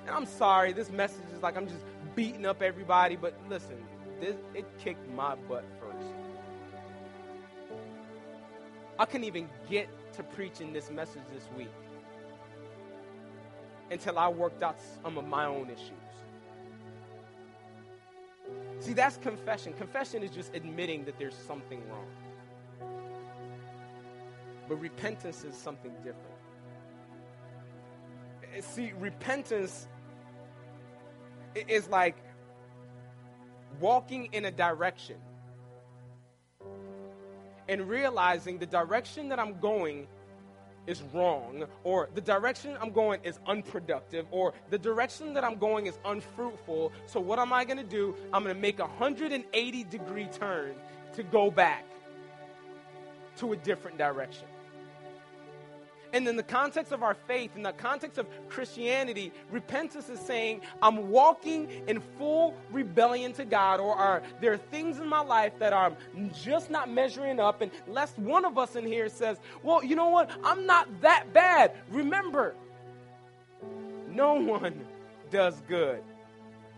And 0.07 0.11
I'm 0.11 0.27
sorry, 0.27 0.73
this 0.73 0.91
message 0.91 1.25
is 1.35 1.43
like 1.43 1.57
I'm 1.57 1.69
just 1.69 1.85
beating 2.17 2.45
up 2.45 2.63
everybody, 2.63 3.17
but 3.17 3.35
listen, 3.49 3.77
this 4.21 4.37
it 4.55 4.67
kicked 4.79 5.09
my 5.15 5.37
butt 5.49 5.65
first. 5.81 6.09
I 8.99 9.05
couldn't 9.05 9.25
even 9.25 9.49
get 9.71 9.89
to 10.15 10.23
preaching 10.25 10.73
this 10.73 10.91
message 10.91 11.23
this 11.33 11.49
week 11.57 11.71
until 13.95 14.19
I 14.19 14.29
worked 14.29 14.65
out 14.65 14.77
some 15.03 15.17
of 15.17 15.25
my 15.25 15.47
own 15.47 15.71
issues. 15.71 15.93
See, 18.81 18.93
that's 18.93 19.17
confession. 19.19 19.73
Confession 19.75 20.25
is 20.25 20.33
just 20.33 20.53
admitting 20.53 21.05
that 21.05 21.17
there's 21.17 21.37
something 21.37 21.81
wrong. 21.89 22.09
But 24.69 24.81
repentance 24.81 25.45
is 25.45 25.55
something 25.57 25.93
different. 25.99 26.19
See, 28.65 28.93
repentance 28.99 29.87
is 31.55 31.89
like 31.89 32.17
walking 33.81 34.29
in 34.33 34.47
a 34.47 34.51
direction 34.51 35.19
and 37.69 37.89
realizing 37.89 38.59
the 38.59 38.67
direction 38.67 39.29
that 39.29 39.39
I'm 39.39 39.61
going 39.61 40.09
is 40.87 41.03
wrong, 41.13 41.65
or 41.83 42.09
the 42.15 42.21
direction 42.21 42.77
I'm 42.81 42.91
going 42.91 43.21
is 43.25 43.39
unproductive, 43.47 44.27
or 44.31 44.55
the 44.71 44.79
direction 44.79 45.35
that 45.35 45.45
I'm 45.45 45.57
going 45.57 45.87
is 45.87 45.99
unfruitful. 46.05 46.93
So, 47.07 47.21
what 47.21 47.39
am 47.39 47.53
I 47.53 47.65
going 47.65 47.79
to 47.79 47.85
do? 47.85 48.15
I'm 48.33 48.43
going 48.43 48.55
to 48.55 48.61
make 48.61 48.79
a 48.79 48.87
180 48.87 49.85
degree 49.85 50.27
turn 50.27 50.75
to 51.15 51.23
go 51.23 51.51
back 51.51 51.85
to 53.37 53.53
a 53.53 53.57
different 53.57 53.99
direction. 53.99 54.47
And 56.15 56.29
in 56.29 56.37
the 56.37 56.45
context 56.45 56.93
of 56.93 57.03
our 57.03 57.15
faith, 57.15 57.57
in 57.57 57.65
the 57.65 57.73
context 57.73 58.19
of 58.19 58.29
Christianity, 58.49 59.33
repentance 59.51 60.09
is 60.09 60.21
saying, 60.21 60.61
I'm 60.81 61.11
walking 61.11 61.69
in 61.89 62.01
full 62.17 62.55
rebellion 62.71 63.33
to 63.33 63.45
God, 63.45 63.81
or 63.81 63.97
are 63.97 64.23
there 64.41 64.53
are 64.53 64.57
things 64.57 65.01
in 65.01 65.09
my 65.09 65.19
life 65.19 65.59
that 65.59 65.73
I'm 65.73 65.97
just 66.33 66.71
not 66.71 66.89
measuring 66.89 67.41
up. 67.41 67.63
And 67.63 67.73
lest 67.89 68.17
one 68.17 68.45
of 68.45 68.59
us 68.59 68.77
in 68.77 68.87
here 68.87 69.09
says, 69.09 69.39
Well, 69.65 69.83
you 69.85 69.97
know 69.97 70.09
what? 70.09 70.31
I'm 70.45 70.67
not 70.67 70.89
that 71.01 71.33
bad. 71.33 71.73
Remember, 71.91 72.55
no 74.09 74.35
one 74.35 74.87
does 75.33 75.61
good. 75.67 76.01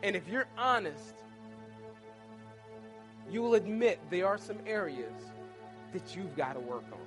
And 0.02 0.16
if 0.16 0.26
you're 0.28 0.48
honest, 0.56 1.14
you 3.30 3.42
will 3.42 3.54
admit 3.54 4.00
there 4.08 4.26
are 4.26 4.38
some 4.38 4.56
areas 4.66 5.12
that 5.92 6.16
you've 6.16 6.34
got 6.36 6.54
to 6.54 6.60
work 6.60 6.84
on. 6.90 7.05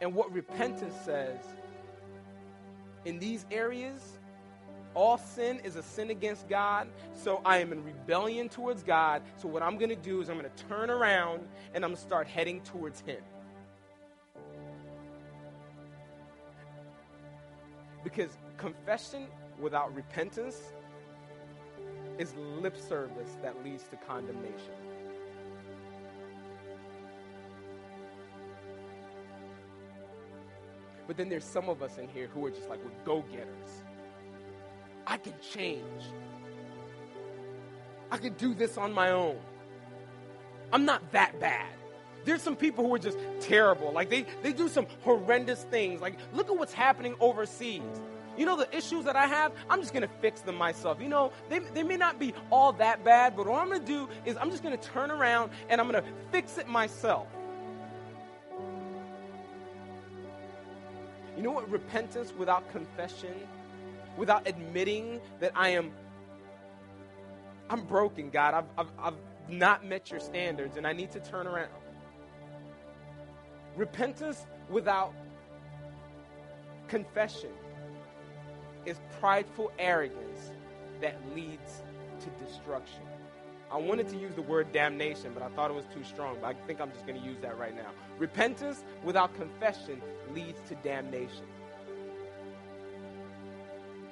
And 0.00 0.14
what 0.14 0.32
repentance 0.32 0.94
says 1.04 1.40
in 3.04 3.18
these 3.18 3.46
areas, 3.50 4.18
all 4.94 5.18
sin 5.18 5.60
is 5.64 5.76
a 5.76 5.82
sin 5.82 6.10
against 6.10 6.48
God. 6.48 6.88
So 7.14 7.40
I 7.44 7.58
am 7.58 7.72
in 7.72 7.84
rebellion 7.84 8.48
towards 8.48 8.82
God. 8.82 9.22
So 9.36 9.48
what 9.48 9.62
I'm 9.62 9.78
going 9.78 9.90
to 9.90 9.96
do 9.96 10.20
is 10.20 10.28
I'm 10.28 10.38
going 10.38 10.50
to 10.50 10.64
turn 10.64 10.90
around 10.90 11.46
and 11.74 11.84
I'm 11.84 11.90
going 11.90 11.96
to 11.96 12.02
start 12.02 12.26
heading 12.26 12.60
towards 12.62 13.00
Him. 13.00 13.22
Because 18.04 18.30
confession 18.56 19.26
without 19.60 19.94
repentance 19.94 20.60
is 22.18 22.34
lip 22.60 22.76
service 22.76 23.36
that 23.42 23.62
leads 23.64 23.84
to 23.84 23.96
condemnation. 23.96 24.74
But 31.08 31.16
then 31.16 31.28
there's 31.30 31.44
some 31.44 31.68
of 31.70 31.82
us 31.82 31.96
in 31.98 32.06
here 32.06 32.28
who 32.28 32.46
are 32.46 32.50
just 32.50 32.68
like, 32.68 32.78
we're 32.84 33.04
go 33.04 33.24
getters. 33.32 33.82
I 35.06 35.16
can 35.16 35.32
change. 35.40 36.04
I 38.12 38.18
can 38.18 38.34
do 38.34 38.54
this 38.54 38.76
on 38.76 38.92
my 38.92 39.10
own. 39.10 39.38
I'm 40.70 40.84
not 40.84 41.10
that 41.12 41.40
bad. 41.40 41.66
There's 42.26 42.42
some 42.42 42.56
people 42.56 42.86
who 42.86 42.94
are 42.94 42.98
just 42.98 43.16
terrible. 43.40 43.90
Like 43.90 44.10
they, 44.10 44.26
they 44.42 44.52
do 44.52 44.68
some 44.68 44.86
horrendous 45.02 45.64
things. 45.64 46.02
Like, 46.02 46.18
look 46.34 46.50
at 46.50 46.56
what's 46.56 46.74
happening 46.74 47.14
overseas. 47.20 47.82
You 48.36 48.44
know, 48.44 48.56
the 48.56 48.76
issues 48.76 49.06
that 49.06 49.16
I 49.16 49.26
have, 49.26 49.52
I'm 49.70 49.80
just 49.80 49.94
to 50.06 50.14
fix 50.20 50.42
them 50.42 50.56
myself. 50.56 51.00
You 51.00 51.08
know, 51.08 51.32
they, 51.48 51.58
they 51.58 51.82
may 51.82 51.96
not 51.96 52.20
be 52.20 52.34
all 52.50 52.72
that 52.74 53.02
bad, 53.02 53.34
but 53.34 53.46
what 53.46 53.60
I'm 53.60 53.70
to 53.80 53.86
do 53.86 54.10
is 54.26 54.36
I'm 54.36 54.50
just 54.50 54.62
to 54.78 54.88
turn 54.90 55.10
around 55.10 55.52
and 55.70 55.80
I'm 55.80 55.90
to 56.04 56.08
fix 56.30 56.58
it 56.58 56.68
myself. 56.68 57.26
You 61.38 61.44
know 61.44 61.52
what 61.52 61.70
repentance 61.70 62.34
without 62.36 62.68
confession, 62.72 63.32
without 64.16 64.48
admitting 64.48 65.20
that 65.38 65.52
I 65.54 65.68
am 65.68 65.92
I'm 67.70 67.84
broken, 67.84 68.30
God. 68.30 68.54
I've, 68.54 68.64
I've, 68.76 68.92
I've 68.98 69.18
not 69.48 69.84
met 69.84 70.10
your 70.10 70.18
standards 70.18 70.76
and 70.76 70.84
I 70.84 70.92
need 70.92 71.12
to 71.12 71.20
turn 71.20 71.46
around. 71.46 71.70
Repentance 73.76 74.46
without 74.68 75.14
confession 76.88 77.50
is 78.84 78.98
prideful 79.20 79.70
arrogance 79.78 80.50
that 81.00 81.20
leads 81.36 81.84
to 82.18 82.44
destruction. 82.44 83.02
I 83.70 83.76
wanted 83.76 84.08
to 84.08 84.16
use 84.16 84.34
the 84.34 84.42
word 84.42 84.72
damnation, 84.72 85.32
but 85.34 85.42
I 85.42 85.48
thought 85.48 85.70
it 85.70 85.74
was 85.74 85.84
too 85.92 86.02
strong. 86.02 86.38
But 86.40 86.48
I 86.48 86.54
think 86.66 86.80
I'm 86.80 86.90
just 86.92 87.06
going 87.06 87.20
to 87.20 87.26
use 87.26 87.38
that 87.42 87.58
right 87.58 87.74
now. 87.76 87.90
Repentance 88.18 88.82
without 89.04 89.34
confession 89.34 90.00
leads 90.34 90.60
to 90.68 90.74
damnation. 90.76 91.46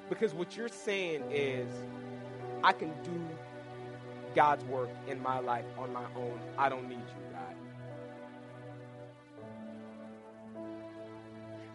Because 0.09 0.33
what 0.33 0.55
you're 0.55 0.69
saying 0.69 1.23
is, 1.31 1.67
I 2.63 2.71
can 2.71 2.93
do 3.03 3.19
God's 4.35 4.63
work 4.65 4.89
in 5.07 5.21
my 5.21 5.39
life 5.39 5.65
on 5.77 5.91
my 5.91 6.05
own. 6.15 6.39
I 6.57 6.69
don't 6.69 6.87
need 6.87 6.95
you, 6.95 7.33
God. 7.33 7.55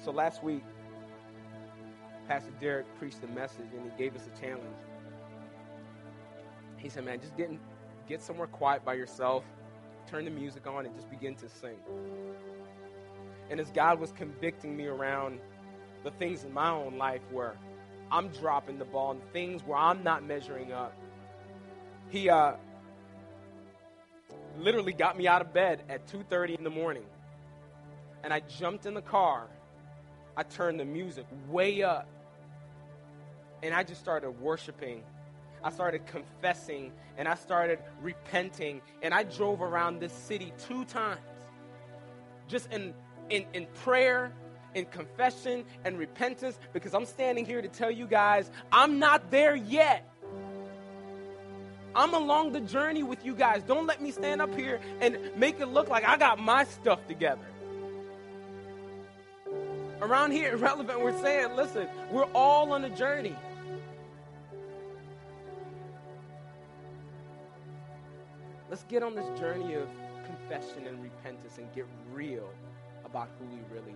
So 0.04 0.12
last 0.12 0.42
week, 0.42 0.62
Pastor 2.28 2.52
Derek 2.60 2.86
preached 2.98 3.22
a 3.24 3.26
message 3.28 3.66
and 3.76 3.90
he 3.90 3.98
gave 3.98 4.14
us 4.16 4.22
a 4.26 4.40
challenge. 4.40 4.62
He 6.76 6.88
said, 6.88 7.04
Man, 7.04 7.20
just 7.20 7.36
get, 7.36 7.50
get 8.08 8.22
somewhere 8.22 8.46
quiet 8.46 8.84
by 8.84 8.94
yourself, 8.94 9.44
turn 10.06 10.24
the 10.24 10.30
music 10.30 10.66
on, 10.66 10.86
and 10.86 10.94
just 10.94 11.10
begin 11.10 11.34
to 11.36 11.48
sing. 11.48 11.76
And 13.50 13.60
as 13.60 13.70
God 13.70 14.00
was 14.00 14.12
convicting 14.12 14.76
me 14.76 14.86
around 14.86 15.40
the 16.04 16.10
things 16.12 16.44
in 16.44 16.52
my 16.52 16.70
own 16.70 16.98
life 16.98 17.22
where 17.30 17.56
I'm 18.10 18.28
dropping 18.28 18.78
the 18.78 18.84
ball 18.84 19.12
and 19.12 19.32
things 19.32 19.62
where 19.64 19.78
I'm 19.78 20.02
not 20.02 20.24
measuring 20.24 20.72
up, 20.72 20.96
he 22.10 22.28
uh, 22.28 22.52
literally 24.58 24.92
got 24.92 25.16
me 25.16 25.26
out 25.26 25.40
of 25.40 25.52
bed 25.52 25.82
at 25.88 26.06
2.30 26.06 26.58
in 26.58 26.64
the 26.64 26.70
morning. 26.70 27.04
And 28.22 28.32
I 28.32 28.40
jumped 28.40 28.86
in 28.86 28.94
the 28.94 29.02
car. 29.02 29.48
I 30.36 30.42
turned 30.42 30.78
the 30.78 30.84
music 30.84 31.26
way 31.48 31.82
up. 31.82 32.08
And 33.62 33.74
I 33.74 33.82
just 33.82 34.00
started 34.00 34.30
worshiping 34.30 35.02
I 35.64 35.70
started 35.70 36.06
confessing 36.06 36.92
and 37.16 37.28
I 37.28 37.34
started 37.34 37.78
repenting. 38.00 38.80
And 39.02 39.14
I 39.14 39.22
drove 39.22 39.62
around 39.62 40.00
this 40.00 40.12
city 40.12 40.52
two 40.66 40.84
times 40.84 41.20
just 42.48 42.70
in, 42.72 42.92
in, 43.30 43.44
in 43.54 43.66
prayer, 43.84 44.32
in 44.74 44.84
confession, 44.86 45.64
and 45.84 45.98
repentance 45.98 46.58
because 46.72 46.94
I'm 46.94 47.06
standing 47.06 47.46
here 47.46 47.62
to 47.62 47.68
tell 47.68 47.90
you 47.90 48.06
guys 48.06 48.50
I'm 48.70 48.98
not 48.98 49.30
there 49.30 49.54
yet. 49.54 50.08
I'm 51.94 52.14
along 52.14 52.52
the 52.52 52.60
journey 52.60 53.02
with 53.02 53.24
you 53.24 53.34
guys. 53.34 53.62
Don't 53.62 53.86
let 53.86 54.00
me 54.00 54.10
stand 54.10 54.40
up 54.40 54.54
here 54.54 54.80
and 55.00 55.18
make 55.36 55.60
it 55.60 55.66
look 55.66 55.88
like 55.88 56.08
I 56.08 56.16
got 56.16 56.38
my 56.38 56.64
stuff 56.64 57.06
together. 57.06 57.44
Around 60.00 60.32
here, 60.32 60.52
irrelevant, 60.54 61.00
we're 61.00 61.20
saying, 61.22 61.54
listen, 61.54 61.86
we're 62.10 62.28
all 62.34 62.72
on 62.72 62.84
a 62.84 62.90
journey. 62.90 63.36
Let's 68.72 68.84
get 68.84 69.02
on 69.02 69.14
this 69.14 69.28
journey 69.38 69.74
of 69.74 69.86
confession 70.24 70.86
and 70.86 71.02
repentance 71.02 71.58
and 71.58 71.70
get 71.74 71.84
real 72.10 72.48
about 73.04 73.28
who 73.38 73.44
we 73.44 73.60
really 73.70 73.92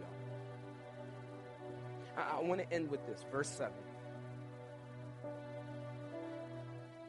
are. 2.15 2.23
I, 2.23 2.37
I 2.37 2.43
want 2.43 2.61
to 2.61 2.71
end 2.71 2.91
with 2.91 3.01
this, 3.07 3.25
verse 3.33 3.49
7. 3.49 3.73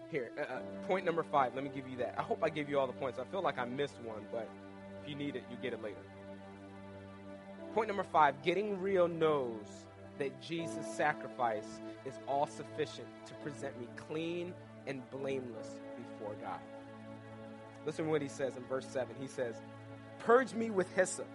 Here, 0.10 0.32
uh, 0.38 0.44
uh, 0.44 0.62
point 0.88 1.04
number 1.06 1.24
five. 1.24 1.56
Let 1.56 1.66
me 1.66 1.70
give 1.76 1.90
you 1.90 1.98
that. 1.98 2.16
I 2.18 2.22
hope 2.22 2.42
I 2.42 2.48
gave 2.48 2.70
you 2.70 2.80
all 2.80 2.88
the 2.88 2.94
points. 2.94 3.20
I 3.20 3.26
feel 3.26 3.42
like 3.42 3.60
I 3.60 3.66
missed 3.66 4.00
one, 4.02 4.26
but 4.32 4.48
if 5.04 5.10
you 5.10 5.16
need 5.16 5.36
it, 5.36 5.44
you 5.52 5.58
get 5.62 5.74
it 5.74 5.84
later. 5.84 5.98
Point 7.74 7.90
number 7.90 8.06
five 8.06 8.42
getting 8.44 8.80
real 8.80 9.10
knows 9.10 9.84
that 10.20 10.42
Jesus' 10.42 10.88
sacrifice 10.96 11.82
is 12.06 12.14
all 12.30 12.48
sufficient 12.48 13.08
to 13.26 13.34
present 13.44 13.78
me 13.78 13.90
clean 13.98 14.54
and 14.88 15.02
blameless 15.12 15.82
before 15.98 16.34
God. 16.42 16.62
Listen 17.88 18.04
to 18.04 18.12
what 18.12 18.22
he 18.22 18.28
says 18.28 18.58
in 18.58 18.64
verse 18.66 18.86
7. 18.86 19.16
He 19.18 19.28
says, 19.28 19.56
Purge 20.20 20.54
me 20.54 20.70
with 20.70 20.92
hyssop, 20.94 21.26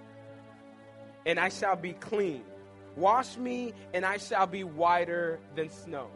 and 1.24 1.40
I 1.40 1.48
shall 1.48 1.76
be 1.76 1.94
clean. 1.94 2.42
Wash 2.94 3.38
me, 3.38 3.72
and 3.94 4.04
I 4.04 4.18
shall 4.18 4.46
be 4.46 4.62
whiter 4.62 5.40
than 5.56 5.70
snow. 5.70 6.08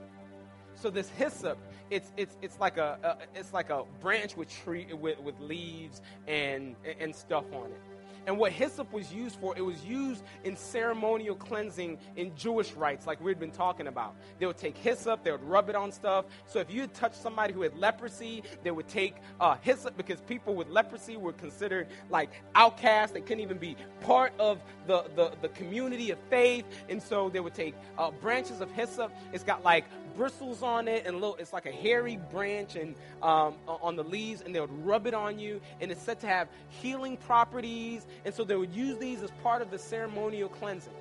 So 0.75 0.91
this 0.91 1.09
hyssop, 1.09 1.57
it's 1.91 2.13
it's 2.19 2.37
it's 2.43 2.61
like 2.61 2.77
a, 2.77 2.99
a 3.03 3.39
it's 3.39 3.55
like 3.55 3.71
a 3.71 3.85
branch 4.03 4.37
with 4.37 4.51
tree 4.51 4.93
with, 4.93 5.19
with 5.21 5.41
leaves 5.41 6.03
and 6.29 6.77
and 7.01 7.17
stuff 7.17 7.47
on 7.55 7.71
it. 7.71 7.81
And 8.27 8.39
what 8.39 8.53
hyssop 8.53 8.93
was 8.93 9.13
used 9.13 9.37
for, 9.37 9.57
it 9.57 9.61
was 9.61 9.85
used 9.85 10.25
in 10.43 10.57
ceremonial 10.57 11.37
cleansing 11.37 11.99
in 12.17 12.35
Jewish 12.35 12.73
rites, 12.73 13.07
like 13.07 13.21
we'd 13.21 13.39
been 13.39 13.53
talking 13.53 13.87
about. 13.87 14.17
They 14.39 14.47
would 14.47 14.57
take 14.57 14.77
hyssop, 14.77 15.23
they 15.23 15.31
would 15.31 15.45
rub 15.45 15.69
it 15.69 15.77
on 15.77 15.93
stuff. 15.93 16.25
So 16.47 16.59
if 16.59 16.71
you 16.71 16.89
touched 16.89 17.17
somebody 17.17 17.53
who 17.53 17.63
had 17.63 17.77
leprosy, 17.79 18.43
they 18.65 18.73
would 18.73 18.89
take 18.89 19.15
uh, 19.41 19.57
hyssop 19.61 19.97
because 19.97 20.21
people 20.23 20.57
with 20.57 20.69
leprosy 20.69 21.17
were 21.17 21.33
considered 21.33 21.87
like 22.11 22.31
outcasts. 22.57 23.13
They 23.13 23.21
couldn't 23.21 23.41
even 23.41 23.59
be 23.59 23.77
part 24.01 24.33
of 24.41 24.61
the, 24.87 25.05
the, 25.15 25.33
the 25.41 25.49
community 25.51 26.11
of 26.11 26.19
faith. 26.29 26.65
And 26.89 27.01
so 27.01 27.29
they 27.29 27.41
would 27.41 27.55
take 27.55 27.75
uh, 27.97 28.11
branches 28.11 28.61
of 28.61 28.71
hyssop. 28.73 29.13
It's 29.33 29.45
got 29.45 29.63
like 29.63 29.85
bristles 30.17 30.63
on 30.63 30.89
it 30.89 31.07
and 31.07 31.17
little, 31.17 31.37
it's 31.37 31.53
like 31.53 31.67
a 31.67 31.73
hairy 31.73 32.19
branch 32.31 32.77
and 32.77 32.95
um, 33.23 33.55
on 33.67 33.97
the 33.97 34.05
leaves, 34.05 34.43
and 34.43 34.55
they 34.55 34.61
would 34.61 34.87
rub 34.87 35.07
it 35.07 35.15
on 35.15 35.39
you. 35.39 35.61
And 35.81 35.91
it's 35.91 36.03
said 36.03 36.21
to 36.21 36.27
have 36.27 36.49
healing 36.69 37.17
properties. 37.17 38.07
And 38.25 38.35
so 38.35 38.45
they 38.45 38.57
would 38.57 38.75
use 38.75 38.99
these 38.99 39.23
as 39.23 39.31
part 39.43 39.63
of 39.63 39.71
the 39.71 39.79
ceremonial 39.79 40.49
cleansing. 40.49 40.93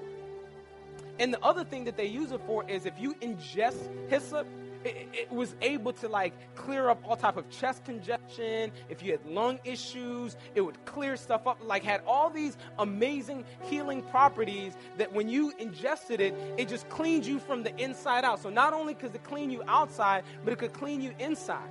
And 1.19 1.33
the 1.33 1.41
other 1.43 1.63
thing 1.63 1.85
that 1.85 1.95
they 1.95 2.07
use 2.07 2.31
it 2.31 2.41
for 2.45 2.69
is 2.69 2.85
if 2.85 2.99
you 2.99 3.13
ingest 3.15 4.09
hyssop, 4.09 4.47
it, 4.85 5.07
it, 5.13 5.31
was 5.31 5.55
able 5.61 5.91
to 5.93 6.07
like 6.07 6.33
clear 6.55 6.89
up 6.89 7.01
all 7.03 7.15
type 7.15 7.37
of 7.37 7.49
chest 7.49 7.83
congestion. 7.85 8.71
If 8.89 9.03
you 9.03 9.11
had 9.11 9.25
lung 9.25 9.59
issues 9.63 10.37
it 10.53 10.61
would 10.61 10.83
clear 10.85 11.17
stuff 11.17 11.47
up 11.47 11.59
like 11.63 11.83
had 11.83 12.01
all 12.05 12.29
these 12.29 12.57
amazing 12.79 13.45
healing 13.63 14.01
properties 14.03 14.73
that 14.97 15.11
when 15.11 15.27
you 15.27 15.53
ingested 15.59 16.21
it 16.21 16.35
it 16.57 16.67
just 16.67 16.87
cleaned 16.89 17.25
you 17.25 17.39
from 17.39 17.63
the 17.63 17.75
inside 17.77 18.23
out. 18.23 18.41
So 18.41 18.49
not 18.49 18.73
only 18.73 18.93
could 18.93 19.13
it 19.15 19.23
clean 19.23 19.49
you 19.49 19.63
outside 19.67 20.23
but 20.43 20.53
it 20.53 20.59
could 20.59 20.73
clean 20.73 21.01
you 21.01 21.13
inside 21.19 21.69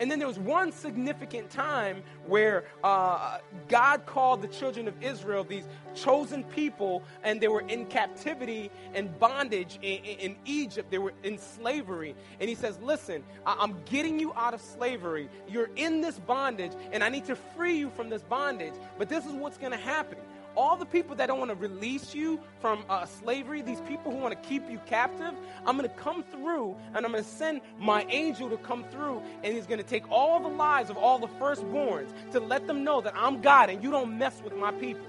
and 0.00 0.10
then 0.10 0.18
there 0.18 0.28
was 0.28 0.38
one 0.38 0.72
significant 0.72 1.50
time 1.50 2.02
where 2.26 2.64
uh, 2.84 3.38
God 3.68 4.06
called 4.06 4.42
the 4.42 4.48
children 4.48 4.88
of 4.88 5.02
Israel, 5.02 5.44
these 5.44 5.66
chosen 5.94 6.44
people, 6.44 7.02
and 7.22 7.40
they 7.40 7.48
were 7.48 7.62
in 7.62 7.86
captivity 7.86 8.70
and 8.94 9.18
bondage 9.18 9.78
in, 9.82 9.98
in, 10.04 10.36
Egypt. 10.44 10.90
They 10.90 10.98
were 10.98 11.14
in 11.22 11.38
slavery. 11.38 12.14
And 12.40 12.48
he 12.48 12.54
says, 12.54 12.78
Listen, 12.80 13.24
I'm 13.46 13.76
getting 13.84 14.20
you 14.20 14.32
out 14.34 14.54
of 14.54 14.60
slavery. 14.60 15.28
You're 15.48 15.70
in 15.76 16.00
this 16.00 16.18
bondage, 16.18 16.72
and 16.92 17.02
I 17.02 17.08
need 17.08 17.24
to 17.26 17.36
free 17.36 17.76
you 17.76 17.90
from 17.90 18.08
this 18.08 18.22
bondage. 18.22 18.74
But 18.98 19.08
this 19.08 19.26
is 19.26 19.32
what's 19.32 19.58
going 19.58 19.72
to 19.72 19.78
happen 19.78 20.18
all 20.58 20.76
the 20.76 20.84
people 20.84 21.14
that 21.14 21.26
don't 21.26 21.38
want 21.38 21.50
to 21.52 21.54
release 21.54 22.16
you 22.16 22.40
from 22.60 22.84
uh, 22.90 23.06
slavery, 23.06 23.62
these 23.62 23.80
people 23.82 24.10
who 24.10 24.18
want 24.18 24.34
to 24.34 24.48
keep 24.48 24.68
you 24.68 24.80
captive, 24.86 25.32
I'm 25.64 25.76
going 25.78 25.88
to 25.88 25.94
come 25.94 26.24
through 26.24 26.76
and 26.94 27.06
I'm 27.06 27.12
going 27.12 27.22
to 27.22 27.30
send 27.30 27.60
my 27.78 28.04
angel 28.08 28.50
to 28.50 28.56
come 28.56 28.82
through 28.90 29.22
and 29.44 29.54
he's 29.54 29.66
going 29.66 29.78
to 29.78 29.86
take 29.86 30.10
all 30.10 30.40
the 30.40 30.48
lives 30.48 30.90
of 30.90 30.96
all 30.96 31.20
the 31.20 31.28
firstborns 31.28 32.10
to 32.32 32.40
let 32.40 32.66
them 32.66 32.82
know 32.82 33.00
that 33.00 33.14
I'm 33.16 33.40
God 33.40 33.70
and 33.70 33.84
you 33.84 33.92
don't 33.92 34.18
mess 34.18 34.42
with 34.42 34.56
my 34.56 34.72
people. 34.72 35.06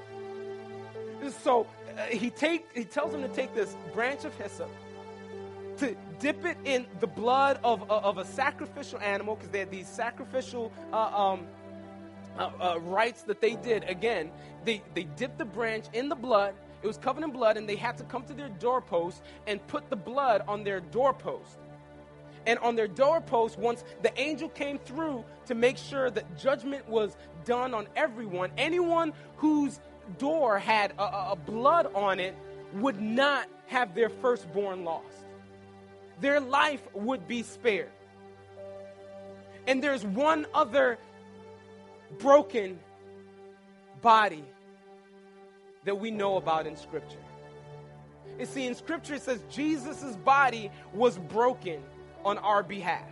So 1.42 1.66
uh, 1.98 2.04
he, 2.04 2.30
take, 2.30 2.68
he 2.76 2.84
tells 2.84 3.12
them 3.12 3.24
to 3.24 3.28
take 3.30 3.56
this 3.56 3.76
branch 3.92 4.26
of 4.26 4.36
hyssop 4.36 4.70
to 5.80 5.96
dip 6.20 6.46
it 6.46 6.58
in 6.66 6.86
the 7.00 7.08
blood 7.08 7.60
of, 7.64 7.82
of, 7.90 8.04
of 8.04 8.18
a 8.18 8.26
sacrificial 8.26 9.00
animal 9.00 9.36
because 9.36 9.50
they 9.50 9.60
had 9.60 9.72
these 9.72 9.88
sacrificial 9.88 10.72
uh, 10.92 10.98
um, 10.98 11.48
uh, 12.38 12.50
uh, 12.60 12.80
rites 12.82 13.24
that 13.24 13.42
they 13.42 13.56
did. 13.56 13.84
Again, 13.84 14.32
they, 14.66 14.82
they 14.94 15.04
dipped 15.04 15.38
the 15.38 15.46
branch 15.46 15.86
in 15.94 16.10
the 16.10 16.16
blood. 16.16 16.54
It 16.82 16.88
was 16.88 16.98
covered 16.98 17.24
in 17.24 17.32
blood, 17.32 17.58
and 17.58 17.68
they 17.68 17.76
had 17.76 17.98
to 17.98 18.04
come 18.06 18.24
to 18.24 18.34
their 18.34 18.50
doorpost 18.50 19.22
and 19.48 19.66
put 19.68 19.90
the 19.90 19.96
blood 19.96 20.44
on 20.48 20.64
their 20.64 20.80
doorpost. 20.80 21.58
And 22.46 22.58
on 22.60 22.76
their 22.76 22.88
doorpost, 22.88 23.60
once 23.60 23.84
the 24.02 24.18
angel 24.20 24.50
came 24.50 24.80
through 24.80 25.26
to 25.48 25.56
make 25.56 25.78
sure 25.78 26.10
that 26.10 26.38
judgment 26.38 26.88
was 26.88 27.18
done 27.46 27.74
on 27.74 27.88
everyone, 27.96 28.52
anyone 28.58 29.14
whose 29.36 29.80
door 30.18 30.58
had 30.58 30.94
a, 30.98 31.32
a 31.32 31.36
blood 31.36 31.94
on 31.94 32.20
it 32.20 32.36
would 32.74 33.02
not 33.02 33.48
have 33.68 33.94
their 33.94 34.10
firstborn 34.10 34.84
lost. 34.84 35.26
Their 36.22 36.40
life 36.40 36.82
would 36.94 37.28
be 37.28 37.44
spared. 37.44 37.92
And 39.68 39.84
there's 39.84 40.04
one 40.06 40.48
other 40.54 40.98
broken 42.18 42.80
body 44.02 44.44
that 45.86 45.96
we 46.00 46.12
know 46.12 46.38
about 46.38 46.68
in 46.68 46.76
Scripture. 46.76 47.18
You 48.40 48.46
see, 48.46 48.66
in 48.66 48.76
Scripture 48.76 49.16
it 49.16 49.22
says 49.22 49.44
Jesus' 49.50 50.16
body 50.18 50.72
was 50.94 51.18
broken 51.18 51.82
on 52.24 52.38
our 52.38 52.64
behalf. 52.64 53.08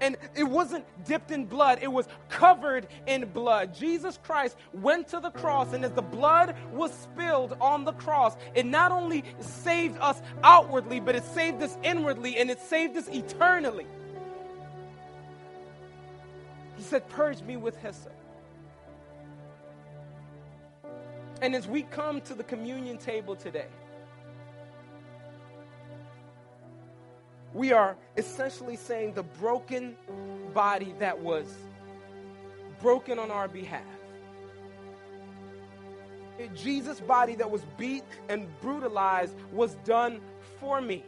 And 0.00 0.16
it 0.34 0.42
wasn't 0.42 0.84
dipped 1.04 1.30
in 1.30 1.44
blood, 1.44 1.78
it 1.80 1.90
was 1.90 2.08
covered 2.28 2.88
in 3.06 3.24
blood. 3.28 3.72
Jesus 3.72 4.18
Christ 4.24 4.56
went 4.72 5.06
to 5.08 5.20
the 5.20 5.30
cross, 5.30 5.72
and 5.72 5.84
as 5.84 5.92
the 5.92 6.02
blood 6.02 6.56
was 6.72 6.92
spilled 6.92 7.56
on 7.60 7.84
the 7.84 7.92
cross, 7.92 8.36
it 8.56 8.66
not 8.66 8.90
only 8.90 9.22
saved 9.38 9.96
us 10.00 10.20
outwardly, 10.42 10.98
but 10.98 11.14
it 11.14 11.24
saved 11.24 11.62
us 11.62 11.78
inwardly, 11.84 12.36
and 12.36 12.50
it 12.50 12.58
saved 12.58 12.96
us 12.96 13.08
eternally. 13.08 13.86
Said, 16.92 17.08
Purge 17.08 17.40
me 17.40 17.56
with 17.56 17.74
hyssop. 17.78 18.12
And 21.40 21.54
as 21.54 21.66
we 21.66 21.84
come 21.84 22.20
to 22.20 22.34
the 22.34 22.44
communion 22.44 22.98
table 22.98 23.34
today, 23.34 23.68
we 27.54 27.72
are 27.72 27.96
essentially 28.18 28.76
saying 28.76 29.14
the 29.14 29.22
broken 29.22 29.96
body 30.52 30.94
that 30.98 31.18
was 31.18 31.46
broken 32.78 33.18
on 33.18 33.30
our 33.30 33.48
behalf. 33.48 33.80
Jesus' 36.54 37.00
body 37.00 37.36
that 37.36 37.50
was 37.50 37.62
beat 37.78 38.04
and 38.28 38.46
brutalized 38.60 39.34
was 39.50 39.76
done 39.86 40.20
for 40.60 40.82
me. 40.82 41.02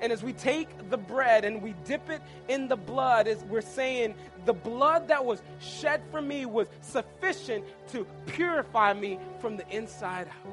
And 0.00 0.12
as 0.12 0.22
we 0.22 0.32
take 0.32 0.90
the 0.90 0.98
bread 0.98 1.44
and 1.44 1.62
we 1.62 1.74
dip 1.84 2.10
it 2.10 2.20
in 2.48 2.68
the 2.68 2.76
blood, 2.76 3.26
as 3.26 3.42
we're 3.44 3.60
saying, 3.60 4.14
the 4.44 4.52
blood 4.52 5.08
that 5.08 5.24
was 5.24 5.42
shed 5.58 6.02
for 6.10 6.20
me 6.20 6.46
was 6.46 6.68
sufficient 6.82 7.64
to 7.92 8.06
purify 8.26 8.92
me 8.92 9.18
from 9.40 9.56
the 9.56 9.68
inside 9.68 10.28
out. 10.28 10.52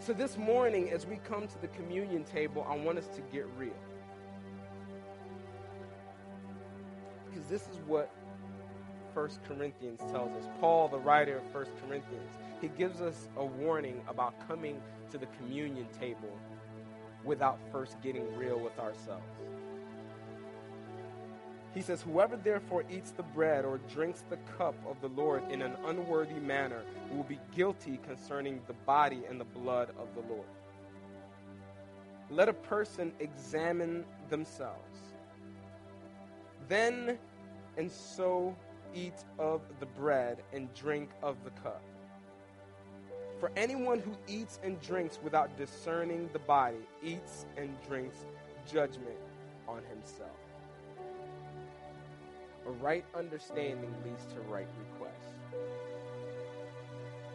So 0.00 0.12
this 0.12 0.36
morning, 0.36 0.90
as 0.90 1.06
we 1.06 1.16
come 1.16 1.46
to 1.46 1.60
the 1.60 1.68
communion 1.68 2.24
table, 2.24 2.66
I 2.68 2.76
want 2.76 2.98
us 2.98 3.06
to 3.14 3.20
get 3.32 3.46
real. 3.56 3.70
Because 7.30 7.46
this 7.48 7.62
is 7.62 7.78
what 7.86 8.10
1 9.14 9.28
Corinthians 9.46 10.00
tells 10.10 10.32
us. 10.32 10.48
Paul, 10.58 10.88
the 10.88 10.98
writer 10.98 11.36
of 11.36 11.54
1 11.54 11.66
Corinthians, 11.86 12.30
he 12.62 12.68
gives 12.68 13.00
us 13.00 13.28
a 13.36 13.44
warning 13.44 14.00
about 14.06 14.34
coming 14.46 14.80
to 15.10 15.18
the 15.18 15.26
communion 15.26 15.86
table 16.00 16.38
without 17.24 17.58
first 17.72 18.00
getting 18.00 18.34
real 18.36 18.58
with 18.58 18.78
ourselves. 18.78 19.26
He 21.74 21.82
says, 21.82 22.02
Whoever 22.02 22.36
therefore 22.36 22.84
eats 22.88 23.10
the 23.10 23.24
bread 23.24 23.64
or 23.64 23.78
drinks 23.92 24.22
the 24.30 24.36
cup 24.56 24.76
of 24.88 25.00
the 25.00 25.08
Lord 25.08 25.42
in 25.50 25.60
an 25.60 25.72
unworthy 25.86 26.38
manner 26.38 26.82
will 27.10 27.24
be 27.24 27.40
guilty 27.54 27.98
concerning 28.06 28.60
the 28.68 28.74
body 28.74 29.22
and 29.28 29.40
the 29.40 29.44
blood 29.44 29.90
of 29.98 30.08
the 30.14 30.32
Lord. 30.32 30.46
Let 32.30 32.48
a 32.48 32.52
person 32.52 33.12
examine 33.18 34.04
themselves. 34.28 34.98
Then 36.68 37.18
and 37.76 37.90
so 37.90 38.54
eat 38.94 39.24
of 39.38 39.62
the 39.80 39.86
bread 39.86 40.42
and 40.52 40.72
drink 40.74 41.10
of 41.22 41.42
the 41.44 41.50
cup. 41.50 41.82
For 43.42 43.50
anyone 43.56 43.98
who 43.98 44.12
eats 44.28 44.60
and 44.62 44.80
drinks 44.80 45.18
without 45.20 45.56
discerning 45.56 46.30
the 46.32 46.38
body 46.38 46.86
eats 47.02 47.44
and 47.56 47.74
drinks 47.88 48.24
judgment 48.72 49.18
on 49.66 49.82
himself. 49.90 50.30
A 52.68 52.70
right 52.70 53.04
understanding 53.16 53.92
leads 54.04 54.26
to 54.26 54.40
right 54.42 54.68
request. 54.78 55.34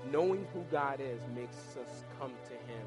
Knowing 0.10 0.48
who 0.54 0.64
God 0.72 1.02
is 1.02 1.20
makes 1.36 1.76
us 1.76 2.06
come 2.18 2.32
to 2.46 2.54
him 2.54 2.86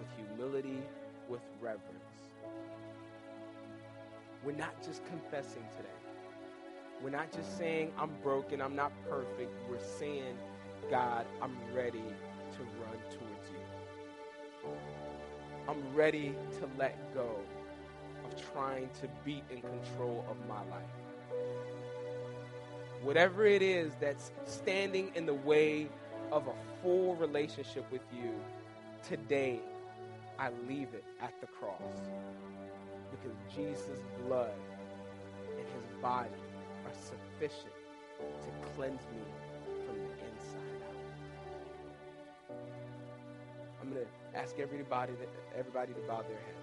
with 0.00 0.08
humility, 0.16 0.82
with 1.28 1.42
reverence. 1.60 1.84
We're 4.44 4.56
not 4.56 4.74
just 4.84 5.06
confessing 5.06 5.62
today. 5.76 5.88
We're 7.00 7.10
not 7.10 7.30
just 7.30 7.56
saying, 7.56 7.92
I'm 7.96 8.10
broken, 8.24 8.60
I'm 8.60 8.74
not 8.74 8.90
perfect. 9.08 9.52
We're 9.70 9.78
saying, 10.00 10.36
God, 10.90 11.26
I'm 11.40 11.56
ready 11.72 12.02
to 12.60 12.66
run 12.82 12.98
towards 13.10 13.50
you. 13.50 14.70
I'm 15.68 15.94
ready 15.94 16.34
to 16.58 16.68
let 16.78 17.14
go 17.14 17.36
of 18.24 18.52
trying 18.52 18.90
to 19.00 19.08
be 19.24 19.42
in 19.50 19.62
control 19.62 20.24
of 20.28 20.36
my 20.46 20.60
life. 20.70 20.82
Whatever 23.02 23.46
it 23.46 23.62
is 23.62 23.94
that's 23.98 24.30
standing 24.44 25.10
in 25.14 25.24
the 25.24 25.34
way 25.34 25.88
of 26.30 26.48
a 26.48 26.52
full 26.82 27.16
relationship 27.16 27.90
with 27.90 28.02
you, 28.12 28.34
today 29.08 29.60
I 30.38 30.50
leave 30.68 30.92
it 30.92 31.04
at 31.22 31.32
the 31.40 31.46
cross. 31.46 31.80
Because 33.10 33.36
Jesus' 33.54 34.02
blood 34.26 34.52
and 35.56 35.66
his 35.66 36.02
body 36.02 36.28
are 36.84 36.92
sufficient 36.92 37.72
to 38.18 38.68
cleanse 38.74 39.02
me 39.14 39.22
I'm 43.90 43.96
going 43.96 44.06
to 44.06 44.38
ask 44.38 44.56
everybody, 44.60 45.12
that, 45.14 45.28
everybody 45.58 45.92
to 45.94 46.00
bow 46.06 46.22
their 46.22 46.38
heads. 46.38 46.58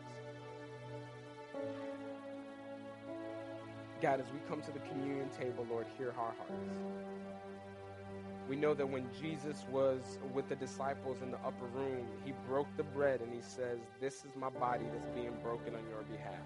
God, 4.02 4.22
as 4.22 4.28
we 4.32 4.40
come 4.48 4.62
to 4.62 4.72
the 4.72 4.80
communion 4.88 5.28
table, 5.38 5.68
Lord, 5.70 5.88
hear 5.98 6.14
our 6.18 6.34
hearts. 6.38 6.80
We 8.48 8.56
know 8.56 8.74
that 8.74 8.88
when 8.88 9.10
Jesus 9.20 9.66
was 9.70 10.20
with 10.34 10.48
the 10.48 10.56
disciples 10.56 11.22
in 11.22 11.32
the 11.32 11.38
upper 11.40 11.66
room, 11.74 12.08
he 12.24 12.32
broke 12.48 12.68
the 12.78 12.84
bread 12.84 13.20
and 13.20 13.34
he 13.34 13.42
says, 13.42 13.80
This 14.00 14.24
is 14.24 14.32
my 14.38 14.50
body 14.50 14.86
that's 14.94 15.14
being 15.14 15.36
broken 15.44 15.76
on 15.76 15.82
your 15.90 16.04
behalf. 16.04 16.46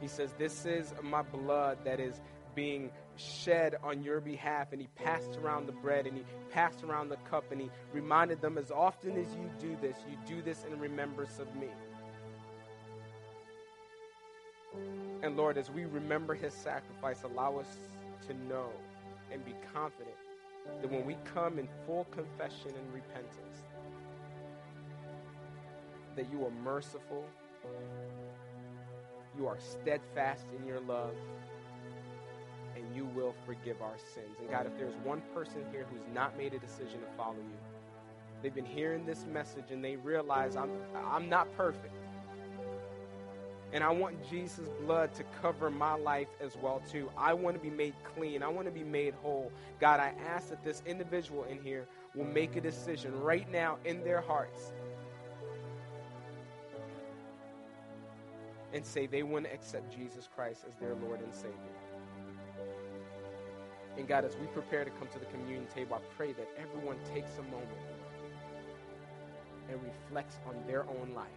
He 0.00 0.06
says, 0.06 0.32
This 0.38 0.66
is 0.66 0.94
my 1.02 1.22
blood 1.22 1.78
that 1.84 1.98
is 1.98 2.20
being 2.54 2.90
shed 3.16 3.76
on 3.82 4.02
your 4.02 4.20
behalf, 4.20 4.72
and 4.72 4.80
he 4.80 4.88
passed 4.96 5.36
around 5.36 5.66
the 5.66 5.72
bread 5.72 6.06
and 6.06 6.16
he 6.16 6.24
passed 6.50 6.82
around 6.82 7.08
the 7.08 7.16
cup, 7.28 7.44
and 7.52 7.60
he 7.60 7.70
reminded 7.92 8.40
them, 8.40 8.58
As 8.58 8.70
often 8.70 9.16
as 9.16 9.26
you 9.34 9.50
do 9.58 9.76
this, 9.80 9.96
you 10.08 10.16
do 10.26 10.42
this 10.42 10.64
in 10.70 10.78
remembrance 10.78 11.38
of 11.38 11.54
me. 11.54 11.68
And 15.22 15.36
Lord, 15.36 15.58
as 15.58 15.70
we 15.70 15.84
remember 15.84 16.34
his 16.34 16.54
sacrifice, 16.54 17.22
allow 17.24 17.58
us 17.58 17.76
to 18.26 18.34
know 18.48 18.70
and 19.32 19.44
be 19.44 19.54
confident 19.72 20.16
that 20.80 20.90
when 20.90 21.04
we 21.04 21.16
come 21.34 21.58
in 21.58 21.68
full 21.86 22.04
confession 22.04 22.68
and 22.68 22.94
repentance, 22.94 23.64
that 26.16 26.30
you 26.30 26.44
are 26.44 26.50
merciful, 26.62 27.24
you 29.38 29.46
are 29.46 29.58
steadfast 29.58 30.46
in 30.58 30.66
your 30.66 30.80
love, 30.80 31.14
you 32.94 33.06
will 33.14 33.34
forgive 33.46 33.80
our 33.82 33.96
sins. 34.14 34.36
And 34.40 34.50
God, 34.50 34.66
if 34.66 34.76
there's 34.76 34.94
one 35.04 35.22
person 35.34 35.64
here 35.72 35.86
who's 35.90 36.02
not 36.14 36.36
made 36.36 36.54
a 36.54 36.58
decision 36.58 37.00
to 37.00 37.06
follow 37.16 37.36
you, 37.36 37.58
they've 38.42 38.54
been 38.54 38.64
hearing 38.64 39.04
this 39.04 39.26
message 39.32 39.70
and 39.70 39.84
they 39.84 39.96
realize 39.96 40.56
I'm, 40.56 40.70
I'm 40.94 41.28
not 41.28 41.54
perfect. 41.56 41.94
And 43.72 43.84
I 43.84 43.90
want 43.90 44.16
Jesus' 44.28 44.68
blood 44.84 45.14
to 45.14 45.24
cover 45.40 45.70
my 45.70 45.94
life 45.94 46.28
as 46.40 46.56
well 46.56 46.82
too. 46.90 47.08
I 47.16 47.34
want 47.34 47.54
to 47.56 47.62
be 47.62 47.70
made 47.70 47.94
clean. 48.16 48.42
I 48.42 48.48
want 48.48 48.66
to 48.66 48.72
be 48.72 48.82
made 48.82 49.14
whole. 49.14 49.52
God, 49.80 50.00
I 50.00 50.12
ask 50.26 50.48
that 50.48 50.64
this 50.64 50.82
individual 50.86 51.44
in 51.44 51.62
here 51.62 51.86
will 52.14 52.24
make 52.24 52.56
a 52.56 52.60
decision 52.60 53.18
right 53.20 53.48
now 53.50 53.78
in 53.84 54.02
their 54.02 54.20
hearts 54.20 54.72
and 58.72 58.84
say 58.84 59.06
they 59.06 59.22
want 59.22 59.44
to 59.44 59.52
accept 59.52 59.94
Jesus 59.96 60.28
Christ 60.34 60.64
as 60.68 60.74
their 60.80 60.94
Lord 60.94 61.20
and 61.20 61.32
Savior. 61.32 61.54
And 63.96 64.08
God, 64.08 64.24
as 64.24 64.36
we 64.36 64.46
prepare 64.46 64.84
to 64.84 64.90
come 64.90 65.08
to 65.08 65.18
the 65.18 65.26
communion 65.26 65.66
table, 65.66 65.96
I 65.96 66.00
pray 66.16 66.32
that 66.32 66.48
everyone 66.58 66.96
takes 67.12 67.38
a 67.38 67.42
moment 67.42 67.68
and 69.68 69.78
reflects 69.82 70.38
on 70.46 70.56
their 70.66 70.84
own 70.88 71.12
life. 71.14 71.28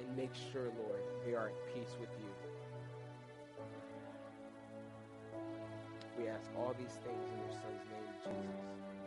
And 0.00 0.16
make 0.16 0.34
sure, 0.52 0.64
Lord, 0.64 1.02
they 1.24 1.34
are 1.34 1.48
at 1.48 1.74
peace 1.74 1.96
with 2.00 2.10
you. 2.20 2.28
We 6.18 6.28
ask 6.28 6.50
all 6.56 6.74
these 6.78 6.98
things 7.04 7.24
in 7.24 7.38
your 7.38 7.52
Son's 7.52 7.84
name, 7.90 8.08
Jesus. 8.24 8.97